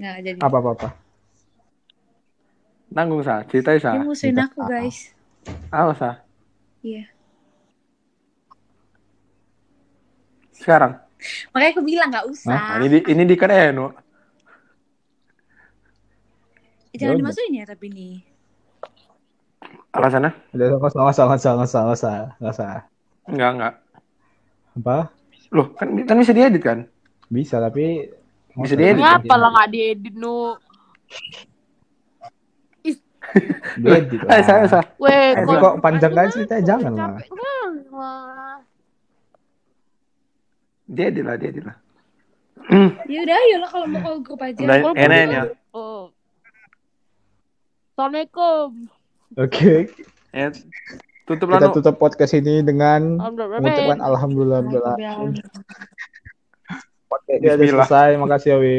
Nggak 0.00 0.16
jadi. 0.24 0.38
apa 0.40 0.56
apa 0.58 0.70
apa. 0.72 0.88
Nanggung 2.92 3.24
sa, 3.24 3.40
ceritain 3.48 3.80
sa. 3.80 3.96
Dia 3.96 4.04
musuhin 4.04 4.36
aku 4.36 4.60
guys. 4.68 5.16
Apa 5.72 5.92
sa? 5.96 6.10
Iya. 6.82 7.08
Sekarang. 10.52 11.01
Makanya 11.50 11.72
aku 11.72 11.82
bilang 11.82 12.08
nggak 12.10 12.26
usah. 12.28 12.50
Nah, 12.50 12.70
ini 12.78 12.86
di 12.88 12.98
ini 13.08 13.22
di 13.24 13.36
Kadeno. 13.36 13.86
Eh, 16.92 16.98
Jangan 16.98 17.16
Yaudah. 17.16 17.20
dimasukin 17.24 17.54
ya 17.56 17.64
tapi 17.64 17.86
nih. 17.88 18.14
Alasannya? 19.92 20.32
Udah 20.52 20.66
nggak 20.72 20.88
usah 20.88 20.98
nggak 21.00 21.12
usah 21.12 21.24
nggak 21.24 21.38
usah 21.38 21.52
nggak 21.52 21.64
usah 21.64 21.80
nggak 21.82 21.96
usah 21.96 22.16
nggak 22.38 22.52
usah. 22.52 22.72
Enggak, 23.28 23.50
enggak. 23.54 23.74
Apa? 24.72 24.96
Loh, 25.52 25.66
kan 25.76 25.88
kan 26.02 26.16
bisa 26.16 26.32
diedit 26.32 26.62
kan? 26.62 26.78
Bisa 27.28 27.56
tapi 27.58 28.08
Bisa 28.52 28.74
diedit. 28.76 29.00
Ngapa 29.00 29.34
lah 29.36 29.48
nggak 29.52 29.68
diedit 29.72 30.14
nu? 30.14 30.56
Diedit 33.78 34.20
lah. 34.26 34.32
Eh, 34.36 34.42
saya, 34.44 34.64
saya. 34.68 34.84
Weh, 35.00 35.32
Tapi 35.32 35.54
kok 35.56 35.74
panjang 35.80 36.12
kan 36.12 36.28
ceritanya 36.28 36.62
jangan 36.66 36.92
lah. 36.92 37.10
Banget 40.88 41.22
lah. 41.22 41.36
Diedit 41.38 41.64
lah, 41.64 41.76
lah. 41.76 41.76
Ya 43.06 43.18
udah 43.22 43.36
ayolah 43.36 43.68
kalau 43.68 43.86
mau 43.86 44.00
call 44.00 44.18
grup 44.22 44.40
aja. 44.40 44.60
Udah 44.62 44.76
Kalau 44.80 44.94
enak 44.94 45.26
ya. 45.28 45.42
Oh. 45.72 46.04
Assalamualaikum. 47.92 48.68
Oke, 49.36 49.88
Ya, 50.32 50.48
tutup 51.24 51.48
lah, 51.48 51.60
kita 51.60 51.68
Nu. 51.68 51.76
tutup 51.76 51.94
podcast 51.96 52.32
ini 52.32 52.60
dengan 52.60 53.20
Alhamdulillah. 53.20 53.60
mengucapkan 53.60 54.00
alhamdulillah. 54.00 54.62
Podcast 57.08 57.40
ini 57.60 57.66
selesai, 57.68 58.08
makasih 58.16 58.48
ya 58.48 58.58
Wi. 58.58 58.78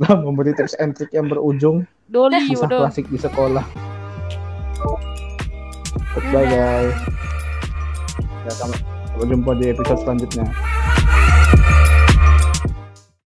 Telah 0.00 0.16
memberi 0.18 0.50
tips 0.50 0.74
and 0.80 0.96
trick 0.96 1.12
yang 1.12 1.28
berujung 1.28 1.84
Doli 2.08 2.42
kisah 2.48 2.66
udah. 2.66 2.88
klasik 2.88 3.06
di 3.06 3.18
sekolah. 3.20 3.62
Bye 6.30 6.46
guys. 6.46 6.96
Ya, 8.40 8.50
sampai 8.50 8.78
sampai 9.12 9.26
jumpa 9.28 9.50
di 9.60 9.64
episode 9.70 10.00
selanjutnya. 10.02 10.44